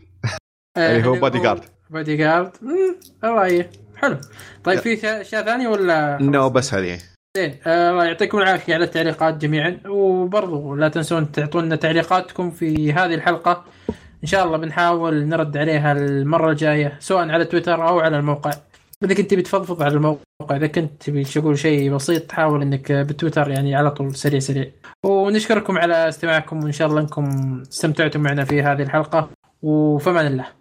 [0.77, 2.51] اللي هو بودي جارد بودي جارد
[3.23, 3.69] إيه.
[4.01, 4.17] حلو.
[4.63, 6.97] طيب في اشياء ثانية ولا نو بس هذه.
[7.37, 9.79] زين آه، الله يعطيكم العافية على التعليقات جميعا.
[9.87, 13.65] وبرضو لا تنسون تعطونا تعليقاتكم في هذه الحلقة.
[14.23, 18.51] إن شاء الله بنحاول نرد عليها المرة الجاية سواء على تويتر أو على الموقع.
[19.03, 20.21] إذا كنت تبي تفضفض على الموقع
[20.51, 24.65] إذا كنت تبي تقول شيء بسيط حاول إنك بتويتر يعني على طول سريع سريع.
[25.05, 27.25] ونشكركم على استماعكم وإن شاء الله إنكم
[27.71, 29.29] استمتعتم معنا في هذه الحلقة.
[29.61, 30.60] وفمان الله.